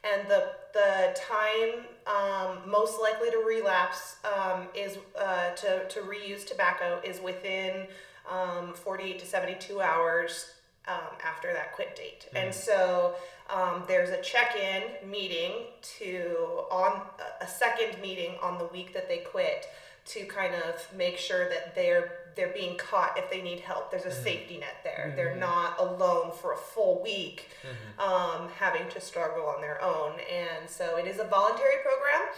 And 0.04 0.28
the, 0.28 0.52
the 0.74 1.16
time 1.16 1.86
um, 2.08 2.70
most 2.70 3.00
likely 3.00 3.30
to 3.32 3.44
relapse 3.46 4.16
um, 4.26 4.68
is 4.74 4.98
uh, 5.20 5.52
to, 5.52 5.88
to 5.90 6.00
reuse 6.02 6.46
tobacco 6.46 7.02
is 7.04 7.20
within 7.22 7.88
um, 8.30 8.74
48 8.74 9.20
to 9.20 9.26
72 9.26 9.82
hours 9.82 10.46
um, 10.88 11.18
after 11.24 11.54
that 11.54 11.74
quit 11.74 11.96
date. 11.96 12.28
Mm. 12.34 12.46
And 12.46 12.56
so 12.56 13.16
um, 13.50 13.84
there's 13.88 14.10
a 14.10 14.22
check-in 14.22 15.10
meeting 15.10 15.52
to 16.00 16.66
on 16.72 17.02
a 17.42 17.48
second 17.48 18.02
meeting 18.02 18.36
on 18.42 18.58
the 18.58 18.66
week 18.66 18.94
that 18.94 19.08
they 19.08 19.20
quit 19.20 19.68
to 20.06 20.24
kind 20.26 20.56
of 20.56 20.88
make 20.96 21.18
sure 21.18 21.50
that 21.50 21.76
they're 21.76 22.12
they're 22.36 22.54
being 22.54 22.78
caught 22.78 23.18
if 23.18 23.30
they 23.32 23.42
need 23.42 23.60
help. 23.60 23.90
There's 23.90 24.06
a 24.06 24.10
mm-hmm. 24.10 24.24
safety 24.24 24.58
net 24.60 24.78
there. 24.84 25.08
Mm-hmm. 25.08 25.16
They're 25.18 25.36
not 25.36 25.80
alone 25.80 26.32
for 26.32 26.54
a 26.54 26.58
full 26.58 27.02
week, 27.02 27.50
mm-hmm. 27.64 28.00
um, 28.00 28.50
having 28.60 28.88
to 28.90 29.02
struggle 29.02 29.48
on 29.48 29.60
their 29.60 29.84
own. 29.84 30.14
And 30.32 30.70
so 30.70 30.98
it 30.98 31.08
is 31.08 31.20
a 31.20 31.24
voluntary 31.24 31.78
program. 31.82 32.30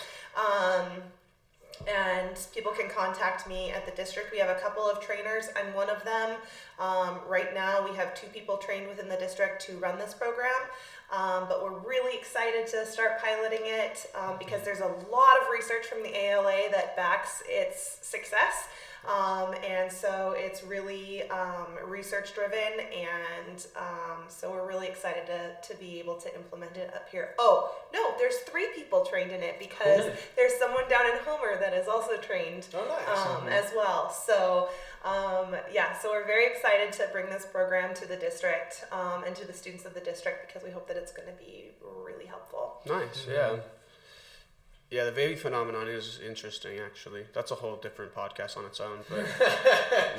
And 1.87 2.37
people 2.53 2.71
can 2.71 2.89
contact 2.89 3.47
me 3.47 3.71
at 3.71 3.85
the 3.85 3.91
district. 3.93 4.31
We 4.31 4.39
have 4.39 4.49
a 4.49 4.59
couple 4.59 4.83
of 4.83 4.99
trainers. 4.99 5.49
I'm 5.55 5.73
one 5.73 5.89
of 5.89 6.03
them. 6.03 6.35
Um, 6.77 7.19
right 7.27 7.53
now, 7.53 7.83
we 7.83 7.95
have 7.95 8.13
two 8.13 8.27
people 8.27 8.57
trained 8.57 8.87
within 8.87 9.07
the 9.07 9.15
district 9.15 9.65
to 9.67 9.77
run 9.77 9.97
this 9.97 10.13
program. 10.13 10.51
Um, 11.11 11.45
but 11.47 11.63
we're 11.63 11.79
really 11.79 12.15
excited 12.17 12.67
to 12.67 12.85
start 12.85 13.19
piloting 13.19 13.61
it 13.63 14.05
um, 14.13 14.35
because 14.37 14.61
there's 14.63 14.81
a 14.81 14.93
lot 15.11 15.41
of 15.41 15.49
research 15.51 15.85
from 15.87 16.03
the 16.03 16.15
ALA 16.15 16.69
that 16.71 16.95
backs 16.95 17.41
its 17.47 17.97
success. 18.01 18.67
Um, 19.07 19.55
and 19.67 19.91
so 19.91 20.35
it's 20.37 20.63
really 20.63 21.23
um, 21.29 21.67
research 21.87 22.33
driven, 22.35 22.57
and 22.57 23.65
um, 23.75 24.23
so 24.27 24.51
we're 24.51 24.67
really 24.67 24.87
excited 24.87 25.25
to, 25.27 25.73
to 25.73 25.79
be 25.79 25.99
able 25.99 26.15
to 26.15 26.35
implement 26.35 26.75
it 26.77 26.93
up 26.93 27.07
here. 27.09 27.35
Oh, 27.39 27.73
no, 27.93 28.13
there's 28.17 28.37
three 28.39 28.67
people 28.75 29.05
trained 29.05 29.31
in 29.31 29.41
it 29.41 29.57
because 29.57 30.11
there's 30.35 30.53
someone 30.59 30.87
down 30.89 31.05
in 31.05 31.17
Homer 31.25 31.59
that 31.59 31.73
is 31.73 31.87
also 31.87 32.17
trained 32.17 32.67
oh, 32.75 32.85
nice. 32.87 33.25
Um, 33.25 33.47
as 33.47 33.71
well. 33.75 34.11
So, 34.11 34.69
um, 35.05 35.55
yeah, 35.71 35.97
so 35.97 36.09
we're 36.11 36.27
very 36.27 36.45
excited 36.47 36.91
to 36.93 37.07
bring 37.11 37.29
this 37.29 37.45
program 37.45 37.95
to 37.95 38.07
the 38.07 38.17
district 38.17 38.83
um, 38.91 39.23
and 39.23 39.35
to 39.37 39.47
the 39.47 39.53
students 39.53 39.85
of 39.85 39.93
the 39.93 40.01
district 40.01 40.47
because 40.47 40.63
we 40.63 40.71
hope 40.71 40.87
that 40.87 40.97
it's 40.97 41.11
going 41.11 41.27
to 41.27 41.43
be 41.43 41.71
really 42.05 42.25
helpful. 42.25 42.81
Nice, 42.85 43.25
yeah. 43.29 43.57
Yeah, 44.91 45.05
the 45.05 45.11
vaping 45.11 45.37
phenomenon 45.37 45.87
is 45.87 46.19
interesting. 46.25 46.79
Actually, 46.79 47.25
that's 47.33 47.51
a 47.51 47.55
whole 47.55 47.75
different 47.75 48.13
podcast 48.15 48.57
on 48.57 48.65
its 48.65 48.79
own. 48.79 48.99
But 49.07 49.19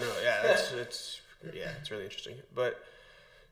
no, 0.00 0.12
yeah, 0.22 0.42
it's 0.44 0.72
it's 0.72 1.20
yeah, 1.52 1.70
it's 1.80 1.90
really 1.90 2.04
interesting. 2.04 2.36
But 2.54 2.80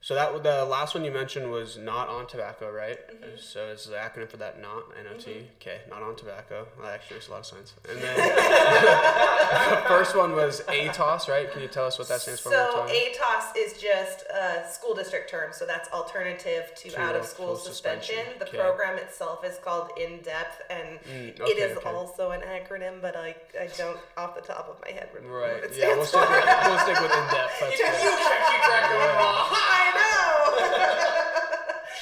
So 0.01 0.15
that 0.15 0.43
the 0.45 0.65
last 0.65 0.95
one 0.95 1.05
you 1.05 1.11
mentioned 1.11 1.51
was 1.51 1.77
not 1.77 2.09
on 2.09 2.29
tobacco, 2.29 2.71
right? 2.71 2.99
Mm-hmm. 3.11 3.37
So 3.37 3.67
it's 3.67 3.85
the 3.87 3.97
acronym 3.97 4.31
for 4.31 4.37
that 4.37 4.61
not 4.61 4.85
NOT. 4.91 5.19
Mm-hmm. 5.19 5.45
Okay, 5.61 5.81
not 5.91 6.03
on 6.03 6.15
tobacco. 6.15 6.69
Well, 6.77 6.87
that 6.87 6.95
actually 6.95 7.17
makes 7.17 7.29
a 7.29 7.31
lot 7.33 7.41
of 7.41 7.47
sense. 7.47 7.75
And 7.89 7.99
then 8.03 8.17
the 8.17 9.83
first 9.89 10.17
one 10.17 10.33
was 10.33 10.61
ATOS, 10.69 11.29
right? 11.29 11.51
Can 11.51 11.63
you 11.63 11.69
tell 11.69 11.85
us 11.85 11.99
what 11.99 12.09
that 12.09 12.21
stands 12.21 12.41
for? 12.41 12.51
So 12.51 12.87
ATOS 12.89 13.57
is 13.57 13.73
just 13.81 14.25
a 14.33 14.65
school 14.71 14.95
district 14.95 15.31
term. 15.31 15.51
So 15.53 15.67
that's 15.67 15.89
alternative 15.91 16.71
to, 16.77 16.91
to 16.91 17.01
out 17.01 17.17
of 17.17 17.27
school 17.27 17.57
suspension. 17.57 18.15
suspension. 18.15 18.39
The 18.39 18.49
okay. 18.49 18.59
program 18.59 18.99
itself 18.99 19.45
is 19.45 19.59
called 19.65 19.91
In 20.01 20.21
Depth, 20.23 20.63
and 20.71 21.01
mm, 21.01 21.41
okay, 21.41 21.51
it 21.51 21.59
is 21.59 21.77
okay. 21.77 21.91
also 21.91 22.31
an 22.31 22.43
acronym, 22.43 23.03
but 23.03 23.17
I, 23.17 23.35
I 23.61 23.69
don't 23.77 23.99
off 24.17 24.37
the 24.37 24.43
top 24.43 24.69
of 24.69 24.81
my 24.81 24.93
head 24.93 25.09
remember 25.13 25.39
right. 25.39 25.55
what 25.55 25.65
it 25.65 25.77
yeah, 25.77 25.97
we'll 25.97 26.05
stick, 26.05 26.21
with, 26.21 26.45
we'll 26.67 26.79
stick 26.79 27.01
with 27.01 27.13
In 27.13 27.27
Depth. 27.35 27.61
That's 27.61 27.79
you, 27.79 27.85
you 27.85 28.17
keep 28.47 28.63
track 28.63 28.85
of 28.85 28.99
them 28.99 29.98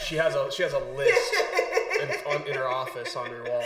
she 0.07 0.17
has 0.17 0.35
a 0.35 0.51
she 0.53 0.63
has 0.63 0.73
a 0.73 0.79
list 0.79 1.35
in, 2.01 2.09
on, 2.33 2.47
in 2.47 2.55
her 2.55 2.69
office 2.69 3.15
on 3.17 3.31
her 3.31 3.43
wall 3.43 3.65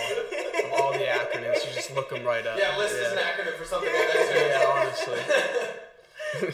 of 0.64 0.72
all 0.80 0.92
the 0.92 1.04
acronyms. 1.04 1.60
She 1.66 1.74
just 1.74 1.94
look 1.94 2.08
them 2.10 2.24
right 2.24 2.46
up. 2.46 2.58
Yeah, 2.58 2.76
list 2.78 2.96
yeah. 2.98 3.06
is 3.06 3.12
an 3.12 3.18
acronym 3.18 3.56
for 3.56 3.64
something 3.64 3.92
like 3.92 4.12
that. 4.12 4.50
Yeah, 4.50 4.80
honestly. 4.80 5.20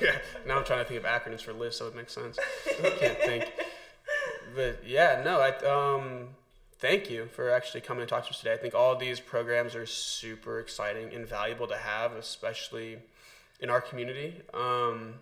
yeah. 0.00 0.16
Now 0.46 0.58
I'm 0.58 0.64
trying 0.64 0.78
to 0.80 0.84
think 0.84 1.00
of 1.00 1.06
acronyms 1.06 1.42
for 1.42 1.52
lists, 1.52 1.78
so 1.78 1.86
it 1.88 1.94
makes 1.94 2.12
sense. 2.12 2.38
I 2.66 2.90
can't 2.90 3.18
think. 3.18 3.52
But 4.54 4.82
yeah, 4.86 5.22
no, 5.24 5.40
I 5.40 5.50
um 5.66 6.28
thank 6.78 7.10
you 7.10 7.26
for 7.26 7.50
actually 7.50 7.82
coming 7.82 8.02
and 8.02 8.08
talking 8.08 8.24
to 8.24 8.30
us 8.30 8.38
today. 8.38 8.54
I 8.54 8.56
think 8.56 8.74
all 8.74 8.96
these 8.96 9.20
programs 9.20 9.74
are 9.74 9.86
super 9.86 10.60
exciting 10.60 11.12
and 11.12 11.26
valuable 11.26 11.66
to 11.68 11.76
have, 11.76 12.12
especially 12.12 12.98
in 13.60 13.70
our 13.70 13.80
community. 13.80 14.42
Um, 14.52 15.14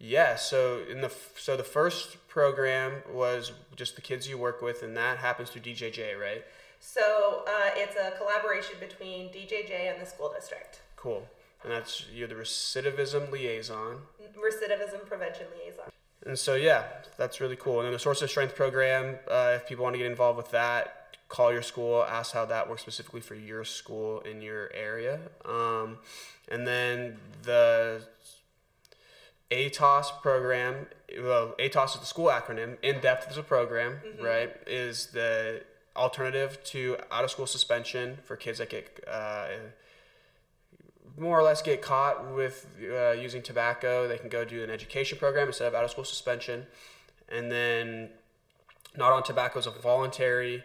yeah, 0.00 0.36
so 0.36 0.82
in 0.88 1.00
the 1.00 1.12
so 1.36 1.56
the 1.56 1.64
first 1.64 2.28
program 2.28 3.02
was 3.12 3.52
just 3.74 3.96
the 3.96 4.02
kids 4.02 4.28
you 4.28 4.38
work 4.38 4.62
with, 4.62 4.82
and 4.82 4.96
that 4.96 5.18
happens 5.18 5.50
through 5.50 5.62
DJJ, 5.62 6.18
right? 6.18 6.44
So 6.78 7.42
uh, 7.46 7.70
it's 7.74 7.96
a 7.96 8.16
collaboration 8.16 8.76
between 8.78 9.28
DJJ 9.30 9.92
and 9.92 10.00
the 10.00 10.06
school 10.06 10.32
district. 10.32 10.82
Cool, 10.94 11.26
and 11.64 11.72
that's 11.72 12.06
you're 12.14 12.28
the 12.28 12.36
recidivism 12.36 13.32
liaison. 13.32 13.98
Recidivism 14.36 15.04
prevention 15.06 15.46
liaison. 15.56 15.90
And 16.26 16.38
so 16.38 16.54
yeah, 16.54 16.84
that's 17.16 17.40
really 17.40 17.56
cool. 17.56 17.78
And 17.78 17.86
then 17.86 17.92
the 17.92 17.98
source 17.98 18.22
of 18.22 18.30
strength 18.30 18.54
program, 18.54 19.16
uh, 19.28 19.54
if 19.56 19.66
people 19.66 19.82
want 19.82 19.94
to 19.94 19.98
get 19.98 20.10
involved 20.10 20.36
with 20.36 20.50
that, 20.52 21.16
call 21.28 21.52
your 21.52 21.62
school, 21.62 22.04
ask 22.04 22.34
how 22.34 22.44
that 22.46 22.68
works 22.68 22.82
specifically 22.82 23.20
for 23.20 23.34
your 23.34 23.64
school 23.64 24.20
in 24.20 24.40
your 24.42 24.70
area. 24.74 25.20
Um, 25.44 25.98
and 26.50 26.66
then 26.66 27.16
the 27.42 28.02
ATOS 29.50 30.20
program, 30.20 30.86
well, 31.20 31.54
ATOS 31.58 31.94
is 31.94 32.00
the 32.00 32.06
school 32.06 32.26
acronym. 32.26 32.76
In 32.82 33.00
depth 33.00 33.30
is 33.30 33.38
a 33.38 33.42
program, 33.42 34.00
mm-hmm. 34.04 34.22
right? 34.22 34.56
Is 34.66 35.06
the 35.06 35.62
alternative 35.96 36.62
to 36.64 36.96
out 37.10 37.24
of 37.24 37.30
school 37.30 37.46
suspension 37.46 38.18
for 38.24 38.36
kids 38.36 38.58
that 38.58 38.70
get 38.70 39.04
uh, 39.10 39.46
more 41.16 41.38
or 41.38 41.42
less 41.42 41.62
get 41.62 41.82
caught 41.82 42.32
with 42.34 42.66
uh, 42.82 43.10
using 43.10 43.42
tobacco. 43.42 44.06
They 44.06 44.18
can 44.18 44.28
go 44.28 44.44
do 44.44 44.62
an 44.62 44.70
education 44.70 45.18
program 45.18 45.48
instead 45.48 45.68
of 45.68 45.74
out 45.74 45.84
of 45.84 45.90
school 45.90 46.04
suspension. 46.04 46.66
And 47.28 47.50
then 47.50 48.10
not 48.96 49.12
on 49.12 49.22
tobacco 49.22 49.58
is 49.58 49.66
a 49.66 49.70
voluntary. 49.70 50.62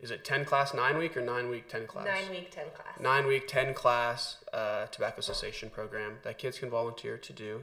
Is 0.00 0.10
it 0.10 0.24
ten 0.24 0.44
class 0.44 0.74
nine 0.74 0.98
week 0.98 1.16
or 1.16 1.20
nine 1.20 1.48
week 1.48 1.68
ten 1.68 1.86
class? 1.86 2.06
Nine 2.06 2.30
week 2.30 2.50
ten 2.50 2.64
class. 2.74 3.00
Nine 3.00 3.26
week 3.26 3.46
ten 3.46 3.72
class 3.72 4.38
uh, 4.52 4.86
tobacco 4.86 5.20
cessation 5.20 5.70
program 5.70 6.14
that 6.24 6.38
kids 6.38 6.58
can 6.58 6.70
volunteer 6.70 7.16
to 7.18 7.32
do 7.32 7.62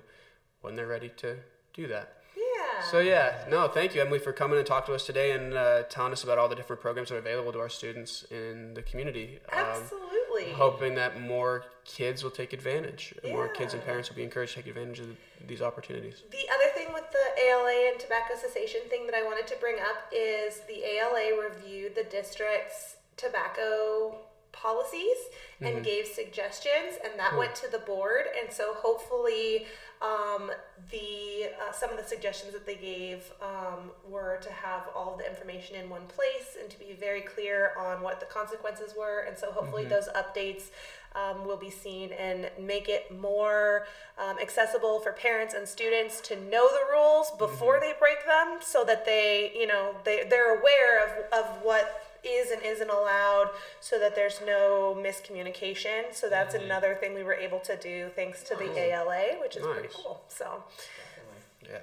when 0.62 0.76
they're 0.76 0.88
ready 0.88 1.10
to 1.18 1.38
do 1.74 1.88
that. 1.88 2.14
Yeah. 2.36 2.84
So 2.91 2.99
yeah, 2.99 3.45
no, 3.49 3.68
thank 3.68 3.95
you, 3.95 4.01
Emily, 4.01 4.20
for 4.20 4.32
coming 4.32 4.57
and 4.57 4.68
talking 4.68 4.88
to 4.88 4.95
us 4.95 5.05
today 5.05 5.32
and 5.32 5.53
uh, 5.53 5.84
telling 5.84 6.12
us 6.12 6.24
about 6.24 6.38
all 6.38 6.47
the 6.47 6.55
different 6.55 6.82
programs 6.82 7.10
that 7.10 7.16
are 7.16 7.20
available 7.20 7.51
to 7.53 7.60
our 7.60 7.70
students 7.70 8.24
in 8.32 8.74
the 8.74 8.82
community. 8.82 9.39
Um, 9.51 9.60
Absolutely. 9.60 10.51
Um, 10.51 10.57
hoping 10.57 10.95
that 10.95 11.20
more 11.22 11.66
kids 11.86 12.24
will 12.24 12.32
take 12.32 12.53
advantage. 12.53 13.14
Yeah. 13.24 13.34
More 13.34 13.47
kids 13.47 13.74
and 13.74 13.84
parents 13.84 14.10
will 14.10 14.16
be 14.16 14.24
encouraged 14.24 14.53
to 14.53 14.62
take 14.62 14.68
advantage 14.68 14.99
of 14.99 15.07
these 15.47 15.62
opportunities. 15.62 16.24
The 16.32 16.47
other 16.53 16.72
thing 16.76 16.93
with 16.93 17.05
the 17.12 17.43
ALA 17.43 17.91
and 17.91 17.99
tobacco 17.99 18.36
cessation 18.39 18.82
thing 18.89 19.05
that 19.05 19.16
I 19.16 19.24
wanted 19.24 19.47
to 19.47 19.55
bring 19.60 19.76
up 19.80 20.12
is 20.14 20.62
the 20.68 20.84
ALA 20.84 21.41
reviewed 21.41 21.95
the 21.95 22.03
district's 22.03 22.97
tobacco 23.18 24.16
policies 24.52 25.18
and 25.62 25.76
mm-hmm. 25.76 25.84
gave 25.84 26.06
suggestions 26.08 26.97
and 27.04 27.18
that 27.20 27.32
cool. 27.32 27.39
went 27.39 27.56
to 27.56 27.70
the 27.72 27.80
board 27.80 28.26
and 28.41 28.52
so 28.52 28.74
hopefully 28.76 29.66
um, 30.02 30.50
the 30.91 31.52
uh, 31.60 31.74
some 31.74 31.89
of 31.89 31.97
the 31.97 32.04
suggestions 32.04 32.54
that 32.54 32.66
they 32.66 32.76
gave 32.76 33.34
um, 33.41 33.91
were 34.08 34.39
to 34.41 34.52
have 34.52 34.84
all 34.95 35.18
the 35.18 35.30
information 35.30 35.76
in 35.76 35.89
one 35.89 36.06
place 36.08 36.56
and 36.60 36.70
to 36.70 36.80
be 36.80 36.95
very 36.97 37.22
clear 37.22 37.74
on 37.78 38.02
what 38.02 38.22
the 38.22 38.26
consequences 38.26 38.93
were. 38.97 39.26
And 39.28 39.38
so 39.38 39.52
hopefully 39.52 39.84
mm-hmm. 39.84 39.91
those 39.91 40.08
updates 40.16 40.70
um, 41.16 41.45
will 41.45 41.58
be 41.58 41.70
seen 41.70 42.14
and 42.14 42.50
make 42.58 42.88
it 42.88 43.12
more 43.20 43.88
um, 44.18 44.38
accessible 44.39 45.02
for 45.02 45.12
parents 45.12 45.54
and 45.54 45.68
students 45.68 46.22
to 46.22 46.36
know 46.36 46.70
the 46.70 46.93
rules 46.93 47.32
before 47.32 47.76
mm-hmm. 47.76 47.86
they 47.88 47.93
break 48.00 48.26
them, 48.26 48.60
so 48.62 48.86
that 48.86 49.06
they 49.06 49.52
you 49.54 49.68
know 49.68 49.95
they 50.06 50.26
they're 50.30 50.58
aware 50.60 51.06
of 51.06 51.34
of 51.34 51.45
what 51.62 52.09
is 52.24 52.51
and 52.51 52.61
isn't 52.63 52.89
allowed 52.89 53.49
so 53.80 53.99
that 53.99 54.15
there's 54.15 54.41
no 54.45 54.97
miscommunication. 54.99 56.13
So 56.13 56.30
that's 56.30 56.55
mm-hmm. 56.55 56.65
another 56.65 56.95
thing 56.95 57.13
we 57.13 57.24
were 57.24 57.34
able 57.34 57.59
to 57.61 57.78
do 57.78 58.09
thanks 58.15 58.43
to 58.43 58.55
the 58.55 58.78
ALA, 58.78 59.39
which 59.41 59.55
is 59.55 59.63
nice. 59.63 59.74
pretty 59.74 59.89
cool. 59.93 60.22
So 60.28 60.63
yeah. 61.63 61.80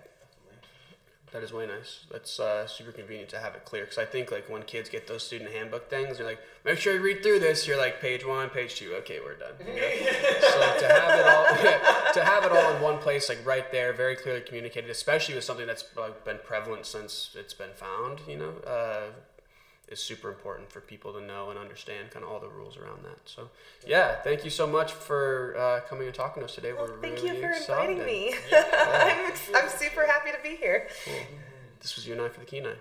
That 1.32 1.42
is 1.42 1.52
way 1.52 1.66
nice. 1.66 2.06
That's 2.10 2.38
uh, 2.38 2.66
super 2.66 2.92
convenient 2.92 3.28
to 3.30 3.38
have 3.38 3.54
it 3.54 3.64
clear 3.64 3.82
because 3.82 3.98
I 3.98 4.04
think 4.04 4.30
like 4.30 4.48
when 4.48 4.62
kids 4.62 4.88
get 4.88 5.06
those 5.06 5.22
student 5.22 5.50
handbook 5.52 5.90
things, 5.90 6.18
they're 6.18 6.26
like, 6.26 6.38
make 6.64 6.78
sure 6.78 6.94
you 6.94 7.02
read 7.02 7.22
through 7.22 7.40
this. 7.40 7.66
You're 7.66 7.76
like 7.76 8.00
page 8.00 8.24
one, 8.24 8.48
page 8.48 8.76
two. 8.76 8.94
Okay, 9.00 9.18
we're 9.22 9.34
done. 9.34 9.52
You 9.60 9.66
know? 9.66 9.72
so 10.40 10.78
to 10.78 10.88
have 10.88 11.18
it 11.18 11.26
all, 11.26 12.12
to 12.14 12.24
have 12.24 12.44
it 12.44 12.52
all 12.52 12.76
in 12.76 12.80
one 12.80 12.98
place, 12.98 13.28
like 13.28 13.44
right 13.44 13.70
there, 13.72 13.92
very 13.92 14.14
clearly 14.14 14.40
communicated, 14.40 14.88
especially 14.88 15.34
with 15.34 15.44
something 15.44 15.66
that's 15.66 15.84
like 15.96 16.24
been 16.24 16.38
prevalent 16.44 16.86
since 16.86 17.34
it's 17.36 17.54
been 17.54 17.74
found. 17.74 18.20
You 18.28 18.38
know, 18.38 18.52
uh, 18.66 19.10
is 19.88 20.00
super 20.00 20.28
important 20.28 20.70
for 20.70 20.80
people 20.80 21.12
to 21.12 21.20
know 21.20 21.50
and 21.50 21.58
understand 21.58 22.10
kind 22.10 22.24
of 22.24 22.30
all 22.30 22.40
the 22.40 22.48
rules 22.48 22.76
around 22.76 23.04
that. 23.04 23.18
So, 23.24 23.48
yeah, 23.86 24.16
thank 24.22 24.44
you 24.44 24.50
so 24.50 24.66
much 24.66 24.92
for 24.92 25.56
uh, 25.56 25.80
coming 25.88 26.06
and 26.06 26.14
talking 26.14 26.40
to 26.40 26.44
us 26.46 26.54
today. 26.54 26.72
Well, 26.72 26.86
We're 26.88 27.00
thank 27.00 27.16
really 27.22 27.36
you 27.36 27.40
for 27.42 27.50
excited. 27.50 27.90
inviting 27.92 28.06
me. 28.06 28.34
Yeah. 28.50 28.64
I'm, 29.54 29.62
I'm 29.62 29.68
super 29.68 30.04
happy 30.06 30.30
to 30.32 30.38
be 30.42 30.56
here. 30.56 30.88
Cool. 31.04 31.14
This 31.80 31.94
was 31.96 32.06
you 32.06 32.14
and 32.14 32.22
I 32.22 32.28
for 32.28 32.40
the 32.40 32.46
Kenai. 32.46 32.74